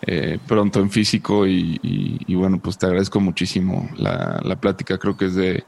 eh, 0.02 0.38
pronto 0.48 0.80
en 0.80 0.92
físico 0.92 1.48
y, 1.48 2.36
bueno, 2.36 2.60
pues 2.60 2.78
te 2.78 2.86
agradezco 2.86 3.20
muchísimo 3.20 3.90
la, 3.98 4.40
la 4.44 4.56
plática. 4.58 4.98
Creo 4.98 5.18
que 5.18 5.26
es 5.26 5.36
de 5.36 5.64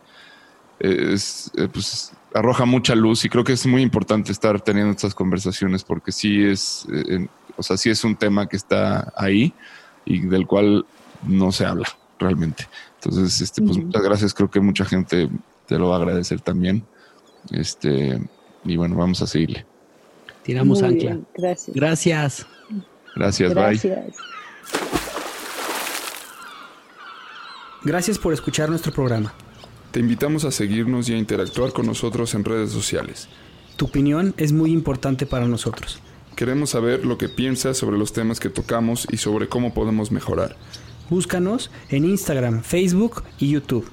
es, 0.80 1.52
eh, 1.56 1.68
pues 1.72 2.14
arroja 2.34 2.66
mucha 2.66 2.96
luz 2.96 3.24
y 3.26 3.30
creo 3.30 3.44
que 3.44 3.54
es 3.54 3.66
muy 3.66 3.82
importante 3.82 4.32
estar 4.32 4.60
teniendo 4.60 4.92
estas 4.92 5.16
conversaciones 5.16 5.84
porque 5.84 6.12
sí 6.12 6.44
es, 6.44 6.86
eh, 6.92 7.28
o 7.56 7.64
sea, 7.64 7.78
sí 7.78 7.90
es 7.90 8.04
un 8.04 8.16
tema 8.16 8.48
que 8.48 8.58
está 8.58 9.14
ahí 9.16 9.54
y 10.04 10.20
del 10.20 10.46
cual 10.46 10.86
no 11.26 11.52
se 11.52 11.66
habla 11.66 11.88
realmente. 12.20 12.68
Entonces, 12.96 13.40
este, 13.40 13.62
pues 13.62 13.78
muchas 13.78 14.02
gracias. 14.02 14.34
Creo 14.34 14.50
que 14.50 14.60
mucha 14.60 14.84
gente 14.84 15.30
te 15.66 15.80
lo 15.80 15.90
va 15.90 15.96
a 15.96 16.00
agradecer 16.00 16.42
también. 16.42 16.86
Este, 17.52 18.20
y 18.66 18.76
bueno, 18.76 18.96
vamos 18.96 19.22
a 19.22 19.28
seguirle. 19.28 19.66
Tiramos 20.44 20.84
ancla. 20.84 21.18
gracias. 21.36 21.76
Gracias. 21.76 22.48
Gracias, 23.16 23.54
gracias. 23.54 23.96
bye. 23.96 24.14
Gracias 27.84 28.18
por 28.18 28.34
escuchar 28.34 28.70
nuestro 28.70 28.92
programa. 28.92 29.34
Te 29.92 30.00
invitamos 30.00 30.44
a 30.44 30.52
seguirnos 30.52 31.08
y 31.08 31.14
a 31.14 31.18
interactuar 31.18 31.72
con 31.72 31.86
nosotros 31.86 32.34
en 32.34 32.44
redes 32.44 32.72
sociales. 32.72 33.30
Tu 33.78 33.86
opinión 33.86 34.34
es 34.38 34.52
muy 34.52 34.72
importante 34.72 35.26
para 35.26 35.48
nosotros. 35.48 36.00
Queremos 36.36 36.72
saber 36.72 37.06
lo 37.06 37.18
que 37.18 37.30
piensas 37.30 37.78
sobre 37.78 37.98
los 37.98 38.12
temas 38.12 38.40
que 38.40 38.50
tocamos 38.50 39.08
y 39.12 39.18
sobre 39.18 39.48
cómo 39.48 39.74
podemos 39.74 40.12
mejorar. 40.12 40.58
Búscanos 41.10 41.72
en 41.90 42.06
Instagram, 42.06 42.64
Facebook 42.64 43.24
y 43.40 43.50
YouTube. 43.50 43.90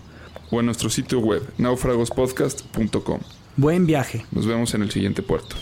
O 0.50 0.60
en 0.60 0.66
nuestro 0.66 0.90
sitio 0.90 1.20
web, 1.20 1.42
naufragospodcast.com. 1.58 3.20
Buen 3.56 3.86
viaje. 3.86 4.24
Nos 4.32 4.46
vemos 4.46 4.74
en 4.74 4.82
el 4.82 4.90
siguiente 4.90 5.22
puerto. 5.22 5.56